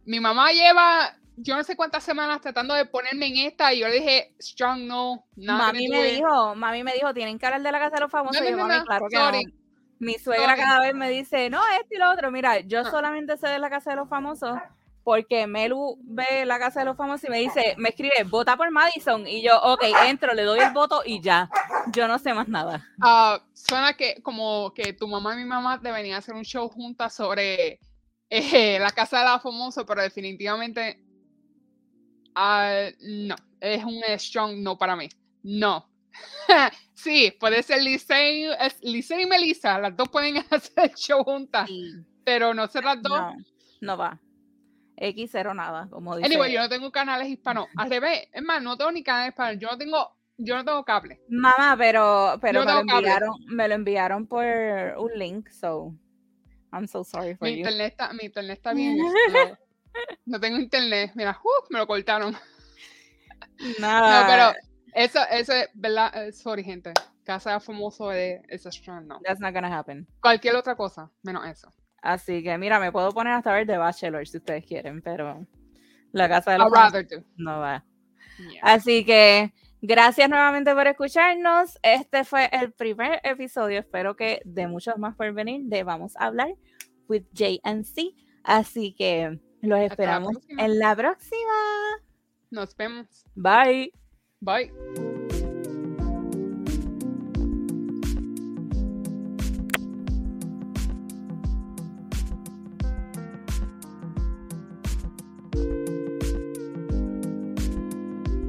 [0.05, 3.89] Mi mamá lleva yo no sé cuántas semanas tratando de ponerme en esta y yo
[3.89, 5.27] le dije, strong no.
[5.37, 8.43] Mami me dijo, mami me dijo, tienen que hablar de la casa de los famosos.
[8.43, 9.31] y yo, mami, claro que no.
[9.99, 12.31] Mi suegra cada vez me dice, no, esto y lo otro.
[12.31, 12.91] Mira, yo ah.
[12.91, 14.57] solamente sé de la casa de los famosos
[15.05, 18.71] porque Melu ve la casa de los famosos y me dice, me escribe, vota por
[18.71, 19.27] Madison.
[19.29, 21.51] Y yo, ok, entro, le doy el voto y ya.
[21.93, 22.83] Yo no sé más nada.
[22.99, 27.15] Uh, suena que como que tu mamá y mi mamá deberían hacer un show juntas
[27.15, 27.79] sobre
[28.31, 30.99] eh, la casa de los famosos, pero definitivamente
[32.35, 35.11] uh, no, es un strong no para mí.
[35.43, 35.87] No.
[36.95, 38.47] sí, puede ser Licey,
[38.83, 41.69] y Melissa, las dos pueden hacer el show juntas,
[42.25, 43.21] pero no ser las dos.
[43.21, 43.37] No,
[43.83, 44.19] no va.
[44.97, 46.27] X0 nada, como dice.
[46.27, 47.67] Anyway, yo no tengo canales hispanos.
[47.77, 49.61] Al revés, es más, no tengo ni canales hispanos.
[49.61, 51.21] Yo no tengo, yo no tengo cable.
[51.29, 55.95] Mamá, pero, pero me, lo enviaron, me lo enviaron por un link, so
[56.73, 57.59] I'm so sorry for mi you.
[57.59, 58.99] Internet está, mi internet está bien.
[60.27, 61.13] no, tengo internet.
[61.15, 62.37] Mira, uh, me lo cortaron.
[63.79, 64.23] Nada.
[64.23, 64.59] No, pero
[64.95, 66.27] eso, eso es verdad.
[66.27, 66.93] Eh, sorry, gente.
[67.25, 69.19] Casa famoso de esa strong, no.
[69.25, 70.07] That's not gonna happen.
[70.21, 71.73] Cualquier otra cosa, menos eso.
[72.05, 75.47] Así que mira, me puedo poner hasta ver The Bachelor si ustedes quieren, pero
[76.13, 76.71] la casa de los
[77.39, 77.83] no va.
[78.61, 81.79] Así que gracias nuevamente por escucharnos.
[81.83, 83.81] Este fue el primer episodio.
[83.81, 86.55] Espero que de muchos más por venir de Vamos a hablar
[87.09, 88.15] with JNC.
[88.43, 91.55] Así que los esperamos en la próxima.
[92.51, 93.25] Nos vemos.
[93.35, 93.95] Bye.
[94.41, 95.14] Bye.